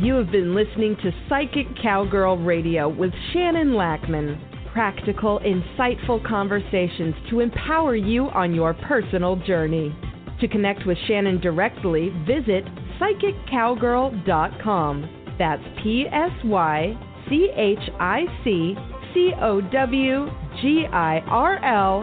You 0.00 0.14
have 0.16 0.30
been 0.30 0.54
listening 0.54 0.96
to 1.02 1.10
Psychic 1.28 1.66
Cowgirl 1.82 2.38
Radio 2.38 2.88
with 2.88 3.12
Shannon 3.32 3.72
Lackman. 3.72 4.53
Practical, 4.74 5.40
insightful 5.40 6.22
conversations 6.26 7.14
to 7.30 7.38
empower 7.38 7.94
you 7.94 8.24
on 8.30 8.52
your 8.52 8.74
personal 8.74 9.36
journey. 9.36 9.94
To 10.40 10.48
connect 10.48 10.84
with 10.84 10.98
Shannon 11.06 11.40
directly, 11.40 12.08
visit 12.26 12.64
psychiccowgirl.com. 13.00 15.36
That's 15.38 15.62
P 15.80 16.06
S 16.10 16.32
Y 16.44 16.98
C 17.28 17.50
H 17.56 17.78
I 18.00 18.24
C 18.42 18.74
C 19.14 19.32
O 19.40 19.60
W 19.60 20.26
G 20.60 20.86
I 20.92 21.20
R 21.28 21.64
L 21.64 22.02